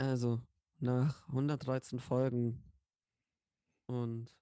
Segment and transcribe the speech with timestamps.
[0.00, 0.40] Also,
[0.78, 2.64] nach 113 Folgen
[3.84, 4.34] und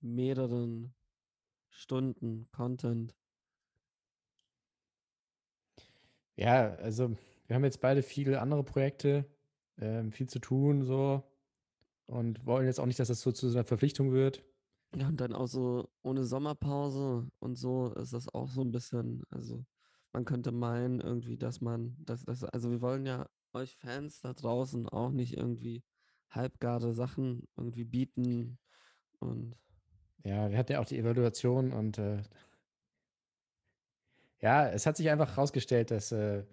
[0.00, 0.94] mehreren
[1.68, 3.14] Stunden Content.
[6.36, 7.14] Ja, also
[7.48, 9.26] wir haben jetzt beide viele andere Projekte,
[9.76, 11.22] ähm, viel zu tun so
[12.06, 14.42] und wollen jetzt auch nicht, dass das so zu so einer Verpflichtung wird.
[14.96, 19.22] Ja, und dann auch so ohne Sommerpause und so ist das auch so ein bisschen,
[19.28, 19.66] also
[20.14, 24.32] man könnte meinen irgendwie, dass man, dass das, also wir wollen ja euch Fans da
[24.32, 25.82] draußen auch nicht irgendwie
[26.30, 28.58] halbgare Sachen irgendwie bieten
[29.18, 29.56] und
[30.24, 32.22] Ja, wir hatten ja auch die Evaluation und äh,
[34.40, 36.44] ja, es hat sich einfach herausgestellt, dass, äh,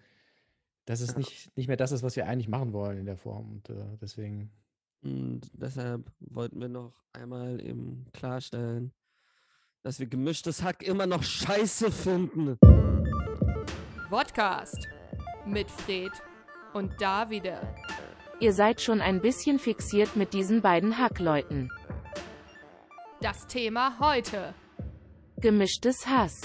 [0.85, 1.17] dass es Ja.
[1.19, 3.51] nicht, nicht mehr das ist, was wir eigentlich machen wollen in der Form.
[3.51, 4.51] Und äh, deswegen,
[5.03, 8.91] Und deshalb wollten wir noch einmal eben klarstellen,
[9.83, 12.57] dass wir gemischtes Hack immer noch scheiße finden.
[14.09, 14.87] Podcast
[15.45, 16.11] mit Fred
[16.75, 17.61] und Davide.
[18.41, 21.71] Ihr seid schon ein bisschen fixiert mit diesen beiden Hackleuten.
[23.21, 24.53] Das Thema heute.
[25.37, 26.41] Gemischtes Hass.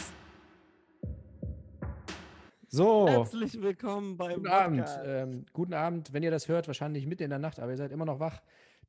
[2.68, 4.88] so, Herzlich willkommen beim guten Abend.
[5.04, 7.90] Ähm, guten Abend, wenn ihr das hört, wahrscheinlich mitten in der Nacht, aber ihr seid
[7.90, 8.40] immer noch wach.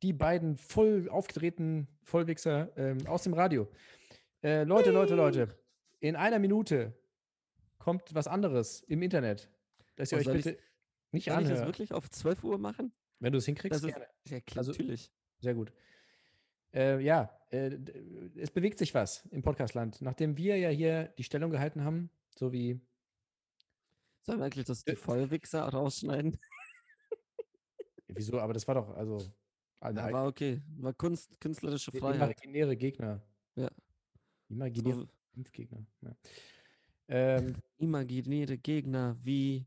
[0.04, 3.68] Die beiden voll aufgedrehten Vollwichser ähm, aus dem Radio.
[4.44, 5.48] Äh, Leute, Leute, Leute,
[6.00, 6.94] in einer Minute
[7.80, 9.50] kommt was anderes im Internet,
[9.96, 10.58] dass ihr Oh, euch bitte
[11.12, 12.92] nicht Soll ich das wirklich auf 12 Uhr machen?
[13.20, 14.08] Wenn du es hinkriegst, gerne.
[14.28, 15.12] ja, klar, Also- natürlich.
[15.40, 15.72] Sehr gut.
[16.74, 17.78] Äh, ja, äh,
[18.38, 20.02] es bewegt sich was im Podcastland.
[20.02, 22.80] Nachdem wir ja hier die Stellung gehalten haben, so wie
[24.24, 26.38] Sollen wir eigentlich das die Äh, Vollwichser rausschneiden?
[28.08, 28.40] Wieso?
[28.40, 29.18] Aber das war doch, also,
[29.82, 30.62] Ja, war okay.
[30.78, 32.16] War Kunst, künstlerische Freiheit.
[32.40, 33.22] imaginäre Gegner.
[33.56, 33.70] Ja.
[34.50, 35.86] Imaginäre So, Impfgegner.
[36.02, 36.16] Ja.
[37.08, 39.66] Ähm, imaginäre Gegner wie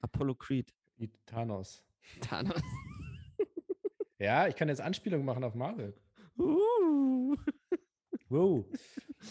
[0.00, 0.72] Apollo Creed.
[0.96, 1.84] wie Thanos.
[2.20, 2.60] Thanos.
[4.18, 5.98] Ja, ich kann jetzt Anspielungen machen auf Marvel.
[6.36, 7.34] Uh,
[8.28, 8.66] Wow.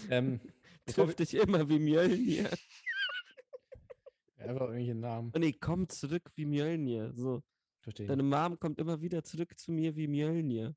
[0.10, 0.42] ähm,
[0.88, 2.50] trifft dich immer wie Mjölnir.
[4.38, 5.32] einfach irgendwelche Namen.
[5.36, 7.14] Oh nee, komm zurück wie Mjölnir.
[7.14, 7.44] So,
[7.82, 10.76] Verstehe deine Mom kommt immer wieder zurück zu mir wie Mjölnir.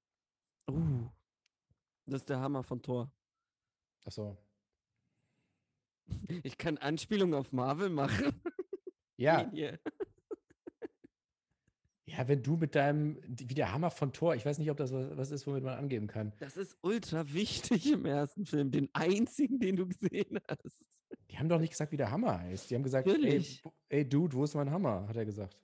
[0.70, 1.08] Uh,
[2.04, 3.10] das ist der Hammer von Thor.
[4.04, 4.36] Achso.
[6.42, 8.42] Ich kann Anspielungen auf Marvel machen.
[9.16, 9.78] Ja, Mjölnir.
[12.06, 14.92] ja, wenn du mit deinem, wie der Hammer von Thor, ich weiß nicht, ob das
[14.92, 16.32] was, was ist, womit man angeben kann.
[16.38, 18.70] Das ist ultra wichtig im ersten Film.
[18.70, 20.84] Den einzigen, den du gesehen hast.
[21.30, 22.70] Die haben doch nicht gesagt, wie der Hammer heißt.
[22.70, 23.44] Die haben gesagt, ey,
[23.88, 25.06] ey, Dude, wo ist mein Hammer?
[25.08, 25.56] Hat er gesagt.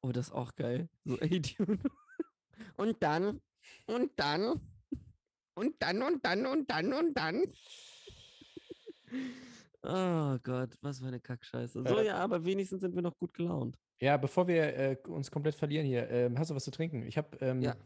[0.00, 0.88] Oh, das ist auch geil.
[1.04, 1.78] So, ey, Dude.
[2.76, 3.40] Und dann,
[3.86, 4.60] und dann,
[5.54, 7.44] und dann, und dann, und dann, und dann.
[9.84, 11.82] Oh Gott, was für eine Kackscheiße.
[11.86, 12.06] So, Äh.
[12.06, 13.76] ja, aber wenigstens sind wir noch gut gelaunt.
[14.00, 17.02] Ja, bevor wir äh, uns komplett verlieren hier, ähm, hast du was zu trinken?
[17.06, 17.76] Ich habe ähm, Ja.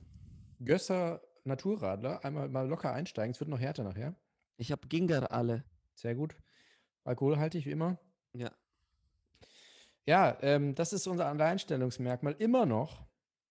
[0.65, 2.25] Gösser Naturradler.
[2.25, 3.33] Einmal mal locker einsteigen.
[3.33, 4.15] Es wird noch härter nachher.
[4.57, 5.65] Ich habe Ginger alle.
[5.95, 6.35] Sehr gut.
[7.05, 7.99] Alkoholhaltig wie immer.
[8.33, 8.51] Ja.
[10.07, 13.05] Ja, ähm, das ist unser Alleinstellungsmerkmal immer noch,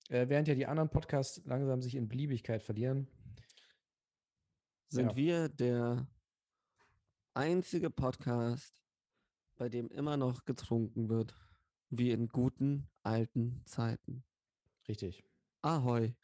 [0.09, 3.07] äh, während ja die anderen Podcasts langsam sich in Beliebigkeit verlieren.
[4.89, 5.15] Sind Ja.
[5.15, 6.07] wir der
[7.35, 8.73] einzige Podcast,
[9.57, 11.35] bei dem immer noch getrunken wird,
[11.89, 14.23] wie in guten alten Zeiten.
[14.87, 15.23] Richtig.
[15.61, 16.15] Ahoi.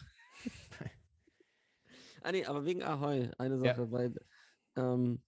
[2.23, 3.75] ah nee, aber wegen Ahoi, eine Ja.
[3.75, 4.13] Sache, weil
[4.75, 5.21] ähm,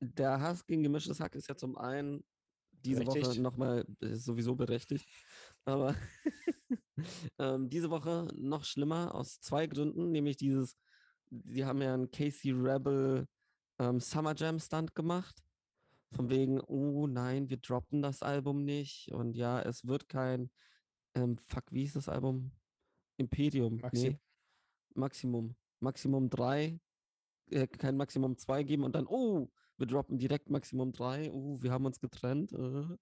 [0.00, 2.24] der Hass gegen gemischtes Hack ist ja zum einen
[2.72, 3.42] diese Woche Berechtigt.
[3.42, 5.08] nochmal, ist sowieso berechtigt,
[5.64, 5.94] aber
[7.38, 10.76] ähm, diese Woche noch schlimmer aus zwei Gründen, nämlich dieses,
[11.30, 13.28] die haben ja einen Casey Rebel
[13.82, 15.42] ähm, Summer Jam Stunt gemacht,
[16.12, 20.50] von wegen, oh nein, wir droppen das Album nicht und ja, es wird kein,
[21.14, 22.52] ähm, fuck, wie hieß das Album?
[23.16, 24.20] Imperium, Maxi- nee,
[24.94, 26.78] Maximum, Maximum 3,
[27.50, 31.72] äh, kein Maximum 2 geben und dann, oh, wir droppen direkt Maximum 3, oh, wir
[31.72, 32.52] haben uns getrennt.
[32.52, 32.96] Äh.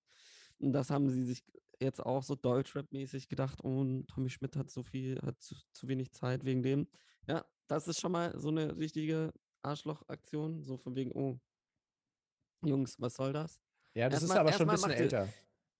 [0.58, 1.42] Und das haben sie sich
[1.80, 5.88] jetzt auch so Deutschrap-mäßig gedacht, oh, und Tommy Schmidt hat so viel, hat zu, zu
[5.88, 6.86] wenig Zeit wegen dem.
[7.26, 11.38] Ja, das ist schon mal so eine richtige Arschloch-Aktion, so von wegen, oh,
[12.64, 13.60] Jungs, was soll das?
[13.94, 15.28] Ja, das Erstmal- ist aber schon ein bisschen älter.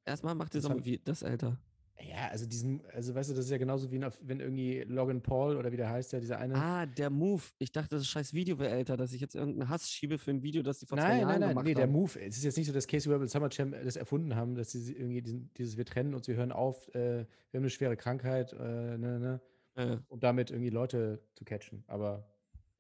[0.05, 1.59] Erstmal macht ihr Das so wie das älter.
[2.03, 5.57] Ja, also diesen, also weißt du, das ist ja genauso wie wenn irgendwie Logan Paul
[5.59, 6.55] oder wie der heißt, der dieser eine.
[6.55, 7.43] Ah, der Move.
[7.59, 10.43] Ich dachte, das scheiß Video wäre älter, dass ich jetzt irgendeinen Hass schiebe für ein
[10.43, 11.93] Video, das die vor zwei nein, Jahren nein, nein, gemacht nee, der haben.
[11.93, 12.19] Move.
[12.19, 14.95] Es ist jetzt nicht so, dass Casey Rebel Summer Jam das erfunden haben, dass sie
[14.95, 18.55] irgendwie diesen, dieses Wir trennen uns, wir hören auf, äh, wir haben eine schwere Krankheit,
[18.55, 19.41] äh, ne, ne,
[19.75, 21.85] Äh, um damit irgendwie Leute zu catchen.
[21.87, 22.27] Aber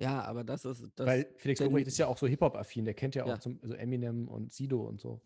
[0.01, 1.07] ja, aber das ist das.
[1.07, 3.41] weil Felix Lobrecht ist ja auch so Hip-Hop-affin, der kennt ja auch Ja.
[3.41, 5.21] zum, also Eminem und Sido und so.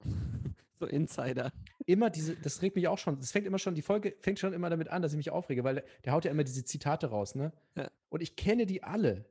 [0.80, 1.52] So Insider.
[1.84, 4.54] immer diese, das regt mich auch schon, das fängt immer schon, die Folge fängt schon
[4.54, 7.08] immer damit an, dass ich mich aufrege, weil der, der haut ja immer diese Zitate
[7.08, 7.52] raus, ne?
[7.76, 7.90] Ja.
[8.08, 9.26] Und ich kenne die alle.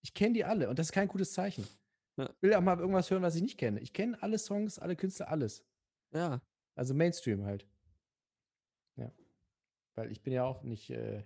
[0.00, 1.66] Ich kenne die alle und das ist kein gutes Zeichen.
[2.16, 2.30] Ja.
[2.34, 3.80] Ich will auch mal irgendwas hören, was ich nicht kenne.
[3.80, 5.62] Ich kenne alle Songs, alle Künstler, alles.
[6.14, 6.40] Ja.
[6.74, 7.66] Also Mainstream halt.
[8.96, 9.12] Ja.
[9.96, 11.22] Weil ich bin ja auch nicht, äh,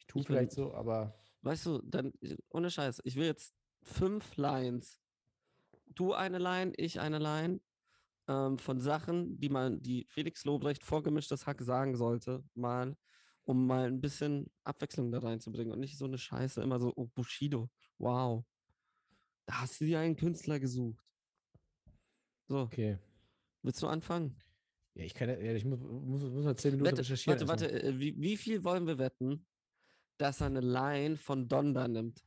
[0.00, 2.12] ich tue Ich vielleicht so, aber Weißt du, dann,
[2.50, 4.98] ohne Scheiß, ich will jetzt fünf Lines.
[5.86, 7.60] Du eine Line, ich eine Line
[8.28, 12.96] ähm, von Sachen, die man, die Felix Lobrecht vorgemischtes Hack sagen sollte, mal,
[13.44, 17.06] um mal ein bisschen Abwechslung da reinzubringen und nicht so eine Scheiße, immer so, oh,
[17.06, 18.44] Bushido, wow.
[19.46, 21.04] Da hast du dir einen Künstler gesucht.
[22.48, 22.98] So, okay.
[23.62, 24.36] willst du anfangen?
[24.94, 27.48] Ja, ich kann ja, ich muss, muss, muss mal zehn Minuten Wette, recherchieren.
[27.48, 29.46] warte, warte, äh, wie, wie viel wollen wir wetten,
[30.20, 32.22] dass er eine Line von Donda nimmt?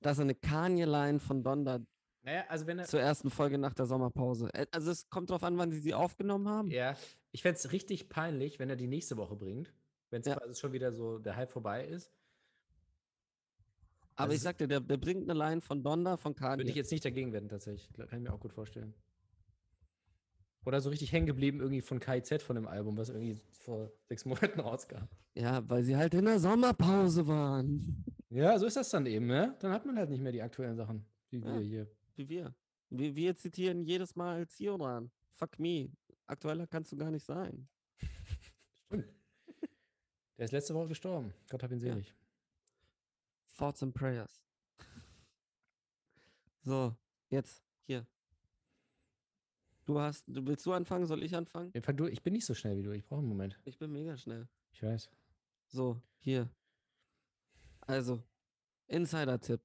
[0.00, 1.80] Dass er eine Kanye-Line von Donda
[2.22, 4.52] Naja, also wenn er, zur ersten Folge nach der Sommerpause.
[4.52, 6.70] Äh, Also es kommt drauf an, wann sie sie aufgenommen haben.
[6.70, 6.96] Ja,
[7.32, 9.72] ich fände es richtig peinlich, wenn er die nächste Woche bringt,
[10.10, 10.38] wenn es Ja.
[10.54, 12.10] schon wieder so der Hype vorbei ist.
[14.16, 16.72] Aber ich also- sagte, der, der bringt eine Line von Donda, von Würde ich Kanye.
[16.74, 17.92] jetzt nicht dagegen wetten, tatsächlich.
[17.92, 18.94] Kann ich mir auch gut vorstellen.
[20.66, 24.24] Oder so richtig hängen geblieben irgendwie von KIZ von dem Album, was irgendwie vor sechs
[24.24, 25.04] Monaten rauskam.
[25.34, 28.04] Ja, weil sie halt in der Sommerpause waren.
[28.30, 29.56] Ja, so ist das dann eben, ne?
[29.60, 31.44] Dann hat man halt nicht mehr die aktuellen Sachen, wie Ja.
[31.54, 31.90] wir hier.
[32.16, 32.54] Wie wir.
[32.90, 35.10] Wir, wir zitieren jedes Mal Zioran.
[35.34, 35.90] Fuck me.
[36.26, 37.68] Aktueller kannst du gar nicht sein.
[38.86, 39.06] Stimmt.
[40.38, 41.32] Der ist letzte Woche gestorben.
[41.48, 41.92] Gott hab ihn Ja.
[41.92, 42.12] selig.
[43.56, 44.42] Thoughts and Prayers.
[46.62, 46.94] So,
[47.30, 48.04] jetzt, hier.
[49.86, 51.06] Du hast, du willst du anfangen?
[51.06, 51.72] Soll ich anfangen?
[51.72, 52.90] Ich bin nicht so schnell wie du.
[52.90, 53.58] Ich brauche einen Moment.
[53.64, 54.48] Ich bin mega schnell.
[54.72, 55.08] Ich weiß.
[55.68, 56.50] So, hier.
[57.82, 58.20] Also,
[58.88, 59.60] Insider-Tipp.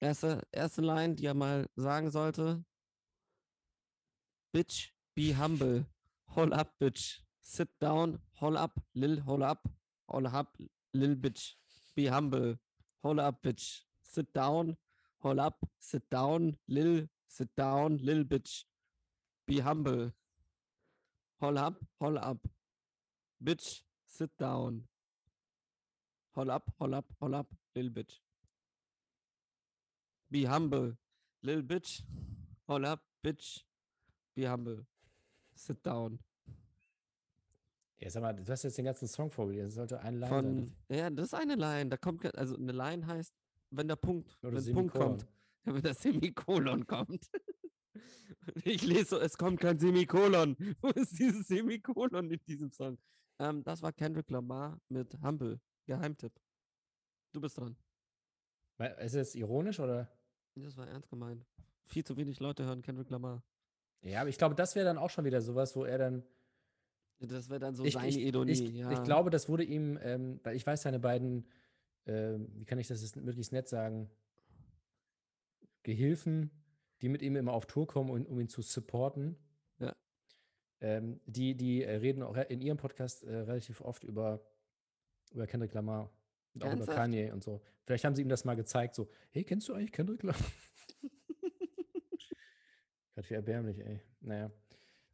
[0.00, 2.64] Erste, erste Line, die er mal sagen sollte.
[4.52, 5.84] Bitch, be humble.
[6.36, 7.20] Hol up, bitch.
[7.40, 9.68] Sit down, hol up, lil, hol up.
[10.06, 10.56] Hol up,
[10.92, 11.56] lil, bitch.
[11.96, 12.58] Be humble.
[13.02, 13.84] Hol up, bitch.
[14.02, 14.76] Sit down,
[15.24, 18.64] hol up, sit down, lil, sit down, lil, bitch.
[19.48, 20.12] Be humble.
[21.40, 22.36] Hol up, hol up.
[23.42, 24.82] Bitch, sit down.
[26.36, 28.20] Hol up, hol up, hol up, lil bitch.
[30.30, 30.98] Be humble,
[31.42, 32.02] lil bitch.
[32.68, 33.62] Hol up, bitch.
[34.36, 34.84] Be humble.
[35.54, 36.18] Sit down.
[38.00, 39.68] Ja, sag mal, du hast jetzt den ganzen Song vorgelesen.
[39.68, 40.44] Das sollte ein Line Von,
[40.88, 40.98] sein.
[40.98, 41.88] ja, das ist eine Line.
[41.88, 43.32] Da kommt, also eine Line heißt,
[43.70, 45.26] wenn der Punkt, Oder wenn der Punkt kommt,
[45.64, 47.30] wenn das Semikolon kommt.
[48.64, 50.56] Ich lese so, es kommt kein Semikolon.
[50.80, 52.98] Wo ist dieses Semikolon in diesem Song?
[53.38, 55.60] Ähm, das war Kendrick Lamar mit Humble.
[55.86, 56.32] Geheimtipp.
[57.32, 57.76] Du bist dran.
[59.00, 60.08] Ist das ironisch oder?
[60.54, 61.44] Das war ernst gemeint.
[61.86, 63.42] Viel zu wenig Leute hören Kendrick Lamar.
[64.02, 66.22] Ja, aber ich glaube, das wäre dann auch schon wieder sowas, wo er dann.
[67.20, 68.52] Das wäre dann so ich, seine ich, Ironie.
[68.52, 68.92] ich, ja.
[68.92, 71.48] ich glaube, das wurde ihm, ähm, weil ich weiß, seine beiden,
[72.06, 74.08] ähm, wie kann ich das jetzt möglichst nett sagen,
[75.82, 76.50] Gehilfen,
[77.02, 79.36] die mit ihm immer auf Tour kommen, um, um ihn zu supporten.
[79.78, 79.94] Ja.
[80.80, 84.40] Ähm, die die äh, reden auch in ihrem Podcast äh, relativ oft über,
[85.32, 86.10] über Kendrick Lamar
[86.54, 86.86] und auch über?
[86.86, 87.60] Kanye und so.
[87.84, 90.40] Vielleicht haben sie ihm das mal gezeigt, so, hey, kennst du eigentlich Kendrick Lamar?
[93.14, 94.00] Gerade wie erbärmlich, ey.
[94.20, 94.50] Naja.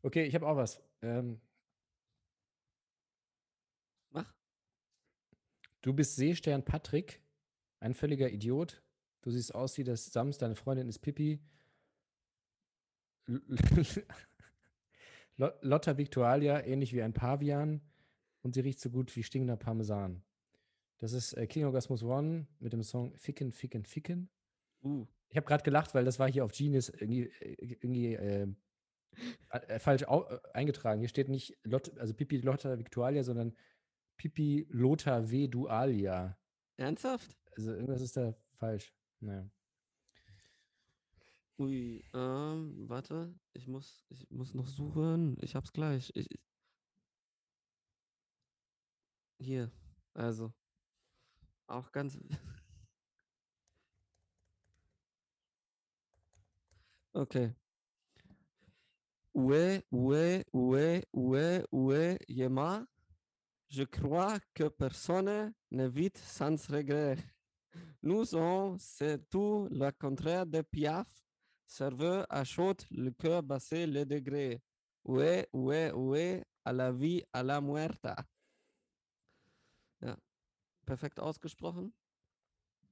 [0.02, 0.82] Okay, ich habe auch was.
[1.00, 1.40] Ähm,
[4.10, 4.34] Mach.
[5.80, 7.22] Du bist Seestern Patrick,
[7.80, 8.82] ein völliger Idiot.
[9.22, 11.40] Du siehst aus wie das Sams, deine Freundin ist Pippi.
[15.36, 17.80] Lotta Victualia, ähnlich wie ein Pavian.
[18.42, 20.22] Und sie riecht so gut wie stinkender Parmesan.
[20.98, 24.28] Das ist äh, King Orgasmus One mit dem Song Ficken, Ficken, Ficken.
[24.82, 25.06] Uh.
[25.30, 28.46] Ich habe gerade gelacht, weil das war hier auf Genius irgendwie, irgendwie äh,
[29.50, 31.00] äh, falsch äh, eingetragen.
[31.00, 33.56] Hier steht nicht Lot also Pipi Lotta Victualia, sondern
[34.16, 35.48] Pipi Lothar W.
[35.48, 36.38] Dualia.
[36.76, 37.36] Ernsthaft?
[37.56, 38.94] Also irgendwas ist da falsch.
[39.20, 39.48] Naja.
[41.58, 43.34] Ui, ähm, warte.
[43.54, 45.36] Ich muss, ich muss noch suchen.
[45.40, 46.10] Ich hab's gleich.
[46.14, 46.38] Ich, ich-
[49.38, 49.70] hier,
[50.14, 50.52] also.
[51.66, 52.18] Auch ganz.
[57.14, 57.54] Okay.
[59.34, 62.86] Ouais, ouais, ouais, ouais, ouais, Yema.
[63.68, 67.16] Je crois que personne ne vit sans regret.
[68.02, 71.23] Nous on c'est tout le contraire de Piaf.
[72.28, 74.62] À chaud, le cœur bassé, le degré.
[75.04, 78.16] Ouais, ouais, ouais, à la vie, à la muerta.
[80.00, 80.16] Ja,
[80.86, 81.92] perfekt ausgesprochen.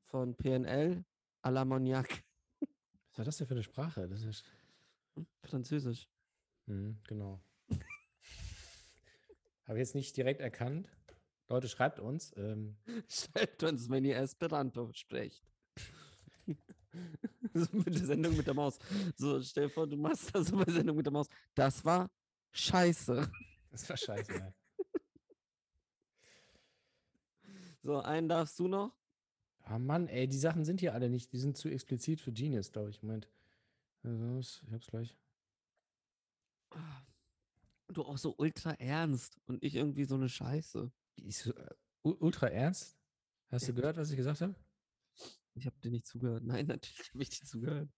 [0.04, 1.04] Von PNL
[1.42, 2.24] à la Moniac.
[2.60, 4.08] Was war das denn für eine Sprache?
[4.08, 4.44] Das ist
[5.42, 6.08] Französisch.
[6.66, 7.42] Mhm, genau.
[9.64, 10.88] Habe ich jetzt nicht direkt erkannt.
[11.48, 12.32] Leute, schreibt uns.
[12.36, 12.76] Ähm,
[13.08, 15.46] Schreibt uns, wenn ihr Esperanto sprecht.
[17.54, 18.78] so mit der Sendung mit der Maus.
[19.16, 21.28] So, stell dir vor, du machst das so bei Sendung mit der Maus.
[21.54, 22.10] Das war
[22.52, 23.30] scheiße.
[23.70, 24.32] das war scheiße.
[24.32, 24.52] ja.
[27.84, 28.96] So, einen darfst du noch.
[29.64, 31.32] Ah Mann, ey, die Sachen sind hier alle nicht.
[31.32, 33.02] Die sind zu explizit für Genius, glaube ich.
[33.02, 33.28] Moment.
[34.04, 35.16] Also, ich hab's gleich.
[37.88, 40.92] Du auch so ultra ernst und ich irgendwie so eine Scheiße.
[41.28, 42.96] So, äh, ultra ernst.
[43.50, 44.54] Hast du gehört, was ich gesagt habe?
[45.54, 46.42] Ich habe dir nicht zugehört.
[46.44, 47.88] Nein, natürlich habe ich dir zugehört.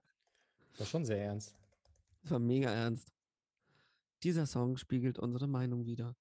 [0.78, 1.54] War schon sehr ernst.
[2.22, 3.12] Das war mega ernst.
[4.22, 6.16] Dieser Song spiegelt unsere Meinung wieder.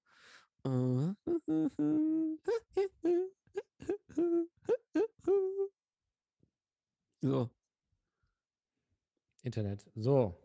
[7.24, 7.48] So,
[9.42, 9.82] Internet.
[9.94, 10.36] So.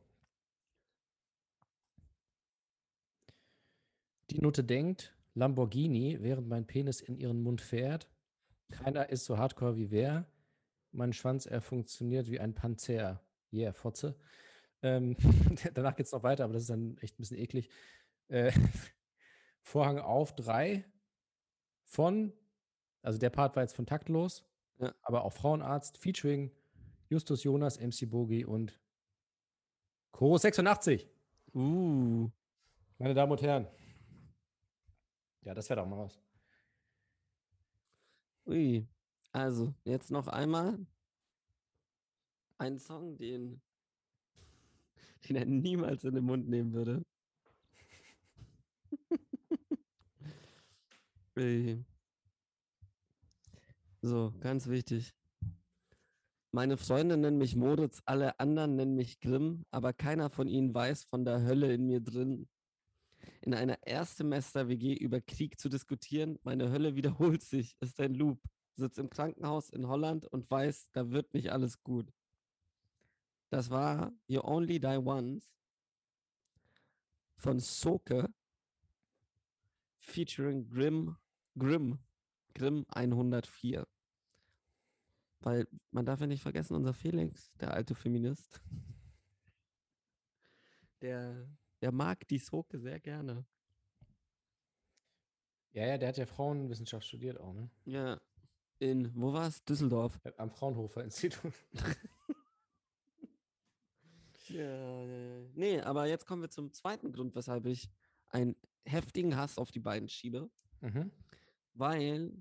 [4.30, 8.10] Die Nutte denkt, Lamborghini, während mein Penis in ihren Mund fährt.
[8.72, 10.26] Keiner ist so hardcore wie wer.
[10.92, 13.22] Mein Schwanz, er funktioniert wie ein Panzer.
[13.52, 14.20] Yeah, Fotze.
[14.82, 15.16] Ähm,
[15.74, 17.70] danach geht es noch weiter, aber das ist dann echt ein bisschen eklig.
[18.28, 18.52] Äh,
[19.62, 20.86] Vorhang auf drei
[21.84, 22.34] von,
[23.02, 24.46] also der Part war jetzt von Taktlos,
[24.80, 24.94] Ja.
[25.02, 26.52] aber auch Frauenarzt, featuring
[27.10, 28.80] Justus Jonas, MC Bogi und
[30.12, 31.08] Chorus 86.
[31.54, 32.30] uh,
[32.98, 33.68] Meine Damen und Herren.
[35.42, 36.20] Ja, das wäre doch mal was.
[38.46, 38.88] ui.
[39.32, 40.80] Also, jetzt noch einmal
[42.58, 43.62] ein Song, den,
[45.30, 47.06] den er niemals in den Mund nehmen würde.
[54.02, 55.14] So, ganz wichtig.
[56.52, 61.04] Meine Freunde nennen mich Moritz, alle anderen nennen mich Grimm, aber keiner von ihnen weiß
[61.04, 62.48] von der Hölle in mir drin.
[63.42, 68.40] In einer Erstsemester-WG über Krieg zu diskutieren, meine Hölle wiederholt sich, ist ein Loop.
[68.80, 72.12] Sitzt im Krankenhaus in Holland und weiß, da wird nicht alles gut.
[73.50, 75.54] Das war You Only Die Once
[77.36, 78.34] von Soke
[80.00, 81.18] featuring Grimm,
[81.58, 82.00] Grimm,
[82.54, 83.88] Grimm 104.
[85.42, 88.62] Weil man darf ja nicht vergessen, unser Felix, der alte Feminist,
[91.02, 91.48] der,
[91.82, 93.46] der mag die Soke sehr gerne.
[95.72, 97.70] Ja, ja, der hat ja Frauenwissenschaft studiert auch, ne?
[97.86, 98.20] Ja.
[98.80, 99.64] In, wo war es?
[99.66, 100.20] Düsseldorf.
[100.24, 101.54] Äh, Am Fraunhofer Institut.
[104.50, 105.06] Ja.
[105.54, 107.88] Nee, aber jetzt kommen wir zum zweiten Grund, weshalb ich
[108.30, 110.50] einen heftigen Hass auf die beiden schiebe.
[110.82, 111.12] mhm.
[111.76, 112.32] Weil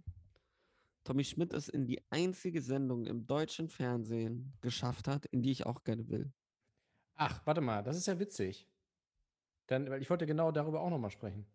[1.05, 5.67] Tommy Schmidt es in die einzige Sendung im deutschen Fernsehen geschafft hat, in die ich
[5.67, 6.33] auch gerne will.
[7.15, 8.67] Ach, warte mal, das ist ja witzig.
[9.67, 11.47] Dann, weil ich wollte genau darüber auch nochmal sprechen.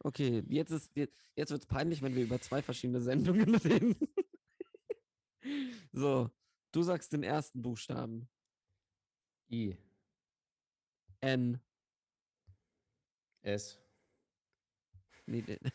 [0.00, 3.96] Okay, jetzt ist jetzt, jetzt wird es peinlich, wenn wir über zwei verschiedene Sendungen reden.
[5.92, 6.30] so,
[6.72, 8.28] du sagst den ersten Buchstaben.
[9.50, 9.76] I.
[11.20, 11.60] N.
[13.42, 13.78] S.
[15.26, 15.58] Nee, nee.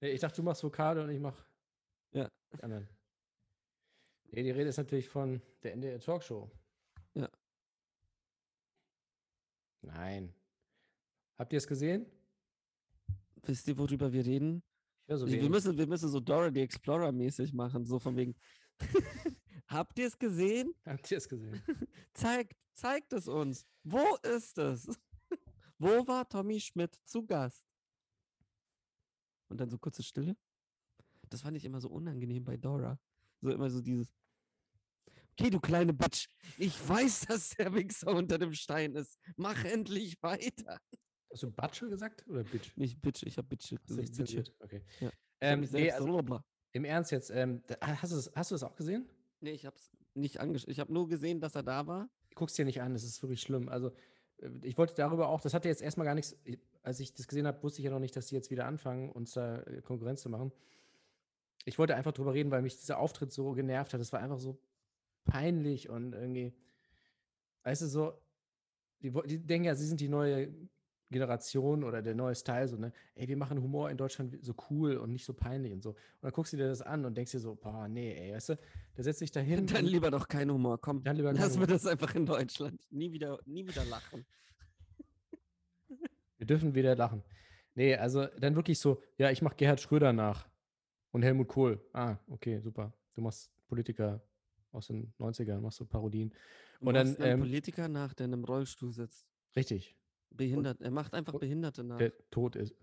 [0.00, 1.46] Nee, ich dachte, du machst Vokale und ich mach
[2.10, 2.28] Ja.
[2.52, 2.88] die anderen.
[4.32, 6.50] Nee, die Rede ist natürlich von der NDR Talkshow.
[7.14, 7.30] Ja.
[9.82, 10.34] Nein.
[11.38, 12.06] Habt ihr es gesehen?
[13.44, 14.62] Wisst ihr, worüber wir reden?
[15.08, 18.34] So wir, müssen, wir müssen so Dora the Explorer mäßig machen, so von wegen.
[19.66, 20.74] Habt ihr es gesehen?
[20.84, 21.60] Habt ihr es gesehen?
[22.14, 23.66] Zeigt, zeigt es uns.
[23.82, 24.86] Wo ist es?
[25.78, 27.66] Wo war Tommy Schmidt zu Gast?
[29.48, 30.36] Und dann so kurze Stille.
[31.28, 32.98] Das fand ich immer so unangenehm bei Dora.
[33.40, 34.14] So immer so dieses.
[35.32, 36.28] Okay, du kleine Bitch.
[36.58, 39.18] Ich weiß, dass der Wichser unter dem Stein ist.
[39.36, 40.80] Mach endlich weiter.
[41.32, 42.76] Hast du Batschel gesagt oder Bitch?
[42.76, 43.74] Nicht Bitch, ich hab Bitch.
[43.86, 44.50] Gesagt, Bitch.
[44.60, 44.82] Okay.
[45.00, 45.10] Ja.
[45.40, 46.20] Ähm, nee, also.
[46.72, 49.06] Im Ernst jetzt, ähm, da- hast, du das, hast du das auch gesehen?
[49.40, 50.68] Nee, ich hab's nicht angeschaut.
[50.68, 52.08] Ich habe nur gesehen, dass er da war.
[52.34, 53.68] Guck's dir nicht an, das ist wirklich schlimm.
[53.68, 53.92] Also,
[54.38, 57.28] äh, ich wollte darüber auch, das hatte jetzt erstmal gar nichts, ich- als ich das
[57.28, 59.82] gesehen habe, wusste ich ja noch nicht, dass die jetzt wieder anfangen, uns da äh,
[59.82, 60.52] Konkurrenz zu machen.
[61.64, 64.00] Ich wollte einfach drüber reden, weil mich dieser Auftritt so genervt hat.
[64.00, 64.58] Das war einfach so
[65.24, 66.52] peinlich und irgendwie,
[67.64, 68.12] weißt du, so,
[69.00, 70.52] die, die denken ja, sie sind die neue
[71.12, 72.92] Generation oder der neue Style, so, ne?
[73.14, 75.90] Ey, wir machen Humor in Deutschland so cool und nicht so peinlich und so.
[75.90, 78.50] Und dann guckst du dir das an und denkst dir so, boah, nee, ey, weißt
[78.50, 78.58] du,
[78.96, 79.66] der setzt sich da hin.
[79.72, 80.80] Dann lieber doch kein Humor.
[80.80, 81.66] Komm, Dann lieber lassen wir Humor.
[81.68, 82.80] das einfach in Deutschland.
[82.90, 84.24] Nie wieder, nie wieder lachen.
[86.38, 87.22] Wir dürfen wieder lachen.
[87.74, 90.48] Nee, also dann wirklich so, ja, ich mache Gerhard Schröder nach
[91.12, 91.80] und Helmut Kohl.
[91.92, 92.92] Ah, okay, super.
[93.14, 94.20] Du machst Politiker
[94.72, 96.34] aus den 90ern, machst du Parodien.
[96.80, 99.26] Du Und dann, einen ähm, Politiker nach, der in einem Rollstuhl sitzt.
[99.54, 99.96] Richtig.
[100.36, 100.80] Behindert.
[100.80, 101.98] Er macht einfach Behinderte nach.
[101.98, 102.74] Der tot ist.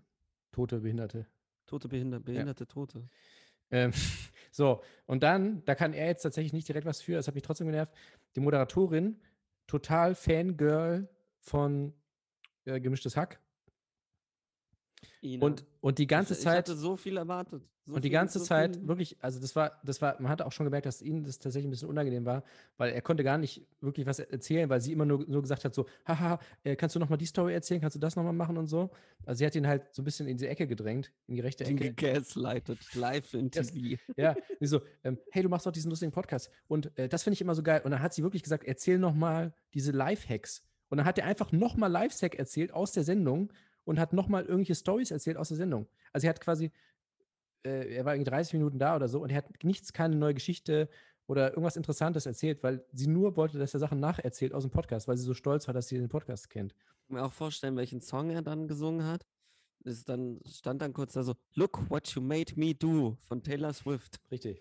[0.52, 1.26] Tote Behinderte.
[1.66, 3.08] Tote Behinderte, behinderte Tote.
[3.70, 3.92] Ähm,
[4.50, 7.44] so, und dann, da kann er jetzt tatsächlich nicht direkt was für, das hat mich
[7.44, 7.94] trotzdem genervt.
[8.34, 9.20] Die Moderatorin,
[9.66, 11.94] total Fangirl von
[12.64, 13.40] äh, Gemischtes Hack.
[15.22, 15.44] Ina.
[15.44, 16.66] Und, und die ganze ich, Zeit.
[16.68, 17.62] Ich hatte so viel erwartet.
[17.86, 20.30] So und die viel- ganze so Zeit, viel- wirklich, also das war, das war, man
[20.30, 22.42] hat auch schon gemerkt, dass ihnen das tatsächlich ein bisschen unangenehm war,
[22.76, 25.74] weil er konnte gar nicht wirklich was erzählen, weil sie immer nur, nur gesagt hat,
[25.74, 28.66] so, haha, äh, kannst du nochmal die Story erzählen, kannst du das nochmal machen und
[28.68, 28.90] so.
[29.26, 31.64] Also sie hat ihn halt so ein bisschen in die Ecke gedrängt, in die rechte
[31.64, 31.92] Ecke.
[31.92, 33.50] gegaslightet, live in.
[33.50, 33.96] TV.
[34.16, 36.50] Ja, sie so, ähm, hey, du machst doch diesen lustigen Podcast.
[36.68, 37.80] Und äh, das finde ich immer so geil.
[37.84, 40.62] Und dann hat sie wirklich gesagt, erzähl noch mal diese Live-Hacks.
[40.90, 43.52] Und dann hat er einfach noch mal Live-Hack erzählt aus der Sendung
[43.84, 45.86] und hat noch mal irgendwelche Stories erzählt aus der Sendung.
[46.12, 46.70] Also er hat quasi,
[47.64, 50.34] äh, er war irgendwie 30 Minuten da oder so und er hat nichts, keine neue
[50.34, 50.88] Geschichte
[51.26, 55.06] oder irgendwas Interessantes erzählt, weil sie nur wollte, dass er Sachen nacherzählt aus dem Podcast,
[55.06, 56.72] weil sie so stolz war, dass sie den Podcast kennt.
[56.72, 59.26] Ich kann mir auch vorstellen, welchen Song er dann gesungen hat.
[59.84, 63.72] Ist dann, stand dann kurz da so, Look what you made me do von Taylor
[63.72, 64.20] Swift.
[64.30, 64.58] Richtig.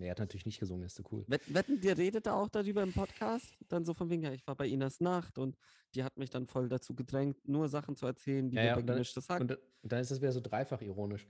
[0.00, 1.24] Nee, er hat natürlich nicht gesungen, ist so cool.
[1.28, 3.54] Wett, wetten, ihr redet da auch darüber im Podcast?
[3.68, 5.56] Dann so von wegen, ja, ich war bei Inas Nacht und
[5.94, 8.80] die hat mich dann voll dazu gedrängt, nur Sachen zu erzählen, die Ja, ja, bei
[8.80, 9.40] und dann- Gemischtes Hack.
[9.40, 11.26] Und, und dann ist das wieder so dreifach ironisch.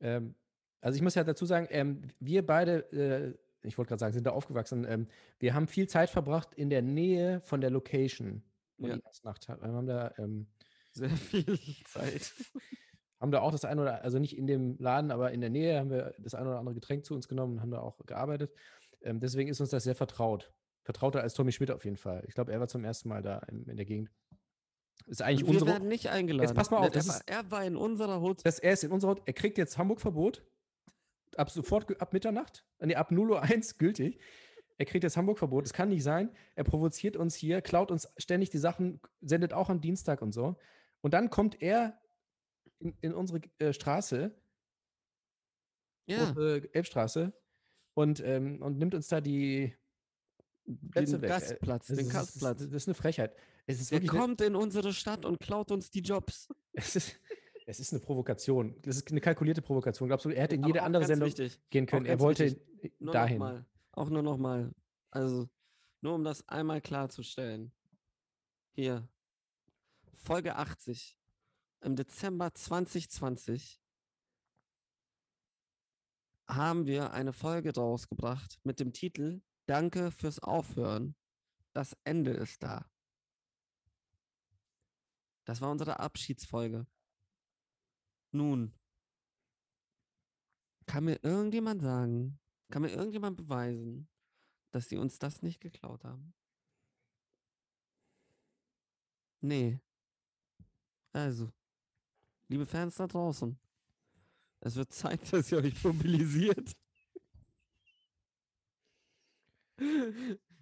[0.00, 0.34] Ähm,
[0.80, 4.24] also ich muss ja dazu sagen, ähm, wir beide, äh, ich wollte gerade sagen, sind
[4.24, 4.84] da aufgewachsen.
[4.88, 8.42] Ähm, wir haben viel Zeit verbracht in der Nähe von der Location.
[8.80, 8.96] wo Ja.
[8.96, 9.60] die Nacht hat.
[9.60, 10.46] Wir haben da, ähm,
[10.92, 12.32] Sehr viel Zeit.
[13.20, 15.78] Haben da auch das eine oder also nicht in dem Laden, aber in der Nähe
[15.78, 18.52] haben wir das eine oder andere Getränk zu uns genommen und haben da auch gearbeitet.
[19.02, 20.52] Ähm, deswegen ist uns das sehr vertraut.
[20.84, 22.24] Vertrauter als Tommy Schmidt auf jeden Fall.
[22.28, 24.10] Ich glaube, er war zum ersten Mal da in, in der Gegend.
[25.06, 25.70] Ist eigentlich Und wir unsere.
[25.72, 26.54] werden nicht eingeladen.
[26.54, 28.40] pass mal auf, er, das war, ist- er war in unserer Hut.
[28.44, 30.44] Das, er ist in unserer, er kriegt jetzt Hamburg-Verbot.
[31.36, 34.20] Ab sofort, ab Mitternacht, nee, ab 0.01 Uhr gültig.
[34.78, 35.64] Er kriegt jetzt Hamburg-Verbot.
[35.64, 36.30] Das kann nicht sein.
[36.56, 40.56] Er provoziert uns hier, klaut uns ständig die Sachen, sendet auch am Dienstag und so.
[41.00, 41.98] Und dann kommt er
[42.80, 44.34] in, in unsere äh, Straße,
[46.06, 47.32] Ja, große Elbstraße,
[47.94, 49.74] und, ähm, und nimmt uns da die
[50.90, 51.30] Plätze den weg.
[51.30, 52.58] Äh, Gastplatz, das den ist- Gastplatz.
[52.60, 53.34] Das ist eine Frechheit.
[53.66, 56.48] Es ist Der kommt in unsere Stadt und klaut uns die Jobs.
[56.72, 57.20] es ist,
[57.66, 58.80] es ist eine Provokation.
[58.82, 60.08] Das ist eine kalkulierte Provokation.
[60.08, 61.60] Glaubst du, er hätte in jede andere Sendung Wichtig.
[61.70, 62.06] gehen können?
[62.06, 62.92] Er wollte wichtig.
[63.00, 63.38] Nur dahin.
[63.38, 64.72] Noch mal, auch nur noch mal.
[65.10, 65.48] Also,
[66.00, 67.72] nur um das einmal klarzustellen.
[68.74, 69.08] Hier.
[70.14, 71.17] Folge 80.
[71.80, 73.80] Im Dezember 2020
[76.48, 81.14] haben wir eine Folge rausgebracht mit dem Titel Danke fürs Aufhören.
[81.74, 82.90] Das Ende ist da.
[85.44, 86.86] Das war unsere Abschiedsfolge.
[88.32, 88.74] Nun,
[90.86, 94.08] kann mir irgendjemand sagen, kann mir irgendjemand beweisen,
[94.70, 96.34] dass sie uns das nicht geklaut haben?
[99.40, 99.80] Nee.
[101.12, 101.52] Also,
[102.48, 103.58] liebe Fans da draußen,
[104.60, 106.74] es wird Zeit, dass ihr euch mobilisiert.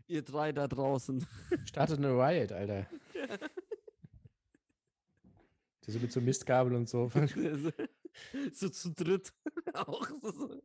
[0.06, 1.26] ihr drei da draußen.
[1.64, 2.86] Startet eine Riot, Alter.
[5.86, 7.10] Die so mit so Mistgabel und so.
[8.52, 9.32] so, zu dritt.
[9.72, 10.60] Auch so.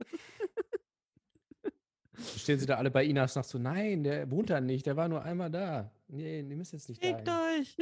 [2.37, 5.07] Stehen sie da alle bei Inas nach so, nein, der wohnt da nicht, der war
[5.07, 5.91] nur einmal da.
[6.07, 7.41] Nee, die müssen jetzt nicht Fickt da.
[7.55, 7.77] euch!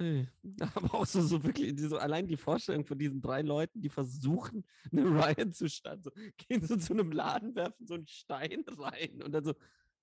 [0.00, 0.28] Nee,
[0.74, 4.64] Aber auch so, so wirklich, so, allein die Vorstellung von diesen drei Leuten, die versuchen,
[4.92, 9.22] eine Riot zu starten, so, gehen so zu einem Laden, werfen so einen Stein rein
[9.22, 9.54] und dann so,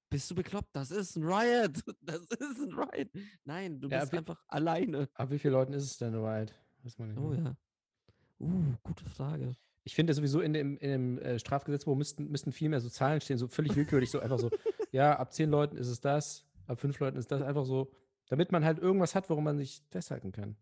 [0.09, 0.69] bist du bekloppt?
[0.73, 1.83] Das ist ein Riot!
[2.01, 3.09] Das ist ein Riot!
[3.43, 5.09] Nein, du Ja, bist einfach alleine.
[5.15, 6.53] Ab wie vielen Leuten ist es denn eine Riot?
[6.83, 7.19] Weiß man nicht.
[7.19, 7.39] Oh mehr.
[7.43, 7.57] ja.
[8.39, 9.57] Uh, gute Frage.
[9.83, 13.19] Ich finde sowieso in dem, in dem äh, Strafgesetzbuch müssten, müssten viel mehr so Zahlen
[13.19, 14.49] stehen, so völlig willkürlich, so einfach so,
[14.91, 17.91] ja, ab zehn Leuten ist es das, ab fünf Leuten ist das einfach so,
[18.29, 20.57] damit man halt irgendwas hat, worum man sich festhalten kann.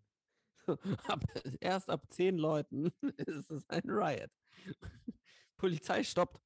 [1.08, 1.24] Ab,
[1.60, 4.32] erst ab zehn Leuten ist es ein Riot.
[5.58, 6.42] Polizei stoppt.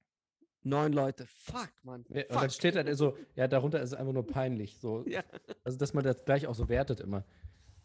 [0.62, 1.26] Neun Leute.
[1.26, 2.06] Fuck, Mann.
[2.10, 2.42] Ja, und Fuck.
[2.42, 4.78] dann steht halt so, ja, darunter ist es einfach nur peinlich.
[4.80, 5.06] So.
[5.08, 5.24] Ja.
[5.64, 7.24] Also, dass man das gleich auch so wertet immer.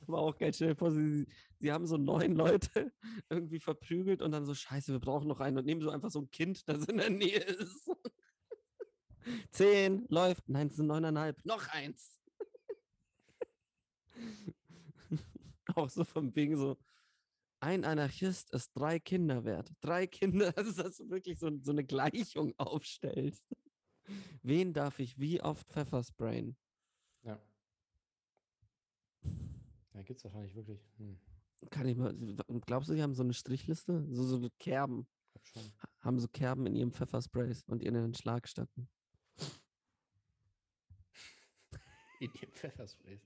[0.01, 1.27] Aber auch geil, stell dir vor, sie,
[1.61, 2.93] sie haben so neun Leute
[3.31, 6.21] irgendwie verprügelt und dann so, scheiße, wir brauchen noch einen und nehmen so einfach so
[6.21, 7.91] ein Kind, das in der Nähe ist.
[9.51, 10.49] Zehn, läuft.
[10.49, 11.43] Nein, es sind neuneinhalb.
[11.45, 12.21] Noch eins.
[15.75, 16.77] auch so vom Wegen so,
[17.61, 19.73] ein Anarchist ist drei Kinder wert.
[19.81, 23.47] Drei Kinder, also dass du wirklich so, so eine Gleichung aufstellst.
[24.43, 26.57] Wen darf ich wie oft Pfeffersprayen?
[27.23, 27.41] Ja.
[29.95, 30.81] Ja, gibt es wahrscheinlich wirklich.
[30.99, 31.19] Hm,
[31.71, 32.15] Kann ich mal,
[32.67, 34.05] glaubst du, die haben so eine Strichliste?
[34.11, 35.07] So, so Kerben.
[35.33, 35.73] glaub schon.
[36.01, 38.89] haben so Kerben in ihrem Pfeffersprays und in ihren Schlagstätten.
[42.21, 43.21] In ihr Pfefferspray.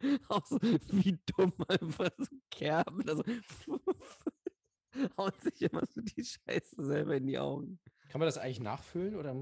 [0.28, 3.08] Auch so, wie dumm einfach so Kerben.
[3.08, 3.24] Also,
[5.16, 7.78] haut sich immer so die Scheiße selber in die Augen.
[8.08, 9.34] Kann man das eigentlich nachfüllen oder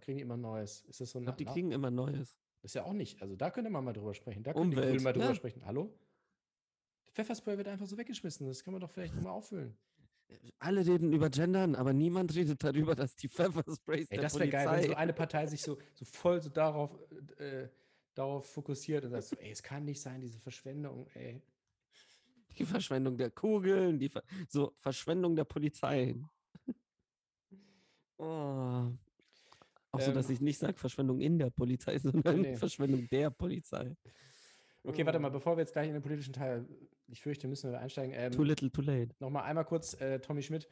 [0.00, 0.82] kriegen die immer Neues?
[0.82, 2.36] Ist das so ein die kriegen immer Neues.
[2.62, 3.22] Das ist ja auch nicht.
[3.22, 4.42] Also da könnte man mal drüber sprechen.
[4.42, 5.34] Da könnte Umwelt, Grünen mal drüber ja.
[5.34, 5.64] sprechen.
[5.64, 5.96] Hallo?
[7.12, 8.46] Pfefferspray wird einfach so weggeschmissen.
[8.46, 9.76] Das kann man doch vielleicht nochmal auffüllen.
[10.58, 14.48] Alle reden über Gendern, aber niemand redet darüber, dass die Pfeffersprays Ey, der das wäre
[14.48, 16.98] geil, wenn so eine Partei sich so, so voll so darauf,
[17.38, 17.68] äh,
[18.16, 21.42] darauf fokussiert und sagt so, ey, es kann nicht sein, diese Verschwendung, ey.
[22.58, 26.14] Die Verschwendung der Kugeln, die Ver so Verschwendung der Polizei.
[28.18, 28.90] Oh.
[29.92, 30.34] Auch so, dass Ähm.
[30.36, 32.56] ich nicht sage Verschwendung in der Polizei, sondern nee.
[32.56, 33.94] Verschwendung der Polizei.
[34.84, 36.64] Okay, warte mal, bevor wir jetzt gleich in den politischen Teil,
[37.08, 38.14] ich fürchte, müssen wir einsteigen.
[38.16, 39.14] Ähm, Too little, too late.
[39.20, 40.66] Nochmal einmal kurz, äh, Tommy Schmidt.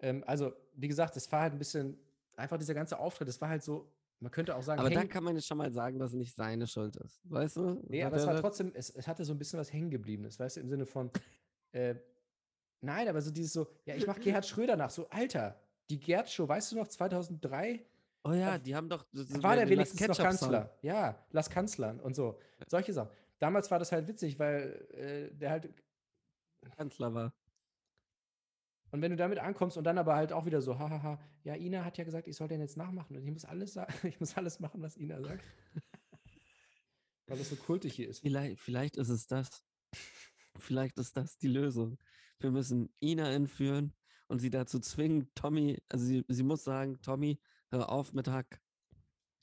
[0.00, 1.96] Ähm, also, wie gesagt, es war halt ein bisschen,
[2.36, 3.90] einfach dieser ganze Auftritt, das war halt so,
[4.22, 6.34] man könnte auch sagen, Aber da kann man jetzt schon mal sagen, dass es nicht
[6.34, 7.20] seine Schuld ist.
[7.24, 7.82] Weißt du?
[7.88, 10.56] Nee, aber es war trotzdem, es, es hatte so ein bisschen was hängen gebliebenes, weißt
[10.56, 11.10] du, im Sinne von,
[11.72, 11.96] äh,
[12.80, 16.48] nein, aber so dieses so, ja, ich mach Gerhard Schröder nach, so, Alter, die Gerd-Show,
[16.48, 17.84] weißt du noch, 2003,
[18.24, 19.04] Oh ja, die haben doch.
[19.12, 20.16] das- da war der wenigstens noch.
[20.16, 20.78] Kanzler.
[20.82, 23.10] Ja, Las Kanzlern und so, solche Sachen.
[23.40, 25.74] Damals war das halt witzig, weil äh, der halt,
[26.76, 27.34] Kanzler war.
[28.92, 31.84] Und wenn du damit ankommst und dann aber halt auch wieder so, hahaha, ja, Ina
[31.84, 34.36] hat ja gesagt, ich soll den jetzt nachmachen und ich muss alles sagen, ich muss
[34.36, 35.42] alles machen, was Ina sagt.
[37.26, 38.20] weil das so kultig hier ist.
[38.20, 39.64] Vielleicht, vielleicht ist es das.
[40.58, 41.98] Vielleicht ist das die Lösung.
[42.38, 43.94] Wir müssen Ina entführen
[44.28, 48.60] und sie dazu zwingen, Tommy, also sie, sie muss sagen, Tommy, hör auf mit Hack.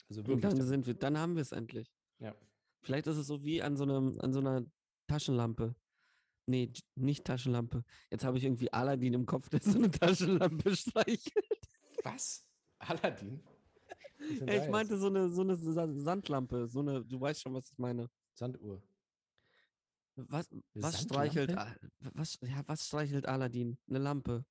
[0.08, 0.52] Also Und wirklich.
[0.52, 1.92] dann sind wir, dann haben wir es endlich.
[2.20, 2.34] ja.
[2.82, 4.64] Vielleicht ist es so wie an so einem, an so einer
[5.06, 5.74] Taschenlampe.
[6.50, 7.84] Nee, nicht Taschenlampe.
[8.10, 11.68] Jetzt habe ich irgendwie Aladdin im Kopf, der so eine Taschenlampe streichelt.
[12.02, 12.44] Was?
[12.80, 13.40] Aladdin?
[14.18, 17.54] Was Ja, ich meinte so eine, so eine Sa- Sandlampe, so eine, du weißt schon,
[17.54, 18.10] was ich meine.
[18.34, 18.82] Sanduhr.
[20.16, 21.54] Was, was streichelt,
[22.14, 23.78] was, ja, was streichelt Aladdin?
[23.88, 24.44] Eine Lampe.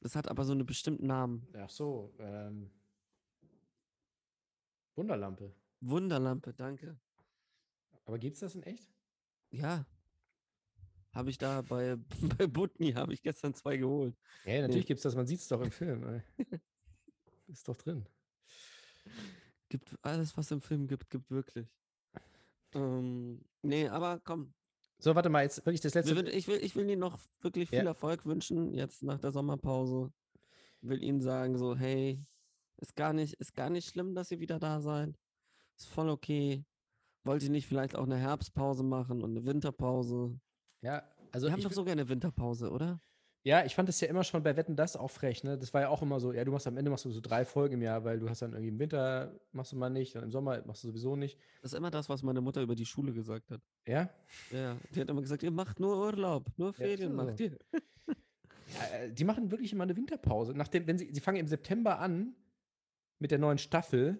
[0.00, 1.46] Das hat aber so einen bestimmten Namen.
[1.54, 2.70] Ach so, ähm.
[4.96, 5.54] Wunderlampe.
[5.80, 6.98] Wunderlampe, danke.
[8.04, 8.90] Aber gibt's das in echt?
[9.50, 9.86] Ja.
[11.14, 11.96] Habe ich da bei,
[12.38, 14.16] bei Butni, habe ich gestern zwei geholt.
[14.44, 16.22] Ja, natürlich gibt's das, man sieht's doch im Film.
[17.46, 18.06] Ist doch drin.
[19.68, 21.68] Gibt alles, was im Film gibt, gibt wirklich.
[22.72, 24.52] Ähm, nee, aber komm.
[24.98, 26.28] So, warte mal, jetzt wirklich das letzte.
[26.30, 27.84] Ich will, ich will Ihnen noch wirklich viel Ja.
[27.84, 30.12] Erfolg wünschen, jetzt nach der Sommerpause.
[30.80, 32.24] Will Ihnen sagen, so, hey,
[32.78, 35.14] ist gar nicht, ist gar nicht schlimm, dass ihr wieder da seid.
[35.76, 36.64] Ist voll okay.
[37.24, 40.38] Wollt ihr nicht vielleicht auch eine Herbstpause machen und eine Winterpause?
[40.84, 43.00] Ja, also Wir haben doch sogar eine Winterpause, oder?
[43.46, 45.58] ja, ich fand es ja immer schon bei Wetten das auch frech, ne?
[45.58, 47.44] Das war ja auch immer so, ja, du machst am Ende machst du so drei
[47.44, 50.24] Folgen im Jahr, weil du hast dann irgendwie im Winter machst du mal nicht, dann
[50.24, 51.38] im Sommer machst du sowieso nicht.
[51.60, 53.60] Das ist immer das, was meine Mutter über die Schule gesagt hat.
[53.86, 54.08] Ja?
[54.50, 57.58] Ja, die hat immer gesagt, ihr macht nur Urlaub, nur Ferien ja macht ihr.
[58.74, 60.54] Ja, äh, die machen wirklich immer eine Winterpause.
[60.54, 62.34] Nachdem, wenn sie, sie fangen im September an
[63.18, 64.18] mit der neuen Staffel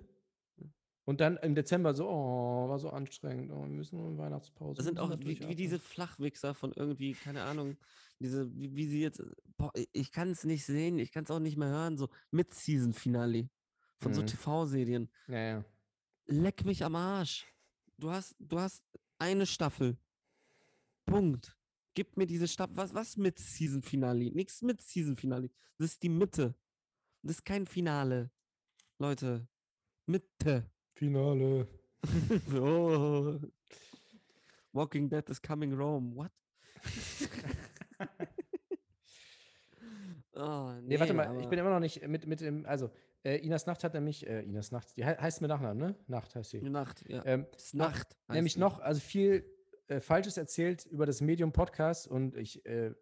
[1.05, 4.77] und dann im Dezember so, oh, war so anstrengend, oh, wir müssen nur in Weihnachtspause.
[4.77, 7.77] Das sind auch wie, wie durchatmen." diese Flachwichser von irgendwie, keine Ahnung,
[8.21, 9.23] diese, wie, wie sie jetzt,
[9.57, 12.09] boah, i- ich kann es nicht sehen, ich kann es auch nicht mehr hören, so
[12.31, 13.49] Mid-Season-Finale
[14.01, 14.27] von so Mhm.
[14.27, 15.11] TV-Serien.
[15.29, 15.65] Ja, ja.
[16.27, 17.47] Leck mich am Arsch.
[17.99, 18.83] Du hast, du hast
[19.19, 19.97] eine Staffel.
[21.07, 21.57] Punkt.
[21.95, 22.77] Gib mir diese Staffel.
[22.77, 24.31] Was, was mit Season-Finale?
[24.33, 25.51] Nichts mit Season-Finale.
[25.79, 26.55] Das ist die Mitte.
[27.23, 28.31] Das ist kein Finale.
[28.99, 29.47] Leute.
[30.07, 30.71] Mitte.
[30.95, 31.67] Finale.
[32.55, 33.39] oh.
[34.73, 36.15] Walking Dead is coming Rome.
[36.17, 36.31] What?
[40.35, 42.91] oh, Nee, warte mal, ich bin immer noch nicht mit, mit dem, also,
[43.25, 45.95] äh, Inas Nacht hat nämlich, äh, Inas Nacht, die hei- heißt mit Nachnamen, ne?
[46.09, 46.61] Nacht heißt sie.
[46.63, 47.25] Nacht, ja.
[47.25, 48.09] Ähm, Es ist Nacht.
[48.29, 49.45] heißt nämlich noch, also viel
[49.87, 52.93] äh, Falsches erzählt über das Medium Podcast und ich, äh,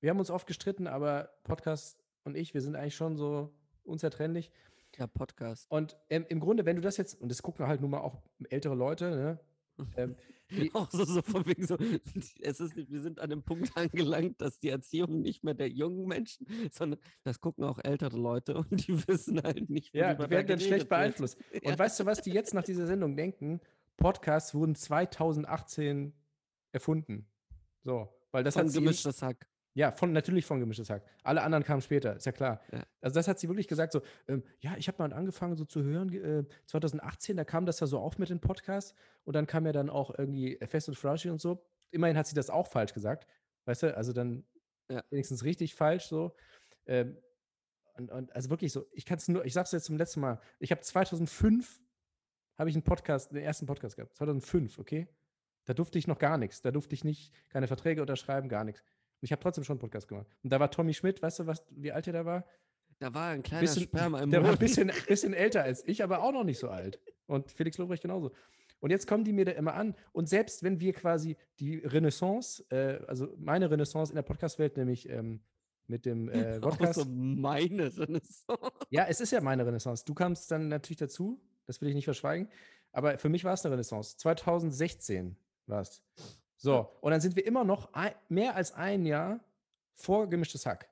[0.00, 4.50] wir haben uns oft gestritten, aber Podcast und ich, wir sind eigentlich schon so unzertrennlich.
[4.98, 5.70] Ja, Podcast.
[5.70, 8.22] Und ähm, im Grunde, wenn du das jetzt, und das gucken halt nun mal auch
[8.48, 9.40] ältere Leute, ne?
[9.96, 10.16] Ähm,
[10.74, 11.76] Auch so, so von wegen so,
[12.40, 16.06] es ist, wir sind an dem Punkt angelangt, dass die Erziehung nicht mehr der jungen
[16.06, 20.30] Menschen, sondern das gucken auch ältere Leute und die wissen halt nicht, ja, worüber die
[20.30, 21.38] werden dann schlecht beeinflusst.
[21.52, 21.78] Und Ja.
[21.78, 23.60] weißt du, was die jetzt nach dieser Sendung denken?
[23.96, 26.12] Podcasts wurden 2018
[26.72, 27.26] erfunden.
[27.82, 29.48] So, weil das hat sie gemischtes Hack.
[29.76, 31.02] Ja, von, natürlich von gemischtes Hack.
[31.24, 32.60] Alle anderen kamen später, ist ja klar.
[32.72, 32.84] Ja.
[33.00, 35.82] Also das hat sie wirklich gesagt, so, ähm, ja, ich habe mal angefangen so zu
[35.82, 39.66] hören, äh, 2018, da kam das ja so auf mit den Podcasts und dann kam
[39.66, 41.66] ja dann auch irgendwie äh, Fest und Frauchi und so.
[41.90, 43.26] Immerhin hat sie das auch falsch gesagt,
[43.64, 44.44] weißt du, also dann
[44.88, 45.02] Ja.
[45.10, 46.36] wenigstens richtig falsch so.
[46.86, 47.18] Ähm,
[47.96, 50.40] und, und also wirklich so, ich kann es nur, ich sag's jetzt zum letzten Mal,
[50.60, 51.80] ich habe 2005
[52.56, 54.14] habe ich einen Podcast, den ersten Podcast gehabt.
[54.16, 55.08] 2005, okay?
[55.64, 56.60] Da durfte ich noch gar nichts.
[56.60, 58.84] Da durfte ich nicht, keine Verträge unterschreiben, gar nichts.
[59.24, 60.26] Ich habe trotzdem schon einen Podcast gemacht.
[60.42, 62.44] Und da war Tommy Schmidt, weißt du, was, wie alt er da war?
[62.98, 64.60] Da war ein kleiner Bisschen, Sperma im der war ein Mund.
[64.60, 67.00] bisschen, bisschen älter als ich, aber auch noch nicht so alt.
[67.26, 68.32] Und Felix Lobrecht genauso.
[68.80, 69.94] Und jetzt kommen die mir da immer an.
[70.12, 75.08] Und selbst wenn wir quasi die Renaissance, äh, also meine Renaissance in der Podcast-Welt, nämlich
[75.08, 75.40] ähm,
[75.86, 77.00] mit dem äh, Podcast.
[77.00, 78.46] so meine Renaissance.
[78.90, 80.04] Ja, es ist ja meine Renaissance.
[80.04, 82.48] Du kamst dann natürlich dazu, das will ich nicht verschweigen.
[82.92, 84.18] Aber für mich war es eine Renaissance.
[84.18, 86.02] 2016 war es.
[86.64, 89.38] So, und dann sind wir immer noch ein, mehr als ein Jahr
[89.92, 90.88] vor gemischtes Hack.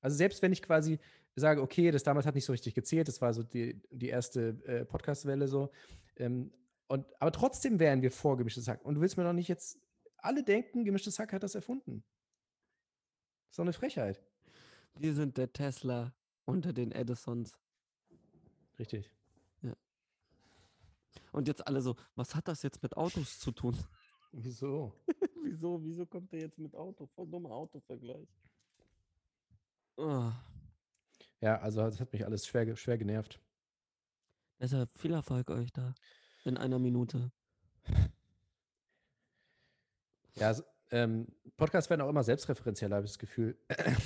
[0.00, 1.00] Also selbst wenn ich quasi
[1.34, 4.50] sage, okay, das damals hat nicht so richtig gezählt, das war so die, die erste
[4.66, 5.72] äh, Podcast-Welle so.
[6.14, 6.52] Ähm,
[6.86, 8.84] und, aber trotzdem wären wir vor gemischtes Hack.
[8.84, 9.80] Und du willst mir doch nicht jetzt,
[10.18, 12.04] alle denken, gemischtes Hack hat das erfunden.
[13.48, 14.22] Das ist doch eine Frechheit.
[14.94, 17.58] Wir sind der Tesla unter den Edisons.
[18.78, 19.10] Richtig.
[21.32, 23.76] Und jetzt alle so, was hat das jetzt mit Autos zu tun?
[24.32, 24.92] Wieso?
[25.42, 27.06] wieso, wieso kommt der jetzt mit Auto?
[27.14, 28.28] Voll dummer Autovergleich.
[29.96, 30.30] Oh,
[31.40, 33.40] Ja, also das hat mich alles schwer, schwer genervt.
[34.60, 35.94] deshalb viel Erfolg euch da.
[36.44, 37.30] In einer Minute.
[40.34, 43.58] Ja, s- ähm, Podcasts werden auch immer selbstreferenzieller, habe ich das Gefühl.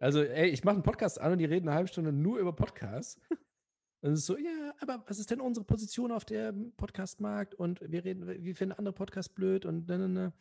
[0.00, 2.52] Also, ey, ich mache einen Podcast an und die reden eine halbe Stunde nur über
[2.52, 3.18] Podcasts.
[4.04, 7.54] Und es ist so, ja, aber was ist denn unsere Position auf dem Podcastmarkt?
[7.54, 10.32] Und wir reden, wir finden andere Podcasts blöd und ne, ne, ne.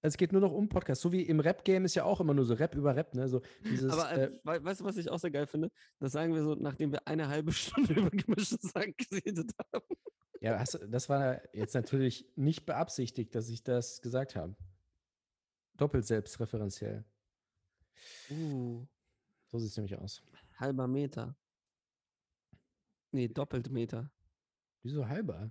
[0.00, 1.02] Also es geht nur noch um Podcasts.
[1.02, 3.28] So wie im Rap-Game ist ja auch immer nur so Rap über Rap, ne?
[3.28, 5.70] So dieses, Aber äh, äh, wei- weißt du, was ich auch sehr geil finde?
[6.00, 9.84] Das sagen wir so, nachdem wir eine halbe Stunde über gemischtes Hack geredet haben.
[10.40, 14.56] ja, hast, das war jetzt natürlich nicht beabsichtigt, dass ich das gesagt habe.
[15.76, 17.04] Doppelt selbstreferenziell.
[18.30, 18.86] Uh,
[19.48, 20.22] So sieht es nämlich aus.
[20.56, 21.36] halber Meter.
[23.12, 24.10] Nee, doppelt Meter.
[24.82, 25.50] Wieso halber?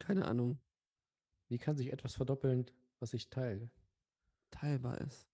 [0.00, 0.58] Keine Ahnung.
[1.48, 2.66] Wie kann sich etwas verdoppeln,
[2.98, 3.70] was ich teile?
[4.50, 5.28] Teilbar ist.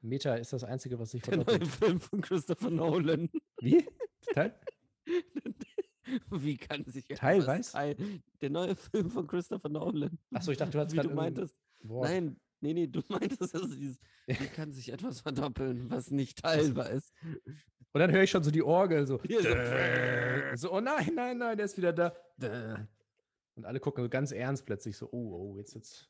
[0.00, 1.70] Meter ist das Einzige, was sich Der neue verdoppelt.
[1.74, 3.28] Film von Christopher Nolan.
[3.60, 3.84] Wie?
[4.32, 4.58] Teil?
[6.30, 7.72] Wie kann sich etwas Teilweise?
[7.72, 10.18] teil- Der neue Film von Christopher Nolan.
[10.32, 11.54] Achso, ich dachte, du hast gerade du meintest.
[11.82, 16.90] Nein, nee, nee, du meintest also dieses, wie kann sich etwas verdoppeln, was nicht teilbar
[16.90, 17.12] ist.
[17.92, 19.18] Und dann höre ich schon so die Orgel so.
[19.18, 22.14] So, so, oh nein, nein, nein, der ist wieder da.
[23.54, 26.08] Und alle gucken so ganz ernst plötzlich so, oh, oh, jetzt jetzt.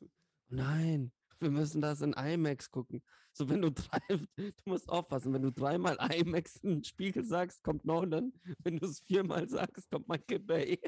[0.49, 3.01] Nein, wir müssen das in IMAX gucken.
[3.31, 3.99] So, wenn du drei,
[4.37, 8.33] du musst aufpassen, wenn du dreimal IMAX in den Spiegel sagst, kommt Nolan.
[8.59, 10.79] Wenn du es viermal sagst, kommt Michael Bay.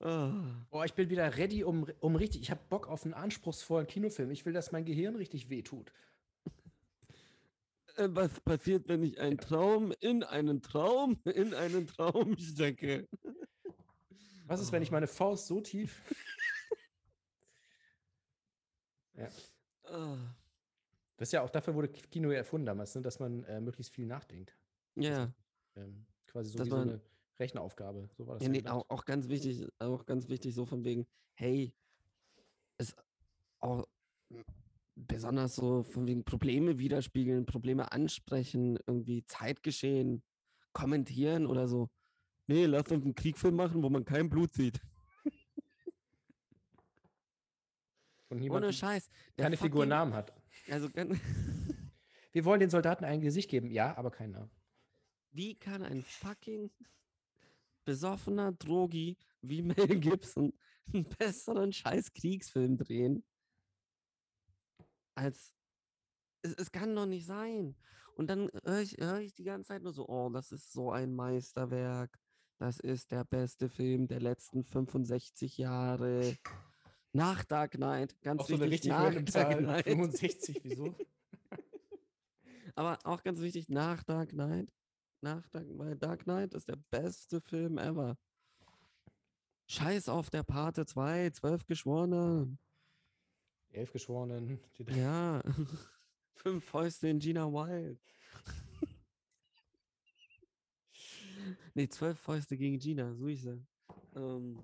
[0.00, 0.32] Oh.
[0.70, 2.42] Oh, ich bin wieder ready, um, um richtig.
[2.42, 4.30] Ich habe Bock auf einen anspruchsvollen Kinofilm.
[4.32, 5.92] Ich will, dass mein Gehirn richtig wehtut.
[7.96, 13.08] Äh, Was passiert, wenn ich einen Traum in einen Traum in einen Traum stecke?
[14.46, 16.02] Was ist, wenn ich meine Faust so tief.
[19.84, 20.16] Ah,
[21.16, 23.02] Das ist ja auch dafür wurde Kino ja erfunden damals, ne?
[23.02, 24.56] dass man äh, möglichst viel nachdenkt.
[24.96, 25.30] Ja,
[25.76, 27.00] Ähm, quasi so so eine
[27.38, 28.08] Rechenaufgabe.
[28.16, 30.84] So war das ja ja nee, auch, auch ganz wichtig, auch ganz wichtig, so von
[30.84, 31.72] wegen, hey,
[32.78, 32.96] es
[33.60, 33.86] auch
[35.06, 40.22] besonders so von wegen Probleme widerspiegeln, Probleme ansprechen, irgendwie Zeitgeschehen
[40.72, 41.90] kommentieren oder so.
[42.46, 44.80] Nee, lass uns einen Kriegfilm machen, wo man kein Blut sieht.
[48.30, 49.10] Ohne Scheiß.
[49.36, 50.32] keine Figur Namen hat.
[50.70, 50.88] Also,
[52.32, 54.50] Wir wollen den Soldaten ein Gesicht geben, ja, aber keinen Namen.
[55.32, 56.70] wie kann ein fucking
[57.84, 60.52] besoffener Drogi wie Mel Gibson
[60.92, 63.22] einen besseren scheiß Kriegsfilm drehen?
[65.14, 65.54] Als
[66.42, 67.76] es, es kann doch nicht sein.
[68.14, 70.90] Und dann höre ich, hör ich die ganze Zeit nur so, oh, das ist so
[70.90, 72.18] ein Meisterwerk.
[72.58, 76.36] Das ist der beste Film der letzten 65 Jahre.
[77.12, 79.58] Nach Dark Knight, ganz Auch so eine wichtig, richtig nach Dark.
[79.58, 79.84] Knight.
[79.84, 80.94] 65, wieso?
[82.74, 84.72] Aber auch ganz wichtig, nach Dark Knight.
[85.20, 88.16] Nach Dark, weil Dark Knight ist der beste Film ever.
[89.68, 92.56] Scheiß auf der Pate 2, zwölf Geschworene.
[93.72, 94.60] Elf Geschworenen.
[94.88, 95.42] Ja.
[96.34, 97.98] Fünf Fäuste in Gina Wild.
[101.74, 103.66] nee, zwölf Fäuste gegen Gina, so ich sagen.
[104.14, 104.62] Ähm,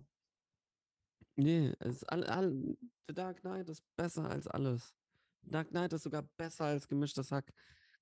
[1.37, 4.95] nee, es all, all, The Dark Knight ist besser als alles.
[5.43, 7.53] Dark Knight ist sogar besser als gemischtes Hack.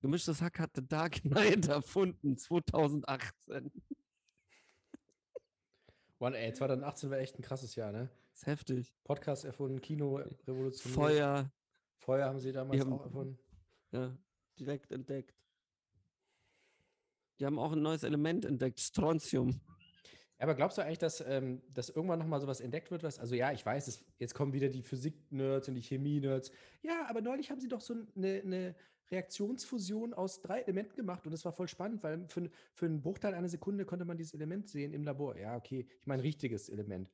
[0.01, 3.71] Gemischtes Hack hat The Dark Knight erfunden, 2018.
[6.19, 8.09] Mann, ey, 2018 war echt ein krasses Jahr, ne?
[8.37, 8.93] Ist heftig.
[9.03, 10.15] Podcast erfunden, Kino
[10.47, 10.95] revolutioniert.
[10.95, 11.51] Feuer,
[11.97, 13.39] Feuer haben sie damals haben- auch erfunden.
[13.91, 14.15] ja,
[14.59, 15.33] direkt entdeckt.
[17.39, 19.59] Die haben auch ein neues Element entdeckt, Strontium.
[20.39, 23.01] Aber glaubst du eigentlich, dass, ähm, dass irgendwann nochmal sowas entdeckt wird?
[23.03, 26.51] Was, also ja, ich weiß, es, jetzt kommen wieder die Physik-Nerds und die Chemie-Nerds.
[26.83, 28.75] Ja, aber neulich haben sie doch so eine, eine
[29.09, 33.33] Reaktionsfusion aus drei Elementen gemacht und das war voll spannend, weil für, für einen Bruchteil
[33.33, 35.37] einer Sekunde konnte man dieses Element sehen im Labor.
[35.37, 37.11] Ja, okay, ich meine richtiges Element.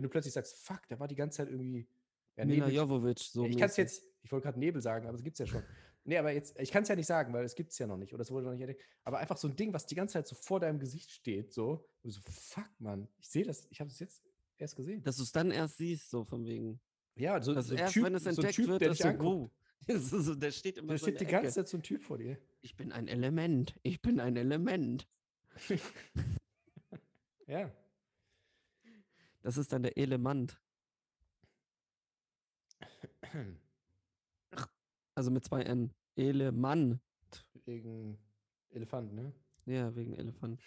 [0.00, 1.86] Wenn du plötzlich sagst, fuck, da war die ganze Zeit irgendwie.
[2.34, 3.44] Ja, Mila Nebel- Jovovic, so.
[3.44, 5.62] ich kann es jetzt, ich wollte gerade Nebel sagen, aber es gibt es ja schon.
[6.04, 7.98] Nee, aber jetzt, ich kann es ja nicht sagen, weil es gibt es ja noch
[7.98, 8.82] nicht oder es wurde noch nicht entdeckt.
[9.04, 11.86] Aber einfach so ein Ding, was die ganze Zeit so vor deinem Gesicht steht, so,
[12.02, 14.22] und so, fuck, Mann, ich sehe das, ich habe es jetzt
[14.56, 15.02] erst gesehen.
[15.02, 16.80] Dass du es dann erst siehst, so von wegen.
[17.16, 18.88] ja, so, Dass so ein erst Typ, wenn es so ein entdeckt Typ, wird, der
[18.88, 19.52] dich so, anguckt.
[19.86, 21.56] ist so, der steht immer Da so steht die der ganze.
[21.56, 22.38] Zeit so ein Typ vor dir.
[22.62, 23.74] Ich bin ein Element.
[23.82, 25.06] Ich bin ein Element.
[27.46, 27.70] Ja.
[29.42, 30.60] Das ist dann der Element.
[35.14, 35.92] Also mit zwei N.
[36.16, 37.00] Element.
[37.64, 38.18] Wegen
[38.70, 39.32] Elefant, ne?
[39.66, 40.60] Ja, wegen Elefant.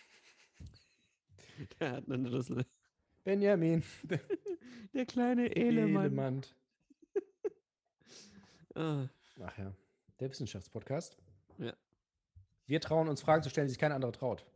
[1.80, 2.66] Der hat einen Rüssel.
[3.24, 3.84] Benjamin.
[4.94, 6.06] Der kleine Element.
[6.06, 6.56] Element.
[8.76, 9.08] Ah,
[9.40, 9.72] Ach ja.
[10.20, 11.16] Der Wissenschaftspodcast.
[11.60, 11.76] Ja.
[12.66, 14.48] Wir trauen uns Fragen zu stellen, die sich kein anderer traut.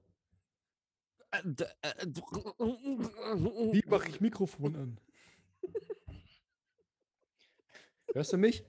[3.73, 4.99] Wie mache ich Mikrofon an?
[8.13, 8.63] Hörst du mich?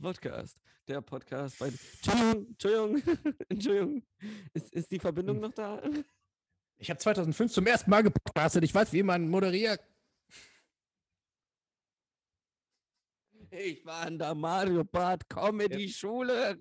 [0.00, 0.58] Podcast.
[0.88, 1.68] Der Podcast bei.
[1.68, 3.02] Entschuldigung, Entschuldigung,
[3.48, 4.02] Entschuldigung.
[4.52, 5.80] Ist, ist die Verbindung noch da?
[6.78, 8.64] Ich habe 2005 zum ersten Mal gepodcastet.
[8.64, 9.80] Ich weiß, wie man moderiert.
[13.50, 16.58] Ich war an der Mario Bart Comedy Schule.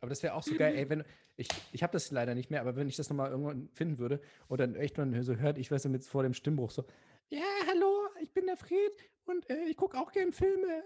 [0.00, 1.04] Aber das wäre auch so geil, ey, wenn
[1.36, 4.20] ich, ich habe das leider nicht mehr, aber wenn ich das nochmal irgendwann finden würde
[4.48, 6.84] und dann echt man so hört, ich weiß mit vor dem Stimmbruch so,
[7.28, 8.92] ja, hallo, ich bin der Fred
[9.24, 10.82] und äh, ich gucke auch gern Filme.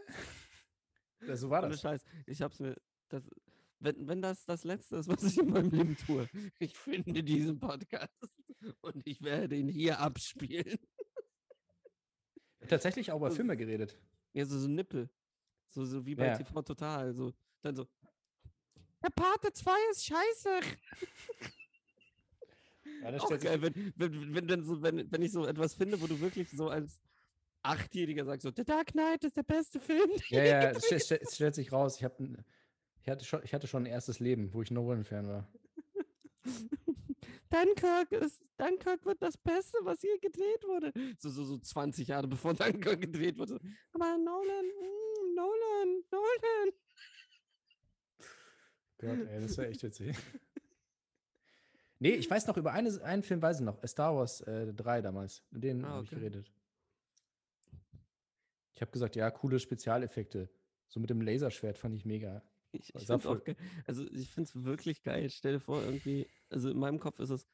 [1.26, 1.80] Ja, so war Ohne das.
[1.80, 2.04] Scheiß.
[2.26, 2.76] Ich hab's mir.
[3.08, 3.28] Das,
[3.80, 7.58] wenn, wenn das das Letzte ist, was ich in meinem Leben tue, ich finde diesen
[7.58, 8.32] Podcast
[8.80, 10.78] und ich werde ihn hier abspielen.
[12.68, 13.98] Tatsächlich auch über Filme geredet.
[14.32, 15.10] Ja, so, so Nippel.
[15.70, 16.36] So, so wie bei Ja.
[16.36, 17.12] TV Total.
[17.12, 17.32] So,
[17.62, 17.86] dann so.
[19.02, 20.60] Der Pate 2 ist scheiße.
[23.02, 26.00] Ja, das Auch geil, wenn, wenn, wenn, dann so, wenn, wenn ich so etwas finde,
[26.00, 27.00] wo du wirklich so als
[27.62, 30.10] Achtjähriger sagst, so, The Dark Knight ist der beste Film.
[30.30, 33.54] ja, ja, es stellt, stellt, es stellt sich raus, ich, hab, ich, hatte schon, ich
[33.54, 35.48] hatte schon ein erstes Leben, wo ich Nolan-Fan war.
[37.50, 40.92] Dunkirk ist, Dunkirk wird das Beste, was hier gedreht wurde.
[41.18, 43.58] So, so, so 20 Jahre bevor Dunkirk gedreht wurde.
[43.92, 46.72] Aber Nolan, mm, Nolan, Nolan.
[48.98, 50.16] Gott, ey, das war echt witzig.
[51.98, 55.02] nee, ich weiß noch, über eine, einen Film weiß ich noch, Star Wars äh, 3
[55.02, 55.44] damals.
[55.50, 56.20] Mit denen Ah, habe ich okay.
[56.20, 56.52] geredet.
[58.72, 60.48] Ich habe gesagt, ja, coole Spezialeffekte.
[60.88, 62.42] So mit dem Laserschwert fand ich mega.
[62.72, 63.56] Ich, ich war find's auch geil.
[63.86, 65.30] Also ich finde es wirklich geil.
[65.30, 67.46] Stell dir vor, irgendwie, also in meinem Kopf ist es,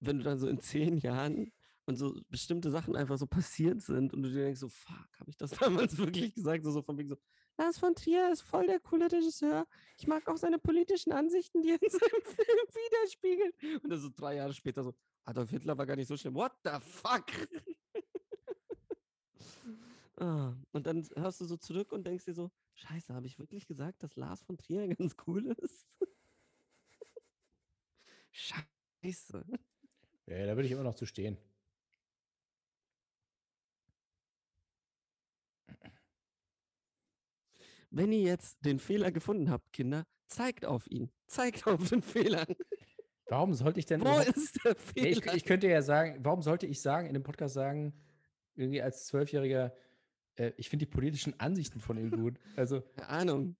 [0.00, 1.52] wenn du dann so in zehn Jahren
[1.86, 5.30] und so bestimmte Sachen einfach so passiert sind und du dir denkst so, fuck, habe
[5.30, 5.50] ich das
[5.90, 6.64] damals wirklich gesagt?
[6.64, 7.16] So, so von wegen so,
[7.56, 9.66] Lars von Trier ist voll der coole Regisseur.
[9.98, 13.82] Ich mag auch seine politischen Ansichten, die er in seinem Film widerspiegelt.
[13.84, 16.34] Und dann so drei Jahre später so, Adolf Hitler war gar nicht so schlimm.
[16.34, 17.26] What the fuck?
[20.16, 23.66] Ah, und dann hörst du so zurück und denkst dir so, scheiße, habe ich wirklich
[23.66, 25.88] gesagt, dass Lars von Trier ganz cool ist?
[28.30, 29.44] Scheiße.
[30.26, 31.36] Ja, da würde ich immer noch zu stehen.
[37.96, 41.10] Wenn ihr jetzt den Fehler gefunden habt, Kinder, zeigt auf ihn.
[41.26, 42.46] Zeigt auf den Fehler.
[43.28, 45.34] Warum sollte ich denn Wo ist der Ja, ich, Fehler?
[45.34, 47.94] ich könnte ja sagen, warum sollte ich sagen, in dem Podcast sagen,
[48.54, 49.74] irgendwie als Zwölfjähriger,
[50.36, 52.38] äh, ich finde die politischen Ansichten von ihm gut.
[52.56, 53.56] Also Keine Ahnung.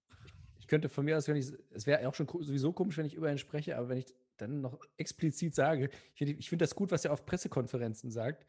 [0.59, 3.15] ich könnte von mir aus, wenn ich, es wäre auch schon sowieso komisch, wenn ich
[3.15, 6.91] über ihn spreche, aber wenn ich dann noch explizit sage, ich finde find das gut,
[6.91, 8.45] was er auf Pressekonferenzen sagt.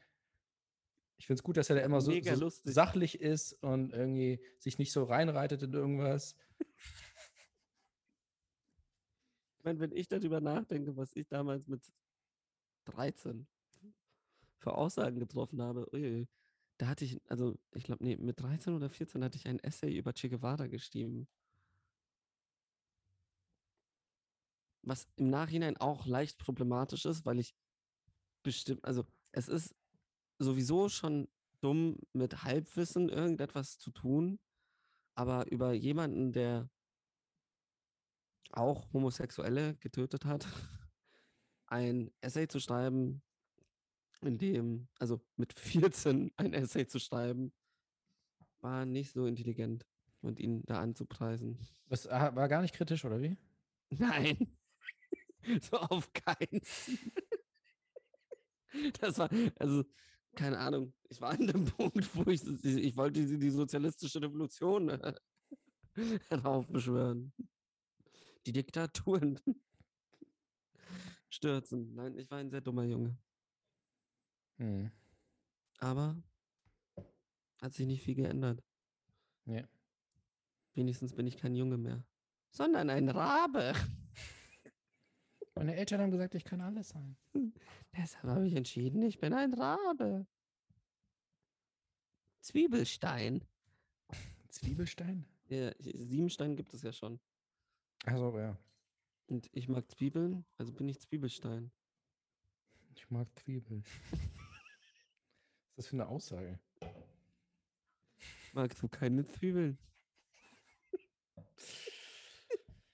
[1.18, 4.79] Ich finde es gut, dass er da immer so, so sachlich ist und irgendwie sich
[4.79, 6.37] nicht so reinreitet in irgendwas.
[9.58, 11.83] Ich meine, wenn ich darüber nachdenke, was ich damals mit
[12.85, 13.46] 13
[14.58, 16.29] für Aussagen getroffen habe, uiui,
[16.79, 19.96] da hatte ich, also ich glaube, nee, mit 13 oder 14 hatte ich ein Essay
[19.96, 21.27] über Che Guevara geschrieben.
[24.83, 27.56] Was im Nachhinein auch leicht problematisch ist, weil ich
[28.42, 29.75] bestimmt, also es ist
[30.38, 31.28] sowieso schon
[31.60, 34.38] dumm, mit Halbwissen irgendetwas zu tun,
[35.14, 36.70] aber über jemanden, der
[38.52, 40.46] auch Homosexuelle getötet hat,
[41.66, 43.22] ein Essay zu schreiben,
[44.22, 47.52] in dem, also mit 14 ein Essay zu schreiben,
[48.60, 49.87] war nicht so intelligent
[50.22, 51.58] und ihn da anzupreisen.
[51.88, 53.37] Das ah, war gar nicht kritisch, oder wie?
[53.90, 54.56] Nein.
[55.60, 56.60] so auf keinen.
[59.00, 59.84] Das war, also,
[60.37, 60.92] keine Ahnung.
[61.08, 64.92] Ich war an dem Punkt, wo ich, ich wollte die, die sozialistische Revolution
[66.28, 67.32] heraufbeschwören.
[68.46, 69.40] Die Diktaturen
[71.30, 71.94] stürzen.
[71.94, 73.18] Nein, ich war ein sehr dummer Junge.
[74.58, 74.90] Hm.
[75.78, 76.22] Aber
[77.60, 78.62] hat sich nicht viel geändert.
[79.46, 79.68] Ja.
[80.74, 82.04] Wenigstens bin ich kein Junge mehr,
[82.50, 83.72] sondern ein Rabe.
[85.57, 87.17] Meine Eltern haben gesagt, ich kann alles sein.
[87.96, 90.27] Deshalb habe ich entschieden, ich bin ein Rabe.
[92.40, 93.42] Zwiebelstein.
[94.48, 95.25] Zwiebelstein?
[95.48, 97.19] Ja, Siebenstein gibt es ja schon.
[98.04, 98.59] Achso, ja.
[99.29, 101.73] Und ich mag Zwiebeln, also bin ich Zwiebelstein.
[102.94, 103.83] Ich mag Zwiebeln.
[104.11, 106.61] Was ist das für eine Aussage?
[108.52, 109.79] Magst du keine Zwiebeln?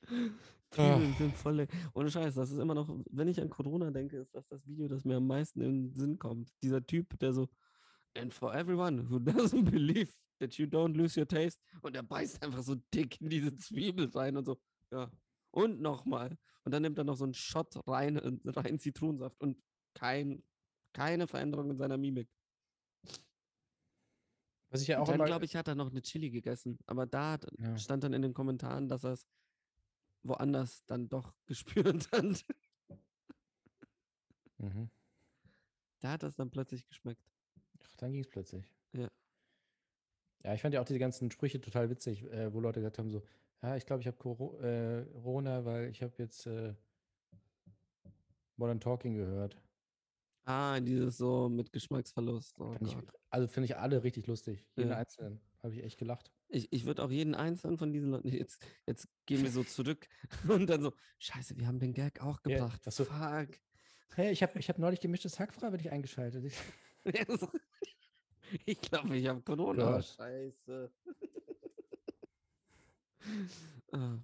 [0.72, 1.66] Zwiebeln sind voll.
[1.94, 4.88] Ohne Scheiß, das ist immer noch, wenn ich an Corona denke, ist das das Video,
[4.88, 6.50] das mir am meisten in den Sinn kommt.
[6.62, 7.48] Dieser Typ, der so,
[8.16, 12.42] and for everyone who doesn't believe that you don't lose your taste, und er beißt
[12.42, 14.58] einfach so dick in diese Zwiebel rein und so,
[14.90, 15.10] ja,
[15.50, 16.36] und nochmal.
[16.64, 19.60] Und dann nimmt er noch so einen Shot rein, äh, rein Zitronensaft und
[19.94, 20.42] kein,
[20.92, 22.28] keine Veränderung in seiner Mimik.
[24.70, 25.24] Was ich ja auch Und dann, immer.
[25.26, 26.78] glaube ich, hat er noch eine Chili gegessen.
[26.86, 27.76] Aber da Ja.
[27.76, 29.26] stand dann in den Kommentaren, dass er es
[30.22, 32.44] woanders dann doch gespürt hat.
[34.58, 34.90] Mhm.
[36.00, 37.22] Da hat das dann plötzlich geschmeckt.
[37.82, 38.64] Ach, dann ging es plötzlich.
[38.92, 39.08] Ja.
[40.44, 43.10] Ja, ich fand ja auch diese ganzen Sprüche total witzig, äh, wo Leute gesagt haben:
[43.10, 43.22] so,
[43.62, 44.16] ja, ich glaube, ich habe
[44.60, 46.74] äh, Corona, weil ich habe jetzt äh,
[48.56, 49.60] Modern Talking gehört.
[50.44, 52.58] Ah, dieses so mit Geschmacksverlust.
[52.58, 52.96] Oh ich,
[53.30, 54.66] also finde ich alle richtig lustig.
[54.76, 54.96] Jeden Ja.
[54.98, 55.40] einzelnen.
[55.62, 56.32] Habe ich echt gelacht.
[56.54, 60.06] Ich, ich würde auch jeden einzelnen von diesen Leuten, jetzt, jetzt gehen wir so zurück
[60.48, 62.82] und dann so, scheiße, wir haben den Gag auch Ja, gebracht.
[62.86, 63.04] ach so.
[63.04, 63.58] Fuck.
[64.14, 66.44] Hey, ich habe ich hab neulich gemischtes Hack freiwillig eingeschaltet.
[66.44, 66.56] Ich,
[67.14, 67.24] Ja.
[68.66, 69.92] Ich glaube, ich habe Corona.
[69.92, 70.04] Gott.
[70.04, 70.92] Scheiße.
[73.92, 74.18] Ah.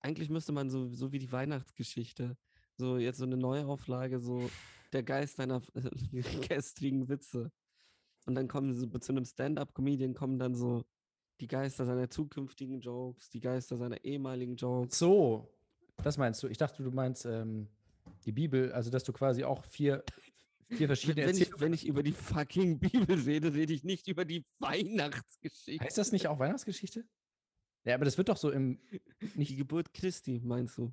[0.00, 2.36] Eigentlich müsste man so, so wie die Weihnachtsgeschichte,
[2.76, 4.48] so jetzt so eine Neuauflage, so
[4.92, 5.62] der Geist deiner
[6.48, 7.50] gestrigen Witze.
[8.26, 10.84] Und dann kommen so zu einem Stand-up-Comedian kommen dann so
[11.40, 14.98] die Geister seiner zukünftigen Jokes, die Geister seiner ehemaligen Jokes.
[14.98, 15.48] so,
[16.02, 16.48] das meinst du.
[16.48, 17.68] Ich dachte, du meinst ähm,
[18.24, 20.04] die Bibel, also dass du quasi auch vier,
[20.68, 24.24] vier verschiedene Wenn ich, wenn ich über die fucking Bibel rede, rede ich nicht über
[24.24, 25.84] die Weihnachtsgeschichte.
[25.84, 27.04] Heißt das nicht auch Weihnachtsgeschichte?
[27.84, 28.78] Ja, aber das wird doch so im.
[29.34, 30.92] Die Geburt Christi, meinst du?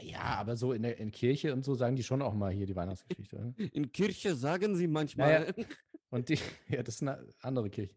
[0.00, 2.66] Ja, aber so in der in Kirche und so sagen die schon auch mal hier
[2.66, 3.36] die Weihnachtsgeschichte.
[3.36, 3.54] Oder?
[3.72, 5.52] In Kirche sagen sie manchmal.
[5.52, 5.66] Naja.
[6.10, 7.94] Und die, ja, das ist eine andere Kirche.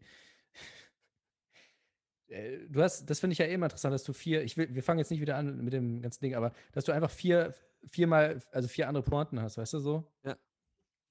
[2.28, 4.74] Äh, Du hast, das finde ich ja eh immer interessant, dass du vier, ich will,
[4.74, 7.54] wir fangen jetzt nicht wieder an mit dem ganzen Ding, aber dass du einfach vier,
[7.84, 10.04] viermal, also vier andere Pointen hast, weißt du so?
[10.24, 10.32] Ja.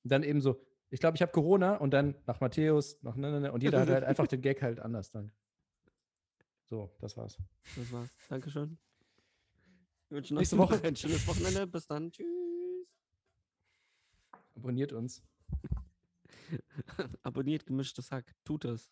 [0.04, 3.32] Und dann eben so, ich glaube, ich habe Corona und dann nach Matthäus, nach ne,
[3.32, 5.32] ne, ne, und jeder hat halt einfach den Gag halt anders dann.
[6.70, 7.38] So, das war's.
[7.76, 8.10] Das war's.
[8.30, 8.78] Dankeschön.
[10.10, 10.82] Wir wünschen Nächste Woche.
[10.84, 11.68] ein schönes Wochenende.
[11.68, 12.12] Bis dann.
[12.12, 12.26] Tschüss.
[14.56, 15.24] Abonniert uns.
[17.24, 18.34] Abonniert gemischtes Hack.
[18.44, 18.90] Tut es.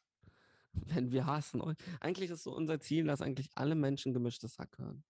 [0.87, 1.77] Wenn wir hassen euch.
[1.99, 5.03] Eigentlich ist so unser Ziel, dass eigentlich alle Menschen gemischtes Hack hören.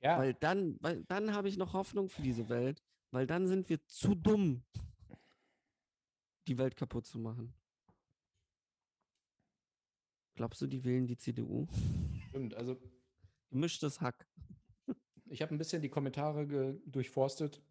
[0.00, 0.18] Ja.
[0.18, 2.82] Weil dann, weil dann habe ich noch Hoffnung für diese Welt.
[3.10, 4.64] Weil dann sind wir zu dumm,
[6.46, 7.54] die Welt kaputt zu machen.
[10.34, 11.66] Glaubst du, die wählen die CDU?
[12.28, 12.78] Stimmt, also
[13.50, 14.26] Gemischtes Hack.
[15.26, 17.62] ich habe ein bisschen die Kommentare durchforstet.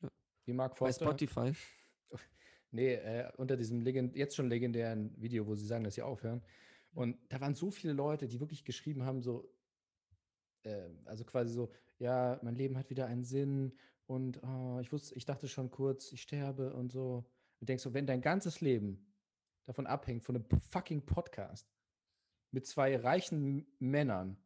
[0.00, 0.10] Ja.
[0.44, 1.06] Wie Mark Bei Forster.
[1.06, 1.52] Spotify.
[2.70, 6.42] Nee, äh, unter diesem legend jetzt schon legendären Video, wo sie sagen, dass sie aufhören.
[6.92, 9.52] Und da waren so viele Leute, die wirklich geschrieben haben, so,
[10.62, 13.72] äh, also quasi so, ja, mein Leben hat wieder einen Sinn
[14.06, 17.28] und oh, ich wusste, ich dachte schon kurz, ich sterbe und so.
[17.60, 19.12] Und denkst so, wenn dein ganzes Leben
[19.64, 21.68] davon abhängt, von einem fucking Podcast
[22.50, 24.38] mit zwei reichen Männern,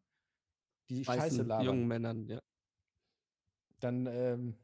[0.88, 2.40] die Scheiße Weißen, labern, jungen Männern, ja.
[3.80, 4.56] dann ähm,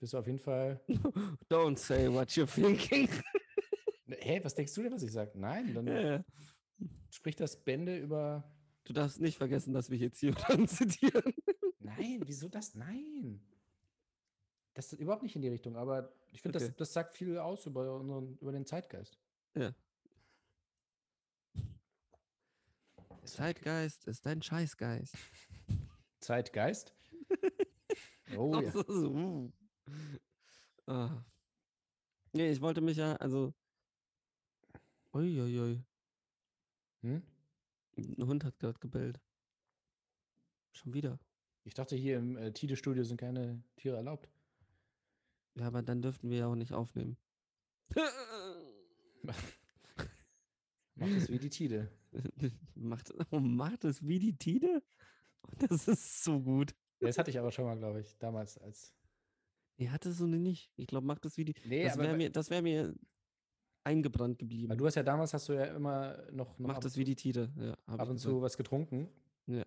[0.00, 0.80] bist du auf jeden Fall.
[1.50, 3.08] Don't say what you're thinking.
[4.06, 5.32] Ne, Hä, was denkst du denn, was ich sage?
[5.38, 6.24] Nein, dann ja.
[7.10, 8.50] spricht das Bände über.
[8.84, 11.34] Du darfst nicht vergessen, dass wir jetzt hier dran zitieren.
[11.78, 12.74] Nein, wieso das?
[12.74, 13.40] Nein.
[14.74, 16.68] Das ist überhaupt nicht in die Richtung, aber ich finde, Okay.
[16.68, 19.18] das, das sagt viel aus über, unseren, über den Zeitgeist.
[19.54, 19.74] Ja.
[23.24, 25.14] Zeitgeist ist dein Scheißgeist.
[26.20, 26.94] Zeitgeist?
[28.36, 28.70] Oh ja.
[28.70, 29.52] so, so.
[30.86, 31.24] Ah.
[32.32, 33.52] Nee, ich wollte mich ja, also.
[35.12, 35.82] Uiuiui.
[37.02, 37.22] Hm?
[37.96, 39.20] Ein Hund hat gerade gebellt.
[40.72, 41.18] Schon wieder.
[41.64, 44.30] Ich dachte, hier im äh, Tide-Studio sind keine Tiere erlaubt.
[45.56, 47.16] Ja, aber dann dürften wir ja auch nicht aufnehmen.
[51.00, 51.90] Macht es wie die Tide.
[52.74, 54.82] macht, oh, macht es wie die Tide?
[55.58, 56.74] Das ist so gut.
[57.00, 58.94] Das hatte ich aber schon mal, glaube ich, damals als.
[59.80, 60.70] Nee, hattest du nicht.
[60.76, 61.54] Ich glaube, macht es wie die.
[61.66, 62.94] Nee, das wäre mir, das wär mir
[63.82, 64.76] eingebrannt Weil geblieben.
[64.78, 67.16] du hast ja damals hast du ja immer noch, noch Macht ab, es wie die
[67.16, 67.50] Tide.
[67.58, 69.08] Ja, ab und zu was getrunken.
[69.46, 69.64] Ja.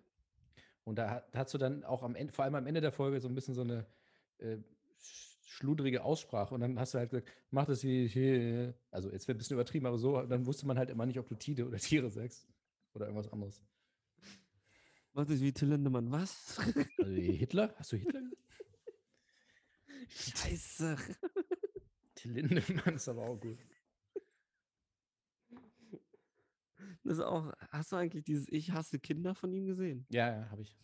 [0.84, 3.26] Und da, hast du dann auch am Ende, vor allem am Ende der Folge, so
[3.28, 3.86] ein bisschen so eine
[4.38, 4.58] äh,
[5.00, 6.54] sch- schludrige Aussprache.
[6.54, 8.72] Und dann hast du halt gesagt, mach das wie.
[8.92, 11.26] Also jetzt wird ein bisschen übertrieben, aber so, dann wusste man halt immer nicht, ob
[11.28, 12.46] du Tide oder Tiere sagst.
[12.94, 13.60] Oder irgendwas anderes.
[15.12, 16.10] Macht es wie Till Lindemann.
[16.12, 16.58] Was?
[16.98, 17.74] Also Hitler?
[17.76, 18.43] Hast du Hitler gesagt?
[20.08, 20.96] Scheiße.
[22.14, 23.58] Till Lindemann ist aber auch gut.
[27.02, 30.06] Das ist auch, hast du eigentlich dieses Ich hasse Kinder von ihm gesehen?
[30.08, 30.76] Ja, ja, habe ich.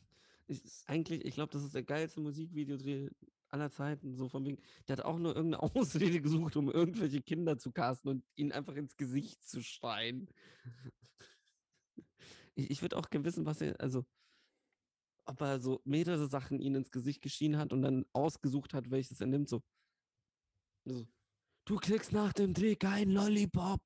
[0.49, 3.09] Ich, eigentlich, ich glaube, das ist der geilste Musikvideodreh
[3.49, 4.17] aller Zeiten.
[4.17, 4.59] So von wegen,
[4.89, 8.75] der hat auch nur irgendeine Ausrede gesucht, um irgendwelche Kinder zu casten und ihnen einfach
[8.75, 10.29] ins Gesicht zu schreien.
[12.55, 14.05] Ich, ich würde auch gerne wissen, was er, also,
[15.31, 19.21] ob er so mehrere Sachen ihnen ins Gesicht geschienen hat und dann ausgesucht hat, welches
[19.21, 19.49] er nimmt.
[19.49, 19.63] So,
[20.85, 21.07] so
[21.65, 23.81] du kriegst nach dem Dreh keinen Lollipop.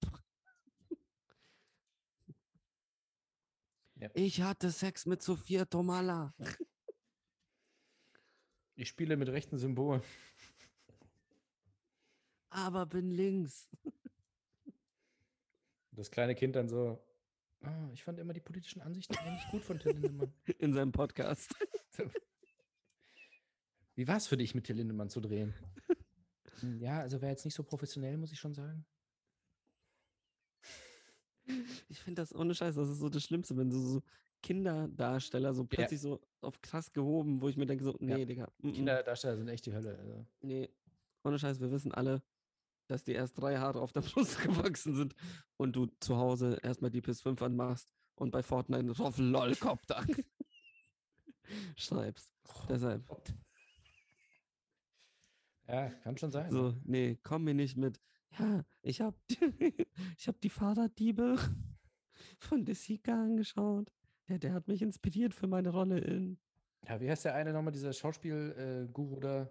[3.97, 4.11] Ja.
[4.15, 6.35] Ich hatte Sex mit Sophia Tomala.
[8.77, 10.03] Ich spiele mit rechten Symbolen.
[12.51, 13.69] aber bin links.
[15.93, 17.04] Das kleine Kind dann so.
[17.65, 20.33] "Ah, ich fand immer die politischen Ansichten eigentlich gut von Till Lindemann.
[20.59, 21.55] In seinem Podcast.
[23.95, 25.55] Wie war es für dich, mit Till Lindemann zu drehen?
[26.61, 28.85] Hm, Ja, also wäre jetzt nicht so professionell, muss ich schon sagen.
[31.89, 34.03] Ich finde das ohne Scheiß, das ist so das Schlimmste, wenn so, so
[34.43, 38.17] Kinderdarsteller so plötzlich so auf krass gehoben, wo ich mir denke, so, Ja.
[38.17, 38.51] nee, Digga.
[38.59, 39.97] mm, mm, Kinderdarsteller sind echt die Hölle.
[39.99, 40.27] Also.
[40.41, 40.71] Nee,
[41.23, 42.23] ohne Scheiß, wir wissen alle,
[42.87, 45.15] dass dir erst drei Haare auf der Brust gewachsen sind
[45.57, 50.05] und du zu Hause erstmal die PS5 anmachst und bei Fortnite drauf LOLcopter
[51.77, 52.31] schreibst.
[52.69, 53.03] Deshalb,
[55.67, 56.51] Ja, kann schon sein.
[56.51, 58.01] so, nee, komm mir nicht mit,
[58.39, 59.15] ja, ich hab,
[60.19, 61.37] ich hab die Fahrraddiebe
[62.39, 63.91] von De Sica angeschaut.
[64.29, 66.39] Der, der hat mich inspiriert für meine Rolle in.
[66.87, 69.51] Ja, wie heißt der eine nochmal, dieser Schauspiel-Guru da?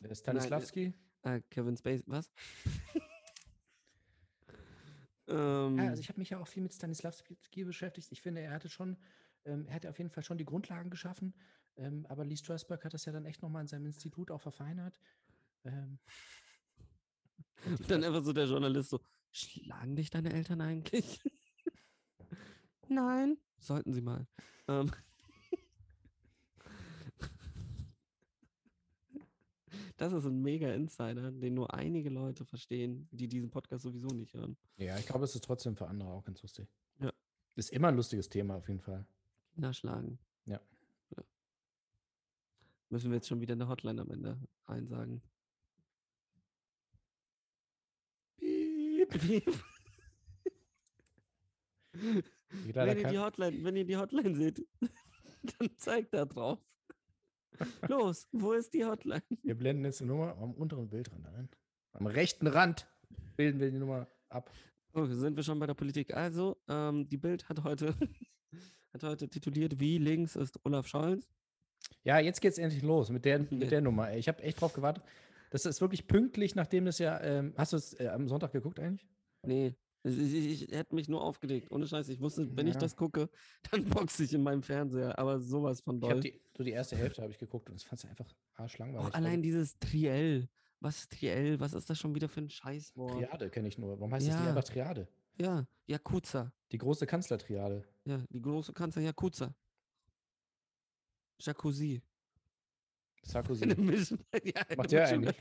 [0.00, 0.94] Der Stanislavski?
[1.22, 2.30] Äh, Kevin Spacey, was?
[5.28, 8.10] ähm, Ja, also ich habe mich ja auch viel mit Stanislavski beschäftigt.
[8.10, 8.96] Ich finde, er hatte schon,
[9.44, 11.34] ähm, er hatte auf jeden Fall schon die Grundlagen geschaffen.
[11.76, 14.98] Ähm, aber Lee Strasberg hat das ja dann echt nochmal in seinem Institut auch verfeinert.
[15.64, 15.98] Ähm,
[17.66, 21.20] Und dann einfach so der Journalist so, schlagen dich deine Eltern eigentlich?
[22.88, 23.36] Nein.
[23.58, 24.26] Sollten sie mal.
[24.66, 24.90] Ähm.
[30.00, 34.32] Das ist ein mega Insider, den nur einige Leute verstehen, die diesen Podcast sowieso nicht
[34.32, 34.56] hören.
[34.78, 36.66] ja, ich glaube, es ist trotzdem für andere auch ganz lustig.
[37.00, 37.12] Ja.
[37.54, 39.06] Ist immer ein lustiges Thema auf jeden Fall.
[39.52, 40.18] Kinder schlagen.
[40.46, 40.58] Ja.
[41.14, 41.22] ja.
[42.88, 45.20] Müssen wir jetzt schon wieder eine Hotline am Ende einsagen.
[48.38, 49.64] Piep, piep.
[51.92, 54.66] Wenn, ihr die Hotline, wenn ihr die Hotline seht,
[55.58, 56.58] dann zeigt da drauf.
[57.88, 59.22] Los, wo ist die Hotline?
[59.42, 61.48] wir blenden jetzt die Nummer am unteren Bildrand ein.
[61.92, 62.88] Am rechten Rand
[63.36, 64.50] bilden wir die Nummer ab.
[64.92, 66.14] Oh, sind wir schon bei der Politik.
[66.14, 67.94] Also, ähm, die Bild hat heute,
[68.92, 71.28] hat heute tituliert, wie links ist Olaf Scholz.
[72.02, 74.14] Ja, jetzt geht's endlich los mit der, mit der Nummer.
[74.14, 75.04] Ich habe echt drauf gewartet.
[75.50, 77.20] Das ist wirklich pünktlich, nachdem das ja.
[77.22, 79.06] Ähm, hast du es äh, am Sonntag geguckt eigentlich?
[79.46, 81.70] Nee, ich, ich, ich hätte mich nur aufgeregt.
[81.70, 82.08] Ohne Scheiß.
[82.08, 82.80] Ich wusste, wenn ich Ja.
[82.80, 83.28] das gucke,
[83.70, 85.18] dann boxe ich in meinem Fernseher.
[85.18, 86.20] Aber sowas von Ich doll.
[86.20, 89.06] die, so die erste Hälfte habe ich geguckt und das fand ich einfach arschlangweilig.
[89.08, 90.48] Auch allein dieses Triell.
[90.80, 91.60] Was ist Triell?
[91.60, 93.12] Was ist das schon wieder für ein Scheißwort?
[93.12, 93.98] Triade kenne ich nur.
[93.98, 94.50] Warum heißt das nicht Ja.
[94.50, 95.08] einfach Triade?
[95.38, 96.52] Ja, Yakuza.
[96.72, 97.84] Die große Kanzlertriade.
[98.04, 99.54] Ja, die große Kanzler Yakuza.
[101.40, 102.02] Jacuzzi.
[103.22, 103.66] Sarkozy.
[104.44, 105.36] Ja, Macht der eigentlich?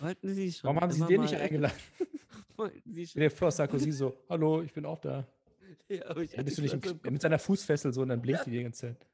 [0.00, 1.76] Wollten Sie schon Warum haben sie den nicht eingeladen?
[2.56, 5.26] Wollten Sie schon, dir vor, Sarkozy so, hallo, ich bin auch da.
[5.88, 8.20] ja, aber ich Ja, bist du hatte nicht im, mit seiner Fußfessel so und dann
[8.22, 9.06] blinkt die die ganze Zeit.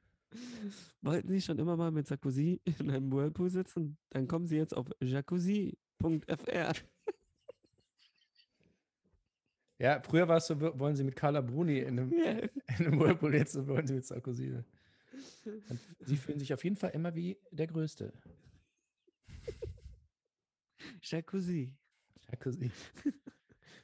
[1.02, 3.96] Wollten Sie schon immer mal mit Sarkozy in einem Whirlpool sitzen?
[4.10, 6.72] Dann kommen Sie jetzt auf jacuzzi.fr.
[9.78, 12.30] Ja, früher war es so, wollen sie mit Carla Bruni in einem, Ja.
[12.78, 14.54] in einem Whirlpool, jetzt wollen sie mit Sarkozy.
[15.44, 18.12] Und sie fühlen sich auf jeden Fall immer wie der Größte.
[21.04, 21.76] Jacuzzi.
[22.26, 22.70] Sarkozy.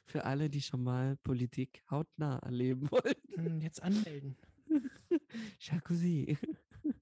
[0.05, 3.35] Für alle, die schon mal Politik hautnah erleben wollten.
[3.35, 4.35] Hm, Jetzt anmelden.
[5.59, 6.37] Jacuzzi.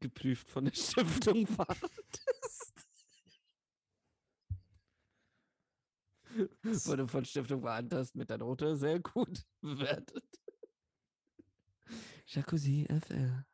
[0.00, 2.86] Geprüft von der Stiftung Warentest.
[6.62, 10.24] Wurde von Stiftung Warentest mit der Note sehr gut bewertet.
[12.26, 13.44] Jacuzzi FR.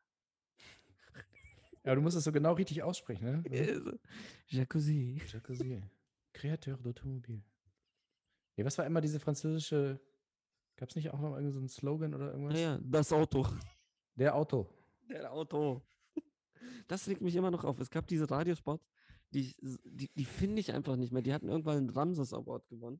[1.87, 3.43] Ja, du musst es so genau richtig aussprechen, ne?
[4.47, 5.21] Jacuzzi.
[5.25, 5.81] Jacuzzi.
[6.33, 7.41] Créateur d'automobile.
[8.57, 9.97] Ja, was war immer diese französische.
[10.75, 12.55] Gab es nicht auch noch irgendeinen so einen Slogan oder irgendwas?
[12.55, 13.47] Naja, das Auto.
[14.15, 14.67] Der Auto.
[15.09, 15.81] Der Auto.
[16.89, 17.79] Das regt mich immer noch auf.
[17.79, 18.85] Es gab diese Radiospots,
[19.29, 21.21] die, die, die finde ich einfach nicht mehr.
[21.21, 22.99] Die hatten irgendwann einen Ramses Award gewonnen.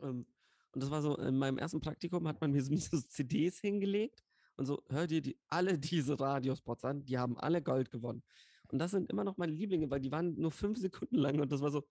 [0.00, 0.24] Ähm,
[0.72, 4.25] und das war so, in meinem ersten Praktikum hat man mir so, so CDs hingelegt
[4.56, 8.22] und so, hör dir die, alle diese Radiospots an, die haben alle Gold gewonnen.
[8.68, 11.50] Und das sind immer noch meine Lieblinge, weil die waren nur fünf Sekunden lang und
[11.52, 11.86] das war so,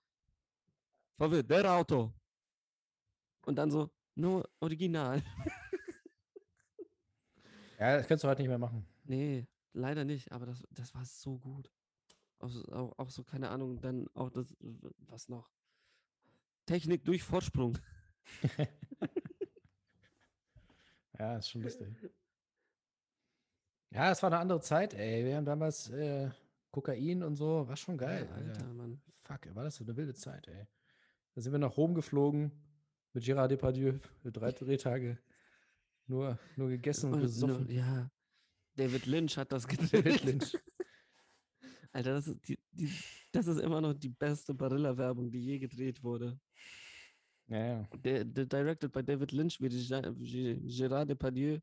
[1.17, 2.11] VW, der Auto.
[3.45, 5.21] Und dann so, nur original.
[7.77, 8.85] Ja, das kannst du heute nicht mehr machen.
[9.03, 11.69] Nee, leider nicht, aber das, das war so gut.
[12.39, 15.51] Auch, so- auch, auch so, keine Ahnung, dann auch das, was noch?
[16.65, 17.77] Technik durch Vorsprung.
[21.17, 21.87] Ja, ist schon lustig.
[23.95, 25.23] Ja, es war eine andere Zeit, ey.
[25.25, 26.29] Wir haben damals äh,
[26.71, 27.67] Kokain und so.
[27.67, 28.73] War schon geil, Ja, Alter.
[28.73, 29.01] Mann.
[29.23, 30.67] Fuck, war das so eine wilde Zeit, ey.
[31.33, 32.51] Da sind wir nach Rom geflogen
[33.13, 35.17] mit Gérard Depardieu für drei Drehtage.
[36.07, 37.71] Nur, nur gegessen und Und nur- gesoffen.
[37.71, 38.11] ja,
[38.75, 39.93] David Lynch hat das gedreht.
[40.05, 40.57] David Lynch.
[41.93, 42.91] Alter, das ist, die, die,
[43.31, 46.37] das ist immer noch die beste Barilla-Werbung, die je gedreht wurde.
[47.47, 47.83] Ja, ja.
[48.03, 51.59] Der, der directed by David Lynch, wie Gé- Gé- Gérard Depardieu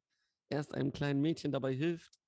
[0.49, 2.19] erst einem kleinen Mädchen dabei hilft.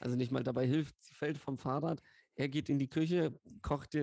[0.00, 2.02] Also nicht mal dabei hilft, sie fällt vom Fahrrad.
[2.36, 3.94] Er geht in die Küche, kocht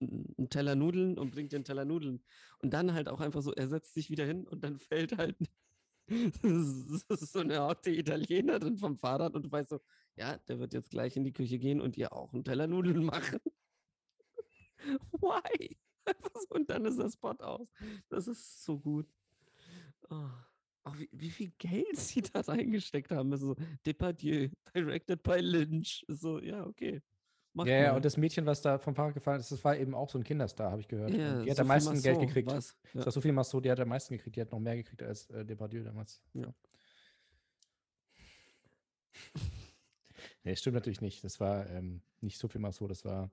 [0.00, 2.24] n- einen Teller Nudeln und bringt dir einen Teller Nudeln.
[2.58, 5.36] Und dann halt auch einfach so, er setzt sich wieder hin und dann fällt halt
[7.10, 9.80] so eine Orte Italienerin vom Fahrrad und du weißt so,
[10.16, 13.04] ja, der wird jetzt gleich in die Küche gehen und ihr auch einen Teller Nudeln
[13.06, 13.40] machen.
[15.20, 15.76] Why?
[16.50, 17.68] Und dann ist der Spot aus.
[18.08, 19.08] Das ist so gut.
[20.10, 20.45] Oh.
[20.86, 23.32] Auch wie, wie viel Geld sie da reingesteckt haben.
[23.32, 26.04] ist So, Depardieu, directed by Lynch.
[26.06, 27.02] So, ja, okay.
[27.54, 27.96] Mach Ja, ja, mal.
[27.96, 30.22] und das Mädchen, was da vom Fahrrad gefahren ist, das war eben auch so ein
[30.24, 31.10] Kinderstar, habe ich gehört.
[31.10, 32.50] Ja, die hat am meisten Geld gekriegt.
[32.52, 33.04] Das Ja.
[33.04, 34.36] war Sophie Masso, die hat am meisten gekriegt.
[34.36, 36.22] Die hat noch mehr gekriegt als äh, Depardieu damals.
[36.34, 36.54] Ja.
[40.44, 41.24] Nee, das stimmt natürlich nicht.
[41.24, 43.30] Das war ähm, nicht Sophie Masso, das war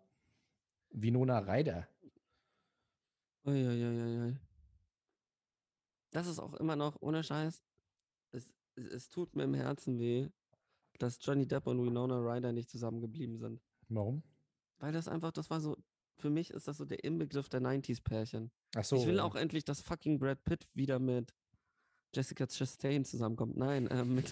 [0.90, 1.88] Winona Ryder.
[3.46, 4.38] Uiuiuiui.
[6.14, 7.64] Das ist auch immer noch, ohne Scheiß,
[8.32, 10.30] es, es, es tut mir im Herzen weh,
[11.00, 13.62] dass Johnny Depp und Winona Ryder nicht zusammengeblieben sind.
[13.90, 14.24] Warum?
[14.78, 15.76] Weil das einfach, das war so,
[16.18, 18.52] für mich ist das so der Inbegriff der 90s-Pärchen.
[18.76, 18.96] Ach so.
[18.96, 19.24] ich will ja.
[19.24, 21.34] auch endlich, dass fucking Brad Pitt wieder mit
[22.14, 23.58] Jessica Chastain zusammenkommt.
[23.58, 24.32] Nein, äh, mit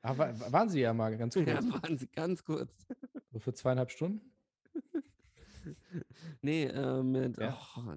[0.00, 1.46] Aber Ah, waren sie ja mal ganz kurz.
[1.46, 2.74] ja, waren sie ganz kurz.
[3.30, 4.32] So für zweieinhalb Stunden.
[6.40, 7.58] Nee, äh, mit Ja.
[7.76, 7.94] oh.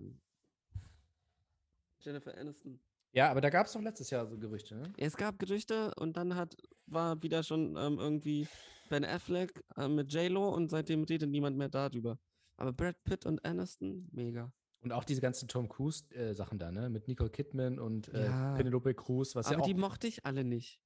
[2.04, 2.80] Jennifer Aniston.
[3.14, 4.84] Ja, aber da gab es doch letztes Jahr so Gerüchte, ne?
[4.98, 8.48] Es gab Gerüchte und dann hat war wieder schon ähm, irgendwie
[8.90, 12.18] Ben Affleck äh, mit J-Lo und seitdem redet niemand mehr darüber.
[12.58, 14.52] Aber Brad Pitt und Aniston, mega.
[14.82, 16.90] Und auch diese ganzen Tom Cruise-Sachen da, ne?
[16.90, 18.56] Mit Nicole Kidman und äh, Ja.
[18.56, 19.66] Penelope Cruz, was Aber ja auch.
[19.68, 20.80] die mochte ich alle nicht.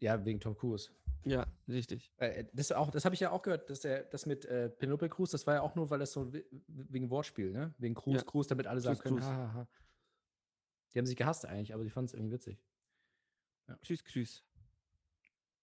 [0.00, 0.90] ja, wegen Tom Cruise.
[1.24, 2.12] Ja, richtig.
[2.18, 5.08] Äh, das auch, das habe ich ja auch gehört, dass der, das mit äh, Penelope
[5.08, 7.74] Cruz, das war ja auch nur, weil das so we- wegen Wortspiel, ne?
[7.78, 8.22] Wegen Cruz, Ja.
[8.22, 9.26] Cruz, damit alle sagen Cruz, können, Cruz.
[9.26, 9.68] ha, ha, ha.
[10.94, 12.62] Die haben sich gehasst eigentlich, aber die fanden es irgendwie witzig.
[13.82, 14.44] Grüß, grüß.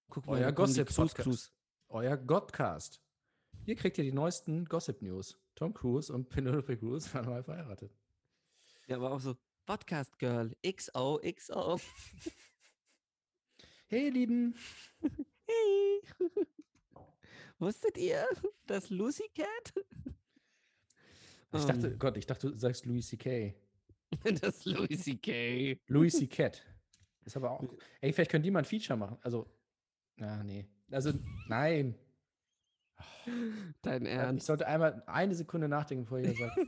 [0.09, 1.23] Guck Euer da kommen die Gossip Cruise Podcast.
[1.23, 1.49] Cruise.
[1.89, 3.01] Euer Godcast.
[3.63, 5.37] Hier kriegt ihr die neuesten Gossip News.
[5.55, 7.95] Tom Cruise und Penelope Cruz waren mal verheiratet.
[8.87, 11.79] Ja, aber auch so, Podcast Girl, XOXO.
[13.87, 14.55] Hey, ihr Lieben.
[15.47, 16.01] Hey!
[17.59, 18.25] Wusstet ihr,
[18.65, 19.73] dass Lucy Cat?
[21.53, 23.53] Ich dachte, Ähm, Gott, ich dachte, du sagst Louis C.K.
[24.41, 25.79] das Louis C.K.
[25.87, 26.27] Louis C.
[26.27, 26.65] Cat.
[27.25, 27.63] Ist aber auch.
[28.01, 29.17] Ey, vielleicht können die mal ein Feature machen.
[29.21, 29.47] Also,
[30.17, 30.67] ja, nee.
[30.91, 31.13] Also,
[31.47, 31.95] nein.
[33.81, 34.45] Dein Ich Ernst?
[34.47, 36.67] sollte einmal eine Sekunde nachdenken, bevor ich das sage.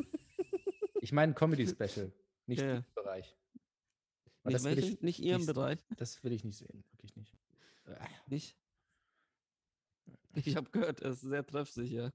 [1.01, 2.11] Ich meine ein Comedy-Special,
[2.47, 3.35] nicht Ja, diesen Bereich.
[4.45, 5.79] Nicht, das will, ich, nicht ihrem nicht- Bereich?
[5.97, 7.37] das will ich nicht sehen, wirklich nicht.
[7.85, 7.95] Äh,
[8.27, 8.57] Nicht?
[10.35, 12.11] Ich habe gehört, er ist sehr treffsicher.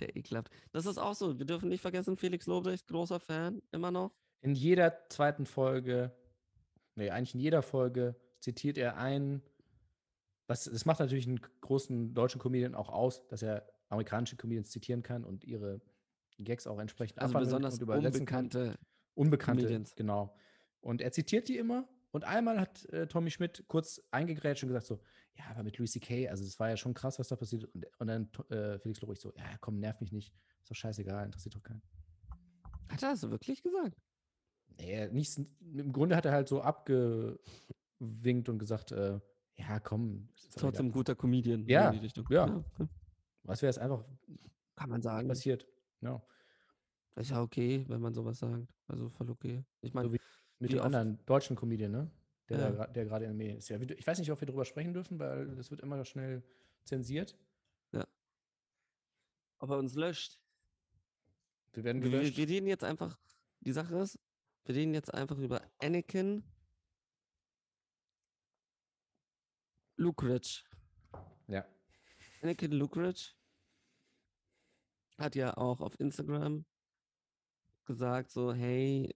[0.00, 0.50] Der ekelhaft.
[0.72, 1.38] Das ist auch so.
[1.38, 4.12] Wir dürfen nicht vergessen, Felix Lobrecht, großer Fan, immer noch.
[4.40, 6.12] In jeder zweiten Folge,
[6.94, 9.42] nee, eigentlich in jeder Folge zitiert er einen,
[10.46, 15.02] was, das macht natürlich einen großen deutschen Comedian auch aus, dass er amerikanische Comedians zitieren
[15.02, 15.80] kann und ihre
[16.38, 18.44] Gags auch entsprechend Also besonders und übersetzen kann.
[18.46, 18.78] unbekannte.
[19.14, 19.94] Unbekannte, Comedians.
[19.94, 20.34] genau.
[20.80, 21.86] Und er zitiert die immer.
[22.12, 25.00] Und einmal hat äh, Tommy Schmidt kurz eingegrätscht und gesagt so,
[25.34, 27.64] ja, aber mit Louis C.K., also das war ja schon krass, was da passiert.
[27.66, 30.34] Und, und dann äh, Felix Lobrecht so, ja, komm, nerv mich nicht.
[30.60, 31.82] Ist doch scheißegal, interessiert doch keinen.
[32.88, 33.96] Hat er das wirklich gesagt?
[34.78, 39.20] Nee, nicht, Im Grunde hat er halt so abgewinkt und gesagt, äh,
[39.56, 40.28] ja, komm.
[40.34, 41.66] ist Trotzdem ein guter Comedian.
[41.68, 42.26] Ja, in die Richtung.
[42.30, 42.44] ja.
[42.44, 42.88] okay.
[43.42, 44.04] Was wäre es einfach
[44.74, 45.28] Kann man sagen.
[45.28, 45.66] passiert?
[46.00, 46.22] Ja.
[47.16, 48.72] Ist ja okay, wenn man sowas sagt.
[48.86, 49.64] Also voll okay.
[49.82, 50.16] Ich meine, So
[50.60, 52.10] mit dem anderen deutschen Comedian, ne?
[52.48, 52.86] Der, Ja.
[52.86, 53.68] der gerade in Medien ist.
[53.68, 56.42] Ja, ich weiß nicht, ob wir darüber sprechen dürfen, weil das wird immer schnell
[56.84, 57.36] zensiert.
[59.62, 60.40] ob er uns löscht.
[61.74, 62.38] Wir werden Wir, wir, gelöscht.
[62.38, 63.18] wir reden jetzt einfach,
[63.60, 64.18] die Sache ist,
[64.64, 66.42] wir reden jetzt einfach über Anakin
[69.96, 70.62] Lukeridge.
[71.46, 71.66] Ja.
[72.42, 73.32] Anakin Lukeridge
[75.18, 76.64] hat ja auch auf Instagram
[77.84, 79.14] gesagt, so, hey,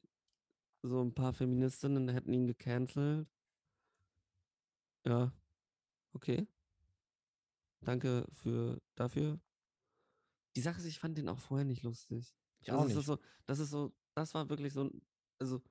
[0.87, 3.27] so ein paar Feministinnen hätten ihn gecancelt.
[5.07, 5.33] Ja,
[6.13, 6.47] okay.
[7.81, 9.41] Danke für dafür.
[10.57, 12.35] Die Sache ist, ich fand den auch vorher nicht lustig.
[12.61, 13.07] Ich auch das Ist nicht.
[13.07, 15.03] so, das ist so, das war wirklich so, ein-
[15.39, 15.63] also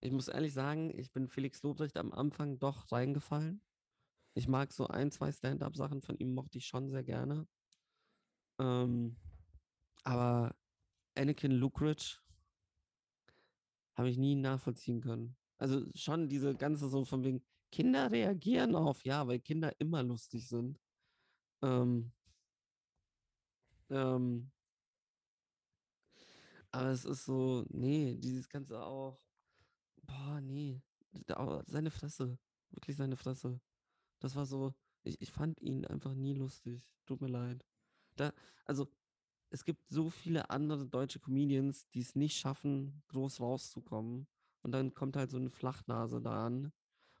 [0.00, 3.62] ich muss ehrlich sagen, ich bin Felix Lobrecht am Anfang doch reingefallen.
[4.34, 7.46] Ich mag so ein, zwei Stand-up-Sachen von ihm, mochte ich schon sehr gerne.
[8.58, 9.16] Ähm,
[10.04, 10.56] aber
[11.16, 12.18] Anakin Lukeridge
[13.94, 15.36] habe ich nie nachvollziehen können.
[15.58, 20.46] Also schon diese ganze so von wegen, Kinder reagieren auf, ja, weil Kinder immer lustig
[20.46, 20.78] sind.
[21.62, 22.12] Ähm,
[23.88, 24.50] ähm,
[26.70, 29.18] aber es ist so, nee, dieses Ganze auch,
[30.02, 30.82] boah, nee,
[31.66, 32.38] seine Fresse,
[32.70, 33.60] wirklich seine Fresse.
[34.18, 36.82] Das war so, ich, ich fand ihn einfach nie lustig.
[37.06, 37.64] Tut mir leid.
[38.16, 38.32] Da,
[38.64, 38.88] also,
[39.52, 44.26] es gibt so viele andere deutsche Comedians, die es nicht schaffen, groß rauszukommen.
[44.62, 46.72] Und dann kommt halt so eine Flachnase da an,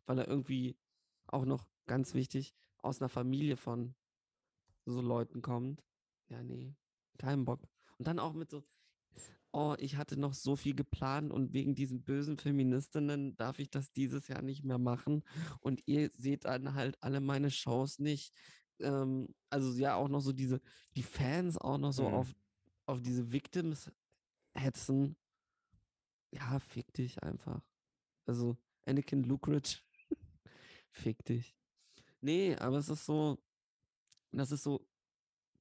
[0.06, 0.78] weil er irgendwie
[1.26, 3.94] auch noch ganz wichtig aus einer Familie von
[4.86, 5.84] so Leuten kommt.
[6.28, 6.74] Ja, nee,
[7.18, 7.68] kein Bock.
[7.98, 8.64] Und dann auch mit so,
[9.52, 13.92] oh, ich hatte noch so viel geplant und wegen diesen bösen Feministinnen darf ich das
[13.92, 15.22] dieses Jahr nicht mehr machen.
[15.60, 18.32] Und ihr seht dann halt alle meine Shows nicht.
[18.82, 20.60] Ähm, also ja, auch noch so diese,
[20.96, 22.14] die Fans auch noch so Mhm.
[22.14, 22.34] auf,
[22.86, 23.90] auf diese Victims
[24.54, 25.16] hetzen.
[26.32, 27.62] Ja, fick dich einfach.
[28.26, 28.56] Also,
[28.86, 29.78] Anakin Lukeridge,
[30.90, 31.56] fick dich.
[32.20, 33.38] Nee, aber es ist so,
[34.32, 34.86] das ist so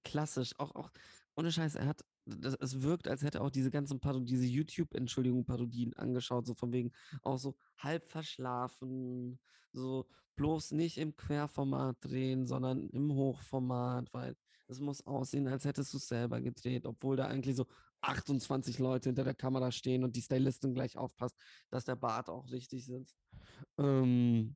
[0.03, 0.53] klassisch.
[0.59, 0.91] Auch, auch,
[1.36, 4.45] ohne Scheiß, er hat, das, es wirkt, als hätte er auch diese ganzen Parodien, diese
[4.45, 6.91] YouTube-Entschuldigung, Parodien angeschaut, so von wegen
[7.24, 9.39] auch so halb verschlafen,
[9.72, 14.36] so bloß nicht im Querformat drehen, sondern im Hochformat, weil
[14.67, 17.65] es muss aussehen, als hättest du es selber gedreht, obwohl da eigentlich so
[18.01, 21.36] 28 Leute hinter der Kamera stehen und die Stylistin gleich aufpasst,
[21.69, 23.17] dass der Bart auch richtig sitzt.
[23.78, 24.55] Ähm,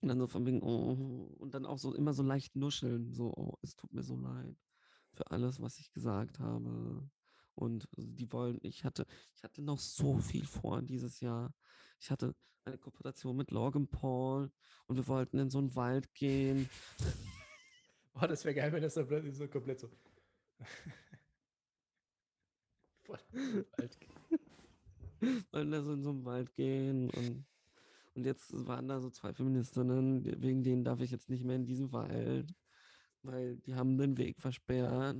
[0.00, 3.32] und dann so von wegen, oh, und dann auch so immer so leicht nuscheln, so,
[3.36, 4.56] oh, es tut mir so leid
[5.16, 7.08] für alles, was ich gesagt habe.
[7.54, 11.54] Und die wollen, ich hatte, ich hatte noch so viel vor dieses Jahr.
[11.98, 12.34] Ich hatte
[12.66, 14.50] eine Kooperation mit Logan Paul
[14.86, 16.68] und wir wollten in so einen Wald gehen.
[18.12, 19.90] Boah, das wäre geil, wenn das so plötzlich so komplett so.
[23.04, 23.18] Voll
[23.78, 23.98] alt.
[25.52, 27.46] wollten da so in so einen Wald gehen und,
[28.14, 31.66] und jetzt waren da so zwei Feministinnen, wegen denen darf ich jetzt nicht mehr in
[31.66, 32.54] diesen Wald,
[33.26, 35.16] weil die haben den Weg versperrt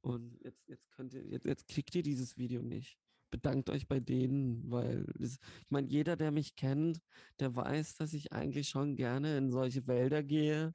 [0.00, 2.98] und jetzt, jetzt könnt ihr, jetzt, jetzt kriegt ihr dieses Video nicht.
[3.30, 7.00] Bedankt euch bei denen, weil es, ich meine, jeder, der mich kennt,
[7.40, 10.74] der weiß, dass ich eigentlich schon gerne in solche Wälder gehe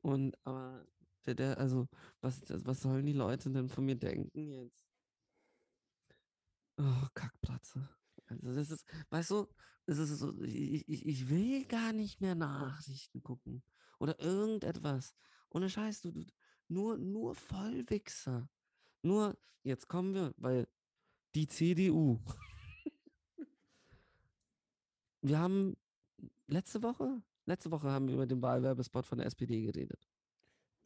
[0.00, 0.84] und aber
[1.26, 1.88] der, der, also,
[2.20, 4.84] was, was sollen die Leute denn von mir denken jetzt?
[6.78, 7.88] Oh, Kackplatze.
[8.26, 9.46] Also das ist, weißt du,
[9.86, 13.62] es ist so, ich, ich, ich will gar nicht mehr Nachrichten gucken
[13.98, 15.14] oder irgendetwas.
[15.54, 16.24] Ohne Scheiß, du, du
[16.68, 18.48] nur, nur Vollwichser.
[19.02, 20.66] Nur, jetzt kommen wir, weil
[21.34, 22.18] die CDU.
[25.20, 25.76] wir haben
[26.46, 30.08] letzte Woche, letzte Woche haben wir über den Wahlwerbespot von der SPD geredet.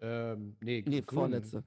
[0.01, 1.65] Ähm, nee, Nee, vorletzte.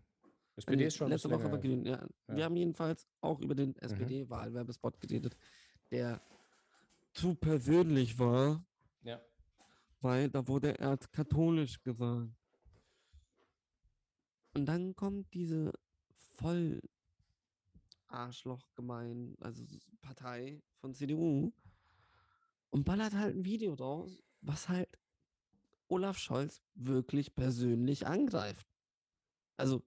[0.55, 1.57] SPD ist schon letzte Woche war.
[1.57, 2.05] Grün, ja.
[2.27, 2.35] Ja.
[2.35, 5.37] Wir haben jedenfalls auch über den SPD-Wahlwerbespot geredet,
[5.89, 6.21] der
[7.13, 8.63] zu persönlich war,
[9.03, 9.21] Ja.
[10.01, 12.29] weil da wurde er als katholisch gesagt.
[14.59, 15.71] Und dann kommt diese
[16.35, 16.81] voll
[18.07, 19.63] Arschloch gemein, also
[20.01, 21.53] Partei von CDU
[22.69, 24.89] und ballert halt ein Video draus, was halt
[25.87, 28.67] Olaf Scholz wirklich persönlich angreift.
[29.55, 29.81] Also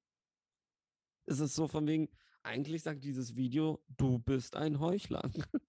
[1.26, 2.08] es ist so von wegen,
[2.42, 5.30] eigentlich sagt dieses Video, du bist ein Heuchler.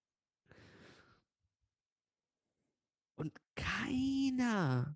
[3.18, 4.96] Und keiner,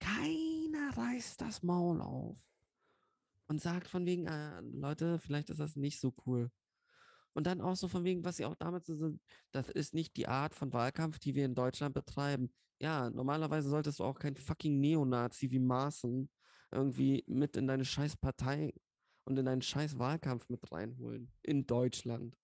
[0.00, 0.55] keiner
[0.96, 2.36] reißt das Maul auf
[3.48, 6.50] und sagt von wegen, äh, Leute, vielleicht ist das nicht so cool.
[7.34, 9.20] Und dann auch so von wegen, was sie auch damals so sind,
[9.52, 12.52] das ist nicht die Art von Wahlkampf, die wir in Deutschland betreiben.
[12.80, 16.30] Ja, normalerweise solltest du auch kein fucking Neonazi wie Maaßen
[16.70, 18.72] irgendwie mit in deine scheiß Partei
[19.24, 21.30] und in deinen scheiß Wahlkampf mit reinholen.
[21.42, 22.36] In Deutschland.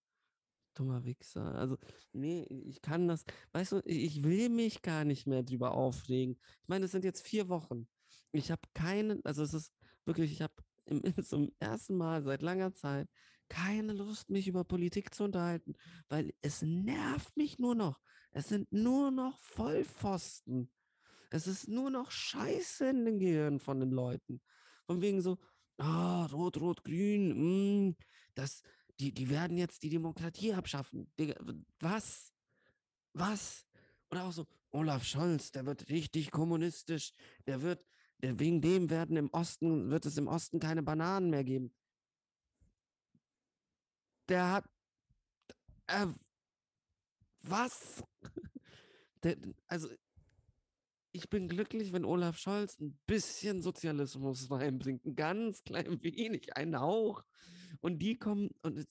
[0.74, 1.54] Dummer Wichser.
[1.54, 1.76] Also,
[2.12, 6.38] nee, ich kann das, weißt du, ich will mich gar nicht mehr drüber aufregen.
[6.62, 7.86] Ich meine, es sind jetzt vier Wochen.
[8.32, 9.72] Ich habe keinen, also es ist
[10.04, 10.54] wirklich, ich habe
[10.86, 13.08] im, zum ersten Mal seit langer Zeit
[13.48, 15.74] keine Lust, mich über Politik zu unterhalten,
[16.08, 18.00] weil es nervt mich nur noch.
[18.30, 20.72] Es sind nur noch Vollpfosten.
[21.30, 24.40] Es ist nur noch Scheiße in den Gehirn von den Leuten.
[24.86, 25.38] Von wegen so,
[25.76, 27.96] ah, rot, rot, grün, mm,
[28.34, 28.62] das,
[29.00, 31.12] die, die werden jetzt die Demokratie abschaffen.
[31.80, 32.32] Was?
[33.12, 33.66] Was?
[34.10, 37.12] Oder auch so, Olaf Scholz, der wird richtig kommunistisch,
[37.46, 37.86] der wird,
[38.22, 41.74] wegen dem werden im Osten, wird es im Osten keine Bananen mehr geben.
[44.28, 44.64] Der hat,
[45.88, 46.06] äh,
[47.42, 48.04] was?
[49.24, 49.36] Der,
[49.68, 49.88] also,
[51.12, 56.80] ich bin glücklich, wenn Olaf Scholz ein bisschen Sozialismus reinbringt, ein ganz klein wenig, einen
[56.80, 57.24] Hauch.
[57.80, 58.86] Und die kommen und,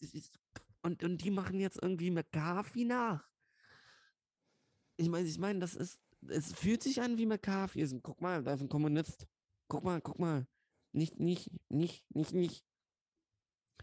[0.81, 3.27] und, und die machen jetzt irgendwie McCarthy nach.
[4.97, 7.99] Ich meine, ich meine, das ist, es fühlt sich an wie McCarthyism.
[8.01, 9.27] Guck mal, da ist ein Kommunist.
[9.67, 10.47] Guck mal, guck mal.
[10.93, 12.65] Nicht, nicht, nicht, nicht, nicht.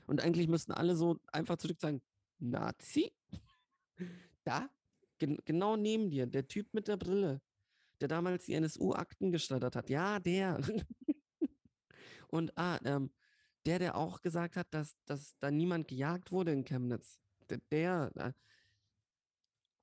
[0.07, 2.03] Und eigentlich müssten alle so einfach zurück sagen,
[2.39, 3.12] Nazi?
[4.45, 4.70] Da?
[5.18, 7.43] Gen genau neben dir, der Typ mit der Brille,
[8.01, 9.91] der damals die NSU-Akten geschreddert hat.
[9.91, 10.59] Ja, der.
[12.28, 13.11] Und ah, ähm,
[13.66, 17.18] der, der auch gesagt hat, dass, dass da niemand gejagt wurde in Chemnitz.
[17.51, 18.32] Der, der äh,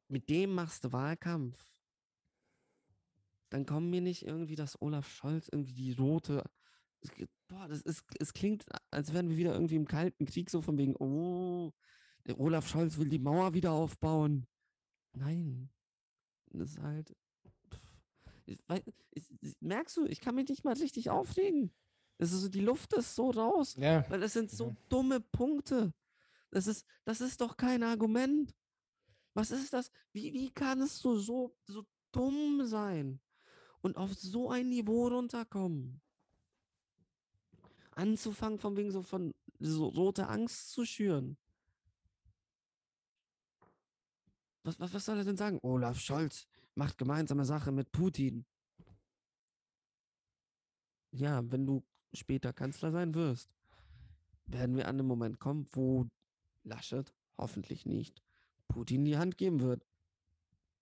[0.08, 1.74] mit dem machst du Wahlkampf.
[3.50, 6.43] Dann kommen mir nicht irgendwie, dass Olaf Scholz irgendwie die rote.
[7.48, 10.78] Boah, das ist, es klingt, als wären wir wieder irgendwie im Kalten Krieg, so von
[10.78, 11.72] wegen, oh,
[12.26, 14.48] der Olaf Scholz will die Mauer wieder aufbauen.
[15.14, 15.70] Nein.
[16.50, 17.16] Das ist halt.
[17.72, 17.80] pff,
[18.48, 18.58] Ich,
[19.14, 21.72] ich, ich, merkst du, ich kann mich nicht mal richtig aufregen.
[22.18, 23.76] Es ist so, die Luft ist so raus.
[23.78, 24.78] Ja, Weil das sind so Mhm.
[24.89, 25.93] dumme Punkte.
[26.50, 28.56] Das ist, das ist doch kein Argument.
[29.34, 29.91] Was ist das?
[30.14, 33.20] Wie, wie kannst du so, so dumm sein
[33.86, 36.01] und auf so ein Niveau runterkommen?
[37.91, 41.38] Anzufangen von wegen so von so rote Angst zu schüren.
[44.63, 45.59] Was, was, was soll er denn sagen?
[45.61, 48.47] Olaf Scholz macht gemeinsame Sache mit Putin.
[51.11, 53.53] Ja, wenn du später Kanzler sein wirst,
[54.47, 56.07] werden wir an den Moment kommen, wo
[56.63, 58.23] Laschet hoffentlich nicht
[58.67, 59.86] Putin die Hand geben wird.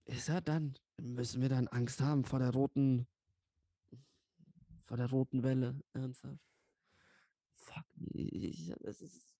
[0.04, 0.78] Ist er dann?
[1.00, 3.06] Müssen wir dann Angst haben vor der roten,
[4.84, 5.82] vor der roten Welle?
[5.92, 6.44] Ernsthaft?
[7.54, 9.34] Fuck, ich, das ist.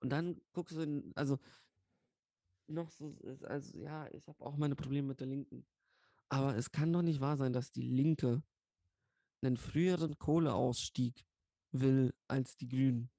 [0.00, 1.38] Und dann guckst du, in, also
[2.66, 5.64] noch so, also ja, ich habe auch meine Probleme mit der Linken.
[6.28, 8.42] Aber es kann doch nicht wahr sein, dass die Linke
[9.42, 11.24] einen früheren Kohleausstieg
[11.72, 13.10] will als die Grünen.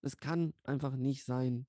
[0.00, 1.66] Das kann einfach nicht sein.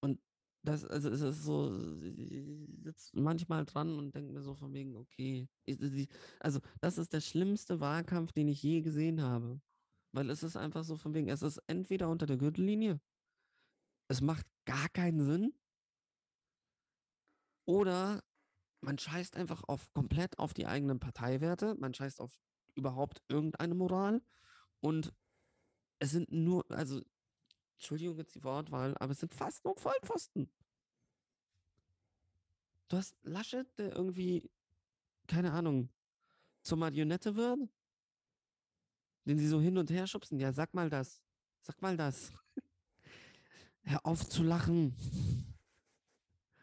[0.00, 0.20] Und
[0.62, 4.96] das, also es ist so, ich sitze manchmal dran und denke mir so von wegen,
[4.96, 5.48] okay,
[6.40, 9.60] also das ist der schlimmste Wahlkampf, den ich je gesehen habe.
[10.12, 13.00] Weil es ist einfach so von wegen, es ist entweder unter der Gürtellinie,
[14.08, 15.54] es macht gar keinen Sinn,
[17.64, 18.22] oder
[18.80, 22.40] man scheißt einfach auf komplett auf die eigenen Parteiwerte, man scheißt auf
[22.74, 24.22] überhaupt irgendeine Moral
[24.80, 25.14] und
[25.98, 27.00] es sind nur, also
[27.82, 30.48] Entschuldigung jetzt die Wortwahl, aber es sind fast nur Vollpfosten.
[32.86, 34.48] Du hast Laschet, der irgendwie,
[35.26, 35.88] keine Ahnung,
[36.62, 37.58] zur Marionette wird,
[39.24, 40.38] den sie so hin und her schubsen.
[40.38, 41.20] Ja, sag mal das.
[41.60, 42.32] Sag mal das.
[43.82, 44.96] Hör auf zu lachen.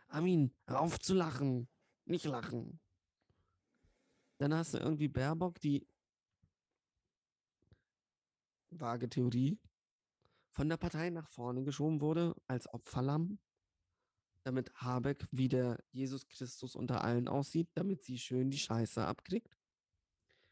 [0.08, 1.68] Armin, hör auf zu lachen.
[2.06, 2.80] Nicht lachen.
[4.38, 5.86] Dann hast du irgendwie Baerbock, die
[8.70, 9.60] vage Theorie
[10.50, 13.40] von der Partei nach vorne geschoben wurde als Opferlamm,
[14.44, 19.58] damit Habeck wie der Jesus Christus unter allen aussieht, damit sie schön die Scheiße abkriegt.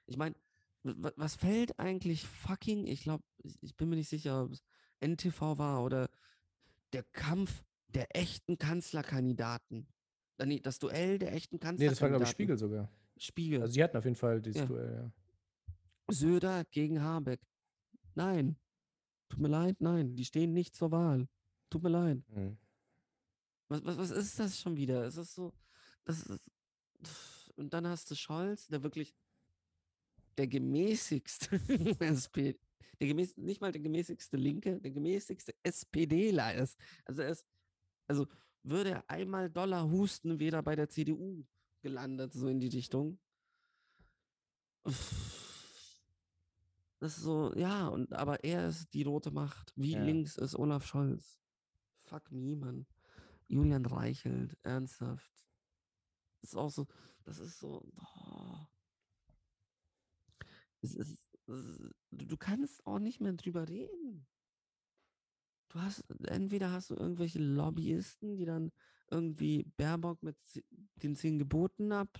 [0.05, 0.35] Ich meine,
[0.83, 3.23] was fällt eigentlich fucking, ich glaube,
[3.61, 4.63] ich, bin mir nicht sicher, ob es
[4.99, 6.09] NTV war oder
[6.93, 9.87] der Kampf der echten Kanzlerkandidaten.
[10.37, 12.23] Äh, Nee, das Duell der echten nee, das war, glaube Kanzlerkandidaten.
[12.23, 12.91] ich, Spiegel sogar.
[13.17, 13.61] Spiegel.
[13.61, 14.65] Also, sie hatten auf jeden Fall dieses Ja.
[14.67, 15.11] Duell, ja.
[16.13, 17.41] Söder gegen Habeck.
[18.13, 18.55] Nein.
[19.29, 20.15] Tut mir leid, nein.
[20.15, 21.27] Die stehen nicht zur Wahl.
[21.69, 22.23] Tut mir leid.
[22.29, 22.57] Mhm.
[23.67, 25.05] Was, was, was ist das schon wieder?
[25.05, 25.53] Es ist so,
[26.05, 26.39] das ist,
[27.55, 29.13] und dann hast du Scholz, der wirklich
[30.37, 31.59] der gemäßigste
[31.99, 32.55] SP,
[32.99, 36.79] der gemäß, nicht mal der gemäßigste Linke, der gemäßigste SPDler ist.
[37.05, 37.45] Also er ist,
[38.07, 38.27] also
[38.63, 41.43] würde er einmal Dollar husten, wäre er bei der CDU
[41.81, 43.19] gelandet, so in die Richtung.
[46.99, 49.71] Das ist so, ja, und aber er ist die rote Macht.
[49.75, 50.03] Wie Ja.
[50.03, 51.39] links ist Olaf Scholz?
[52.03, 52.87] Fuck me, Mann.
[53.47, 55.31] Julian Reichelt, ernsthaft.
[56.41, 56.87] Das ist auch so,
[57.23, 58.65] das ist so, oh.
[60.81, 64.27] es ist, es ist, du kannst auch nicht mehr drüber reden.
[65.69, 68.71] Du hast, entweder hast du irgendwelche Lobbyisten, die dann
[69.09, 70.37] irgendwie Baerbock mit
[70.95, 72.19] den zehn Geboten ab,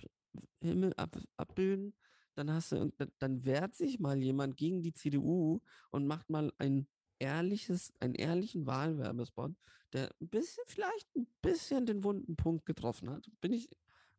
[0.60, 1.94] Himmel ab, abbilden,
[2.38, 5.60] dann hast du, dann wehrt sich mal jemand gegen die CDU
[5.90, 6.86] und macht mal ein
[7.18, 9.56] ehrliches, einen ehrlichen Wahlwerbespot,
[9.92, 13.28] der ein bisschen, vielleicht ein bisschen den wunden Punkt getroffen hat.
[13.40, 13.68] Bin ich,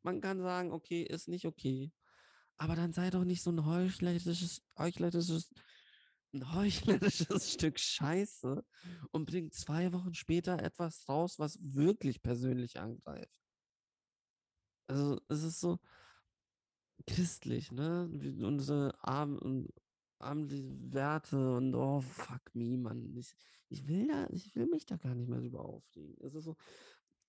[0.03, 1.93] man kann sagen, okay, ist nicht okay.
[2.57, 5.49] Aber dann sei doch nicht so ein heuchlerisches, heuchlerisches,
[6.33, 8.65] ein heuchlerisches Stück Scheiße
[9.11, 13.39] und bringt zwei Wochen später etwas raus, was wirklich persönlich angreift.
[14.87, 15.79] Also es ist so
[17.07, 18.09] christlich, ne?
[18.41, 19.73] Unsere Arm und
[20.19, 23.15] abendliche Werte und oh fuck me, Mann.
[23.15, 23.35] Ich,
[23.69, 26.15] ich will da, ich will mich da gar nicht mehr drüber aufregen.
[26.21, 26.57] Es ist so,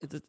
[0.00, 0.22] das,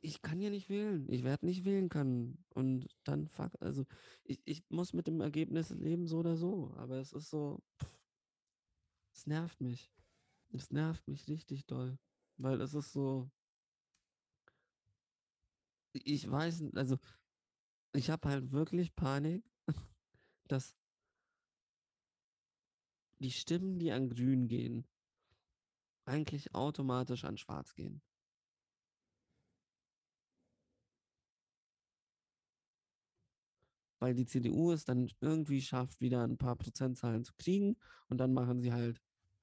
[0.00, 1.06] ich kann ja nicht wählen.
[1.10, 2.44] Ich werde nicht wählen können.
[2.54, 3.84] Und dann fuck, also
[4.24, 6.72] ich, ich muss mit dem Ergebnis leben, so oder so.
[6.76, 8.00] Aber es ist so, pff,
[9.12, 9.92] es nervt mich.
[10.52, 11.98] Es nervt mich richtig doll.
[12.36, 13.30] Weil es ist so,
[15.92, 16.98] ich weiß, also
[17.94, 19.44] ich habe halt wirklich Panik,
[20.48, 20.74] dass
[23.18, 24.86] die Stimmen, die an Grün gehen,
[26.04, 28.02] eigentlich automatisch an Schwarz gehen.
[34.00, 37.76] Weil die CDU es dann irgendwie schafft, wieder ein paar Prozentzahlen zu kriegen
[38.08, 39.00] und dann machen sie halt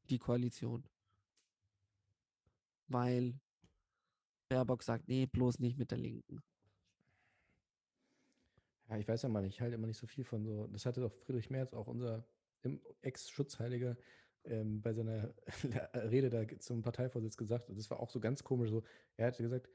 [0.09, 0.85] die Koalition.
[2.87, 3.39] Weil
[4.49, 6.43] Baerbock sagt, nee, bloß nicht mit der Linken.
[8.89, 10.65] Ja, ich weiß ja mal, ich halte immer nicht so viel von so.
[10.67, 12.25] Das hatte doch Friedrich Merz, auch unser
[13.01, 13.95] Ex-Schutzheiliger,
[14.45, 15.33] ähm, bei seiner
[15.93, 17.69] Rede da zum Parteivorsitz gesagt.
[17.69, 18.71] Und das war auch so ganz komisch.
[18.71, 18.83] So,
[19.15, 19.69] er hatte gesagt,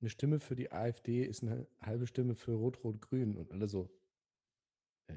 [0.00, 3.36] eine Stimme für die AfD ist eine halbe Stimme für Rot-Rot-Grün.
[3.36, 3.88] Und alle so,
[5.06, 5.14] äh,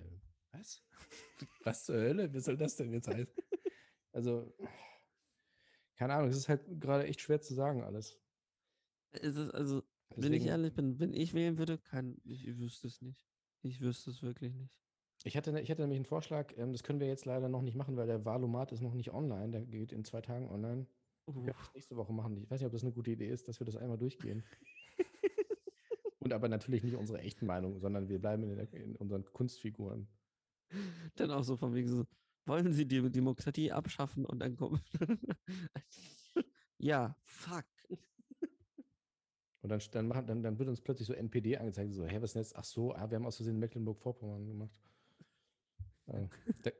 [0.51, 0.83] was?
[1.63, 2.31] was zur Hölle?
[2.33, 3.33] Wie soll das denn jetzt heißen?
[4.13, 4.53] Also,
[5.95, 8.19] keine Ahnung, es ist halt gerade echt schwer zu sagen alles.
[9.11, 9.83] Es ist also,
[10.17, 13.25] wenn ich Deswegen- ehrlich bin, wenn ich wählen würde, kann ich, wüsste es nicht.
[13.61, 14.73] Ich wüsste es wirklich nicht.
[15.23, 17.75] Ich hatte, ich hatte nämlich einen Vorschlag, ähm, das können wir jetzt leider noch nicht
[17.75, 19.51] machen, weil der Valomat ist noch nicht online.
[19.51, 20.87] Der geht in zwei Tagen online.
[21.27, 22.41] Wir können das nächste Woche machen.
[22.41, 24.43] Ich weiß nicht, ob das eine gute Idee ist, dass wir das einmal durchgehen.
[26.19, 30.07] Und aber natürlich nicht unsere echten Meinung, sondern wir bleiben in, der, in unseren Kunstfiguren.
[31.15, 32.05] Dann auch so von wegen so,
[32.45, 34.81] wollen Sie die Demokratie abschaffen und dann kommen.
[36.77, 37.65] ja, fuck.
[39.61, 42.31] Und dann, dann, machen, dann, dann wird uns plötzlich so NPD angezeigt, so, hä, was
[42.31, 42.55] ist denn jetzt?
[42.55, 44.71] Ach so, ah, wir haben aus Versehen Mecklenburg-Vorpommern gemacht.
[46.65, 46.73] Der-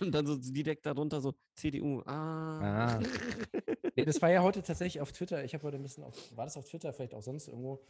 [0.00, 2.00] Und dann so direkt darunter so CDU.
[2.06, 2.96] Ah.
[2.96, 3.00] Ah.
[3.96, 5.44] Nee, das war ja heute tatsächlich auf Twitter.
[5.44, 7.84] Ich habe heute ein bisschen auf, war das auf Twitter, vielleicht auch sonst irgendwo,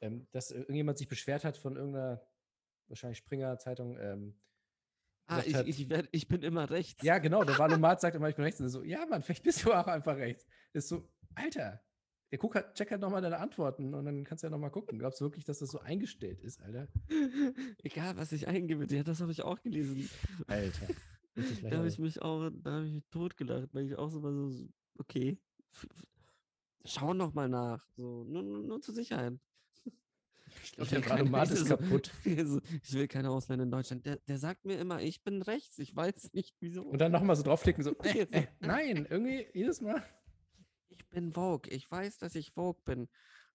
[0.00, 2.24] ähm, dass irgendjemand sich beschwert hat von irgendeiner,
[2.88, 3.96] wahrscheinlich Springer-Zeitung.
[3.98, 4.36] Ähm,
[5.26, 7.02] ah, ich, hat- ich, werd, ich bin immer rechts.
[7.02, 8.60] ja, genau, der Valomat sagt immer, ich bin rechts.
[8.60, 10.46] Und so, ja, Mann, vielleicht bist du auch einfach rechts.
[10.72, 11.82] Das ist so, Alter,
[12.34, 14.98] der guck halt, check halt nochmal deine Antworten und dann kannst du ja nochmal gucken.
[14.98, 16.88] Glaubst du wirklich, dass das so eingestellt ist, Alter?
[17.84, 20.10] Egal, was ich eingebe, ja, das habe ich auch gelesen.
[20.48, 20.88] Alter.
[21.62, 24.32] Da habe ich mich auch, da habe ich mich totgelacht, weil ich auch so war
[24.32, 24.68] so,
[24.98, 25.36] okay,
[26.84, 29.38] schau noch mal nach, so, nur, nur, nur zur Sicherheit.
[30.62, 32.12] Ich glaube, der keine- Valomat ist kaputt.
[32.44, 34.06] so, ich will keine Ausländer in Deutschland.
[34.06, 36.82] Der, der sagt mir immer, ich bin rechts, ich weiß nicht wieso.
[36.82, 40.04] Und dann nochmal so draufklicken, so, äh, äh, nein, irgendwie jedes Mal.
[41.14, 43.08] Ich bin Vogue, ich weiß, dass ich Vogue bin,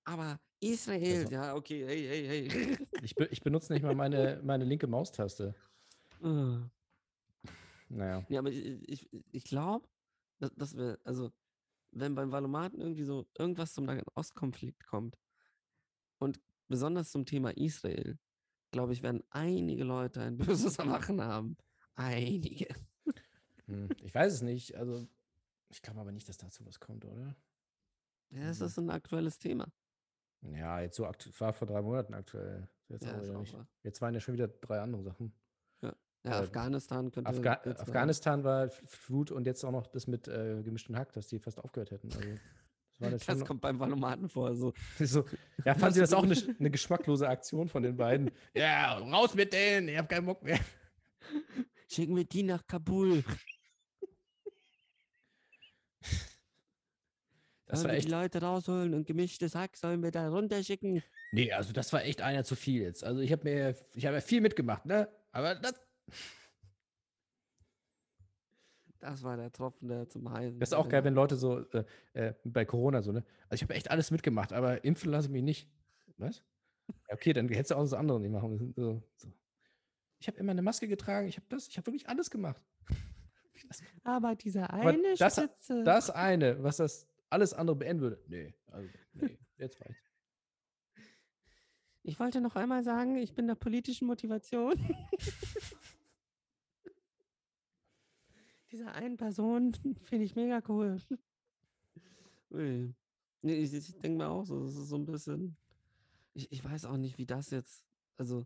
[0.06, 2.78] aber Israel, Also- ja, okay, hey, hey, hey.
[3.02, 5.54] Ich, be ich benutze nicht mal meine, meine linke Maustaste.
[6.22, 6.70] Ah.
[7.88, 8.26] Naja.
[8.28, 9.88] Ja, aber ich, ich, ich glaube,
[10.40, 11.32] dass, dass wir, also,
[11.92, 15.18] wenn beim Valomaten irgendwie so irgendwas zum Ostkonflikt kommt
[16.18, 18.20] und besonders zum Thema Israel,
[18.72, 21.56] glaube ich, werden einige Leute ein böses Erwachen haben.
[21.96, 22.68] Einige.
[23.68, 24.76] Hm, Ich weiß es nicht.
[24.76, 25.08] Also,
[25.70, 27.34] ich glaube aber nicht, dass dazu was kommt, oder?
[28.32, 28.66] Ja, es Mhm.
[28.66, 29.68] ist ein aktuelles Thema.
[30.42, 31.04] Ja, jetzt so
[31.40, 32.68] war vor drei Monaten aktuell.
[32.88, 35.34] Jetzt, Ja, auch jetzt waren ja schon wieder drei andere Sachen.
[35.82, 35.94] Ja.
[36.26, 37.30] Ja, Äh, Afghanistan könnte.
[37.30, 41.40] Afga Afghanistan war Flut und jetzt auch noch das mit äh, gemischten Hack, dass die
[41.40, 42.10] fast aufgehört hätten.
[43.02, 44.56] Also, das Das, kommt beim Valomaten vor.
[44.56, 44.74] So.
[45.00, 45.26] so,
[45.66, 48.32] ja, fanden Sie das auch eine, eine geschmacklose Aktion von den beiden?
[48.56, 50.60] Ja, raus mit denen, ich habe keinen Bock mehr.
[51.88, 53.24] Schicken wir die nach Kabul.
[57.70, 61.02] Das Sollen war wir echt, die Leute rausholen und gemischtes Hack sollen wir da runterschicken.
[61.32, 63.04] nee, also das war echt einer zu viel jetzt.
[63.04, 65.08] Also ich habe mir, ich habe ja viel mitgemacht, ne?
[65.32, 65.74] Aber das,
[69.00, 70.60] Das war der Tropfen, der zum Heißen.
[70.60, 73.24] das ist auch geil, wenn Leute so, äh, äh, bei Corona so, ne?
[73.48, 75.70] Also ich habe echt alles mitgemacht, aber impfen lasse ich mich nicht.
[76.18, 76.44] Was?
[77.08, 78.74] Okay, dann hättest du auch das andere nicht machen müssen.
[78.76, 79.32] So, so.
[80.20, 82.62] Ich habe immer eine Maske getragen, ich habe das, ich habe wirklich alles gemacht.
[84.04, 85.84] Aber dieser Aber eine das- Spitze.
[85.84, 88.24] Das eine, was das alles andere beenden würde.
[88.28, 90.10] Nee, also, nee, jetzt reicht's.
[92.04, 94.74] Ich wollte noch einmal sagen, ich bin der politischen Motivation.
[98.72, 99.74] Dieser einen Person
[100.04, 101.02] finde ich mega cool.
[102.50, 102.94] Nee,
[103.42, 105.58] ich, ich denke mir auch so, das ist so ein bisschen.
[106.34, 107.84] Ich, ich weiß auch nicht, wie das jetzt,
[108.18, 108.46] also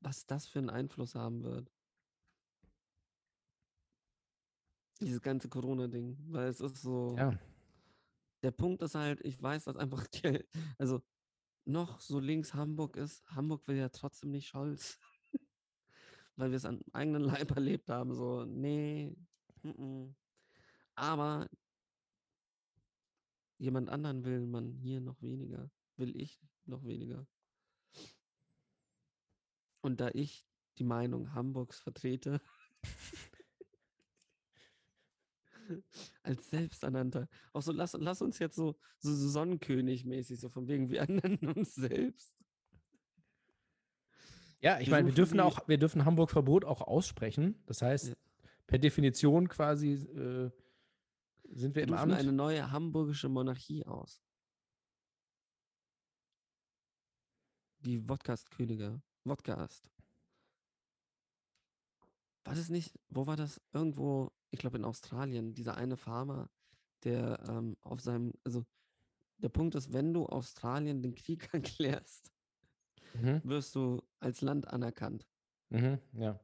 [0.00, 1.70] was das für einen Einfluss haben wird.
[5.00, 6.18] Dieses ganze Corona-Ding.
[6.28, 7.14] Weil es ist so.
[7.16, 7.38] Ja,
[8.42, 10.44] Der Punkt ist halt, ich weiß, dass einfach, die,
[10.78, 11.02] also
[11.64, 14.98] noch so links Hamburg ist, Hamburg will ja trotzdem nicht Scholz.
[16.36, 19.14] Weil wir es an eigenen Leib erlebt haben, so, nee.
[19.62, 20.14] mm-mm.
[20.94, 21.48] Aber
[23.58, 25.70] jemand anderen will man hier noch weniger.
[25.96, 27.26] Will ich noch weniger.
[29.82, 30.46] Und da ich
[30.78, 32.40] die Meinung Hamburgs vertrete,
[36.22, 37.28] als Selbsternannter.
[37.52, 41.74] Auch so, lass, lass uns jetzt so, so Sonnenkönig-mäßig, so von wegen, wir ernennen uns
[41.74, 42.34] selbst.
[44.60, 47.62] ja ich Wir meine, wir dürfen auch, wir dürfen Hamburg-Verbot auch aussprechen.
[47.66, 48.14] Das heißt, Ja.
[48.66, 50.50] per Definition quasi äh,
[51.52, 52.12] sind wir Wir im Amt.
[52.14, 54.22] eine neue hamburgische Monarchie aus.
[57.80, 59.00] Die Wodcast-Könige.
[59.24, 59.90] Wodcast.
[62.44, 63.60] War das nicht, wo war das?
[63.72, 66.50] Irgendwo, ich glaube in Australien, dieser eine Farmer,
[67.04, 68.64] der ähm, auf seinem, also
[69.38, 72.32] der Punkt ist, wenn du Australien den Krieg erklärst,
[73.14, 75.26] Mhm, wirst du als Land anerkannt.
[75.70, 76.40] mhm, ja.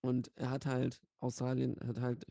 [0.00, 2.26] Und er hat halt, Australien hat halt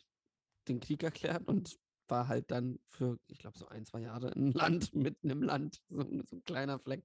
[0.68, 4.52] den Krieg erklärt und war halt dann für, ich glaube, so ein, zwei Jahre ein
[4.54, 7.04] Land, mitten im Land, so, ein- so ein kleiner Fleck.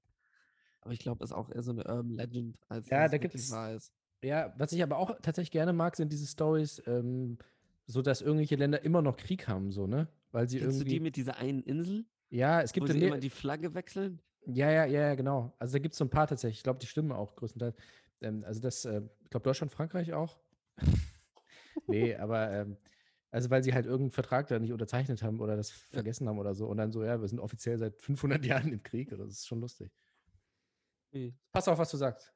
[0.80, 3.50] Aber ich glaube, das ist auch eher so eine Urban Legend, als Ja, es da
[3.50, 3.92] wahr ist.
[4.22, 7.38] Ja, was ich aber auch tatsächlich gerne mag, sind diese Stories, ähm,
[7.86, 10.08] so dass irgendwelche Länder immer noch Krieg haben, so, ne?
[10.30, 10.94] Weil sie Kennst du irgendwie.
[10.94, 14.20] die mit dieser einen Insel, ja, es wo gibt sie ja immer die Flagge wechseln?
[14.46, 15.54] Ja, ja, ja, ja, genau.
[15.58, 16.58] Also da gibt es so ein paar tatsächlich.
[16.58, 17.76] Ich glaube, die stimmen auch größtenteils.
[18.22, 20.40] Ähm, also das, äh, ich glaube, Deutschland, Frankreich auch.
[21.86, 22.76] nee, aber ähm,
[23.30, 26.54] also weil sie halt irgendeinen Vertrag da nicht unterzeichnet haben oder das vergessen haben oder
[26.54, 26.66] so.
[26.66, 29.10] Und dann so, ja, wir sind offiziell seit 500 Jahren im Krieg.
[29.10, 29.92] Das ist schon lustig.
[31.12, 31.34] Nee.
[31.52, 32.32] Pass auf, was du sagst.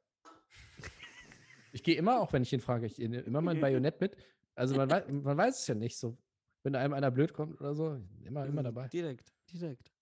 [1.72, 4.16] Ich gehe immer, auch wenn ich ihn frage, ich nehme immer mein Bajonett mit.
[4.56, 6.16] Also man, wei man weiß es ja nicht so.
[6.62, 8.88] Wenn einem einer blöd kommt oder so, immer, immer Also dabei.
[8.88, 9.92] Direkt, direkt.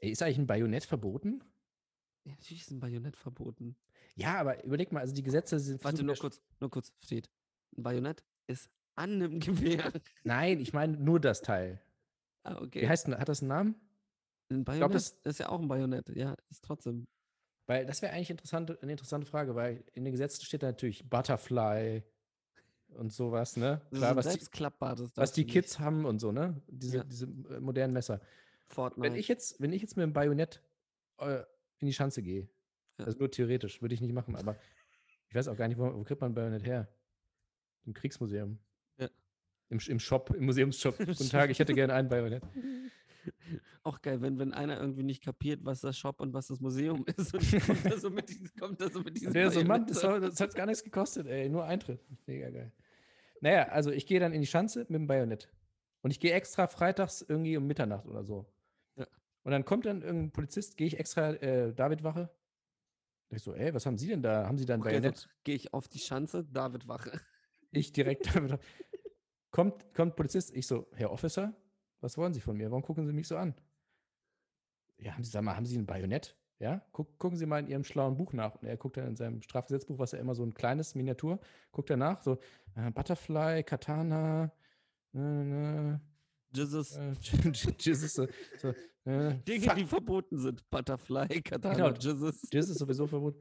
[0.00, 1.44] Ey, ist eigentlich ein Bajonett verboten?
[2.24, 3.76] Ja, natürlich ist ein Bajonett verboten.
[4.14, 5.82] Ja, aber überleg mal, also die Gesetze sind.
[5.84, 7.30] Warte, nur kurz, nur kurz, Fred.
[7.76, 9.92] Ein Bajonett ist an einem Gewehr.
[10.24, 11.80] Nein, ich meine nur das Teil.
[12.44, 12.82] Ah, okay.
[12.82, 13.74] Wie heißt denn, hat das einen Namen?
[14.50, 16.08] ein Bajonett das- ist ja auch ein Bajonett.
[16.16, 17.06] Ja, ist trotzdem.
[17.66, 21.08] Weil das wäre eigentlich interessante, eine interessante Frage, weil in den Gesetzen steht da natürlich
[21.08, 22.02] Butterfly
[22.96, 23.80] und sowas, ne?
[23.90, 24.62] Das Klar, ist was die,
[25.16, 25.52] was die du nicht.
[25.52, 26.60] Kids haben und so, ne?
[26.68, 27.04] Diese, Ja.
[27.04, 28.20] diese äh, modernen Messer.
[28.68, 29.02] Fortnite.
[29.10, 30.62] Wenn ich jetzt, wenn ich jetzt mit dem Bajonett
[31.18, 31.40] äh,
[31.78, 32.48] in die Schanze gehe,
[32.98, 33.06] Ja.
[33.06, 34.56] also nur theoretisch, würde ich nicht machen, aber
[35.28, 36.88] ich weiß auch gar nicht, wo, wo kriegt man ein Bajonett her?
[37.86, 38.58] Im Kriegsmuseum.
[38.98, 39.08] Ja.
[39.70, 40.98] Im, Im Shop, im Museumsshop.
[40.98, 42.42] Guten Tag, ich hätte gerne ein Bajonett.
[43.82, 47.04] Auch geil, wenn, wenn einer irgendwie nicht kapiert, was das Shop und was das Museum
[47.16, 49.86] ist und kommt da so mit diesem, kommt da so mit diesem der so, Mann,
[49.86, 52.00] das, das hat gar nichts gekostet, ey, nur Eintritt.
[52.26, 52.72] Mega geil.
[53.40, 55.50] Naja, also ich gehe dann in die Schanze mit dem Bajonett.
[56.02, 58.46] Und ich gehe extra freitags irgendwie um Mitternacht oder so.
[58.96, 59.06] Ja.
[59.42, 62.30] Und dann kommt dann irgendein Polizist, gehe ich extra äh, David-Wache.
[63.30, 64.46] Ich so, ey, was haben Sie denn da?
[64.46, 65.16] Haben Sie da ein Okay, Bajonett?
[65.18, 67.20] so, gehe ich auf die Schanze, David Wache.
[67.70, 68.58] Ich direkt David
[69.50, 70.54] kommt, kommt Polizist.
[70.54, 71.54] Ich so, Herr Officer,
[72.00, 72.70] was wollen Sie von mir?
[72.70, 73.54] Warum gucken Sie mich so an?
[74.98, 76.36] Ja, haben Sie, sag mal, haben Sie ein Bajonett?
[76.60, 78.54] Ja, Guck, gucken Sie mal in Ihrem schlauen Buch nach.
[78.56, 81.40] Und er guckt dann in seinem Strafgesetzbuch, was ja immer so ein kleines Miniatur,
[81.72, 82.38] guckt er nach, so
[82.76, 84.52] äh, Butterfly, Katana,
[85.14, 85.18] äh,
[85.92, 85.98] äh,
[86.54, 86.96] Jesus.
[86.96, 87.14] äh,
[87.78, 88.26] Jesus, so,
[88.58, 88.68] so
[89.10, 90.68] äh, Dinge, fuck, die verboten sind.
[90.70, 91.98] Butterfly, Katana, Genau.
[91.98, 92.46] Jesus.
[92.52, 93.40] Jesus ist sowieso verboten.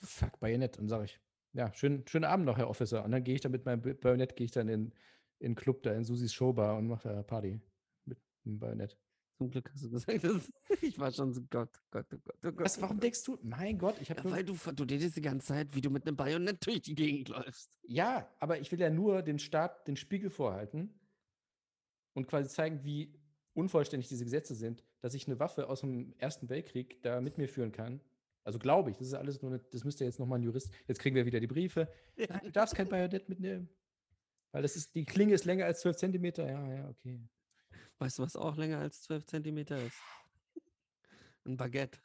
[0.00, 0.78] Fuck, Bajonett.
[0.78, 1.20] Und sage ich,
[1.52, 3.04] Ja, schön, schönen Abend noch, Herr Officer.
[3.04, 4.92] Und dann gehe ich da mit meinem Ba- Bajonett, gehe ich dann in
[5.40, 7.60] in den Club da in Susis Showbar und mache da Party
[8.04, 8.96] mit dem Bajonett.
[9.38, 10.50] Zum Glück hast du gesagt, dass
[10.82, 12.64] ich war schon so Gott, Gott, oh Gott, oh Gott.
[12.64, 13.38] Was, warum denkst du?
[13.42, 16.06] Mein Gott, ich habe Ja, weil du, du redest die ganze Zeit, wie du mit
[16.06, 17.78] einem Bajonett durch die Gegend läufst.
[17.86, 20.92] Ja, aber ich will ja nur den Staat den Spiegel vorhalten
[22.14, 23.14] und quasi zeigen, wie
[23.54, 27.48] unvollständig diese Gesetze sind, dass ich eine Waffe aus dem Ersten Weltkrieg da mit mir
[27.48, 28.00] führen kann.
[28.42, 30.72] Also glaube ich, das ist alles nur, eine, das müsste jetzt nochmal ein Jurist.
[30.88, 31.88] Jetzt kriegen wir wieder die Briefe.
[32.16, 33.68] Nein, du darfst kein Bajonett mitnehmen.
[34.50, 36.50] Weil das ist, die Klinge ist länger als 12 Zentimeter.
[36.50, 37.20] Ja, ja, okay.
[37.98, 39.98] Weißt du, was auch länger als 12 Zentimeter ist?
[41.44, 41.98] Ein Baguette.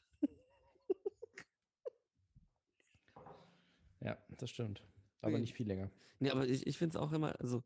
[4.04, 4.84] Ja, das stimmt.
[5.22, 5.90] Aber nicht viel länger.
[6.20, 7.64] Nee, aber ich, ich finde es auch immer, also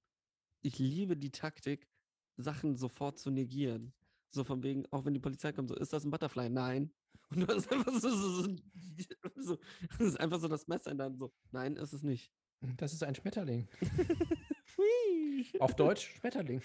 [0.62, 1.88] ich liebe die Taktik,
[2.38, 3.94] Sachen sofort zu negieren.
[4.30, 6.49] So von wegen, auch wenn die Polizei kommt, so, ist das ein Butterfly?
[6.49, 6.94] Nein.
[7.30, 8.56] Und du hast einfach so, so, so,
[9.36, 9.58] so
[9.90, 12.32] das ist einfach so das Messer in Hand, so, nein, ist es nicht.
[12.78, 13.68] Das ist ein Schmetterling.
[15.60, 16.62] Auf Deutsch Schmetterling.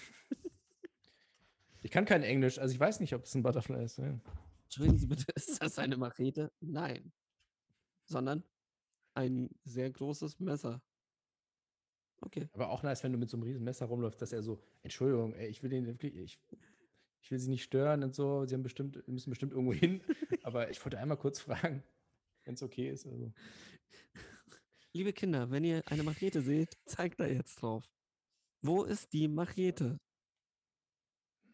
[1.82, 3.98] Ich kann kein Englisch, also ich weiß nicht, ob es ein Butterfly ist.
[3.98, 4.18] Ja.
[4.64, 6.52] Entschuldigen Sie bitte, ist das eine Machete?
[6.60, 7.12] Nein.
[8.04, 8.44] Sondern
[9.14, 10.80] ein sehr großes Messer.
[12.20, 12.48] Okay.
[12.52, 15.34] Aber auch nice, wenn du mit so einem riesen Messer rumläufst, dass er so, Entschuldigung,
[15.34, 16.38] ey, ich will den wirklich, ich,
[17.20, 20.02] ich will sie nicht stören und so, sie haben bestimmt, müssen bestimmt irgendwo hin.
[20.44, 21.82] Aber ich wollte einmal kurz fragen,
[22.44, 23.06] wenn es okay ist.
[23.06, 23.32] Also.
[24.92, 27.90] Liebe Kinder, wenn ihr eine Machete seht, zeigt da jetzt drauf.
[28.60, 29.98] Wo ist die Machete?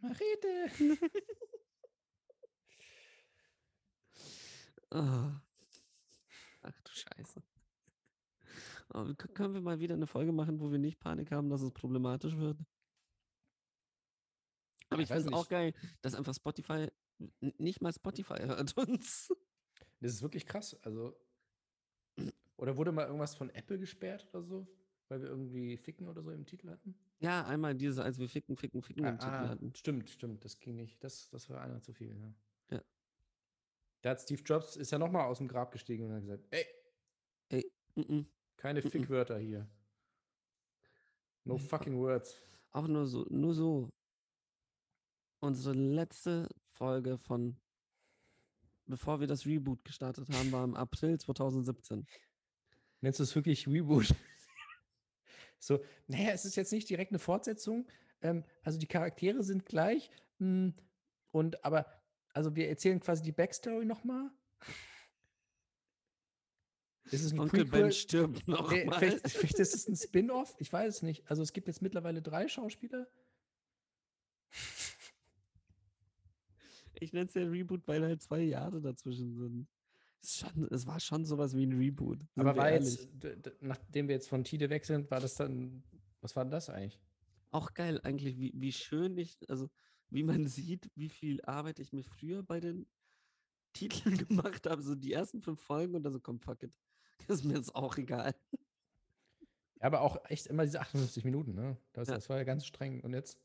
[0.02, 0.70] Machete!
[4.90, 5.42] Ah.
[6.62, 7.42] Ach du Scheiße.
[8.94, 9.04] Oh,
[9.34, 12.36] können wir mal wieder eine Folge machen, wo wir nicht Panik haben, dass es problematisch
[12.36, 12.58] wird?
[14.90, 16.88] Aber Ich ich weiß finde es auch geil, dass einfach Spotify,
[17.40, 19.28] nicht mal Spotify hört uns.
[20.00, 20.76] Das ist wirklich krass.
[20.82, 21.16] Also.
[22.56, 24.66] Oder wurde mal irgendwas von Apple gesperrt oder so?
[25.08, 26.94] Weil wir irgendwie Ficken oder so im Titel hatten?
[27.20, 29.74] Ja, einmal diese, als wir ficken, ficken, ficken im Titel ah, hatten.
[29.74, 30.44] stimmt, stimmt.
[30.44, 31.02] Das ging nicht.
[31.02, 32.34] Das, das war einer zu viel, ja.
[32.76, 32.82] Ja.
[34.02, 36.66] Da hat Steve Jobs, ist ja nochmal aus dem Grab gestiegen und hat gesagt, ey,
[37.98, 38.26] Mhm.
[38.56, 38.90] keine Mhm.
[38.90, 39.68] Fickwörter hier.
[41.44, 42.36] No fucking words.
[42.70, 43.90] Auch nur so, nur so.
[45.40, 47.56] Unsere letzte Folge von,
[48.86, 52.06] bevor wir das Reboot gestartet haben, war im April 2017.
[53.00, 54.14] Nennst du es wirklich Reboot?
[55.58, 57.86] So, naja, es ist jetzt nicht direkt eine Fortsetzung.
[58.22, 60.10] Ähm, also die Charaktere sind gleich.
[60.38, 60.72] mh,
[61.30, 61.86] und aber,
[62.32, 64.30] also wir erzählen quasi die Backstory nochmal.
[67.10, 67.82] Ist es ein Onkel Prequel?
[67.84, 68.98] Ben stirbt noch Nee, mal.
[68.98, 70.54] vielleicht, vielleicht ist es ein Spin-off.
[70.58, 71.28] Ich weiß es nicht.
[71.30, 73.08] Also es gibt jetzt mittlerweile drei Schauspieler.
[77.00, 79.68] Ich nenne es ja Reboot, weil halt zwei Jahre dazwischen sind.
[80.22, 82.18] Es, schon, es war schon sowas wie ein Reboot.
[82.36, 83.08] Aber war ehrlich.
[83.22, 85.82] jetzt, nachdem wir jetzt von Tide weg sind, war das dann,
[86.20, 86.98] was war denn das eigentlich?
[87.50, 89.70] Auch geil eigentlich, wie, wie schön ich, also
[90.10, 92.86] wie man sieht, wie viel Arbeit ich mir früher bei den
[93.72, 94.82] Titeln gemacht habe.
[94.82, 96.72] So die ersten fünf Folgen und dann so, komm, fuck it.
[97.28, 98.34] Ist mir jetzt auch egal.
[99.80, 101.76] Ja, aber auch echt immer diese 58 Minuten, ne?
[101.92, 102.14] Das, Ja.
[102.14, 103.00] das war ja ganz streng.
[103.00, 103.38] Und jetzt,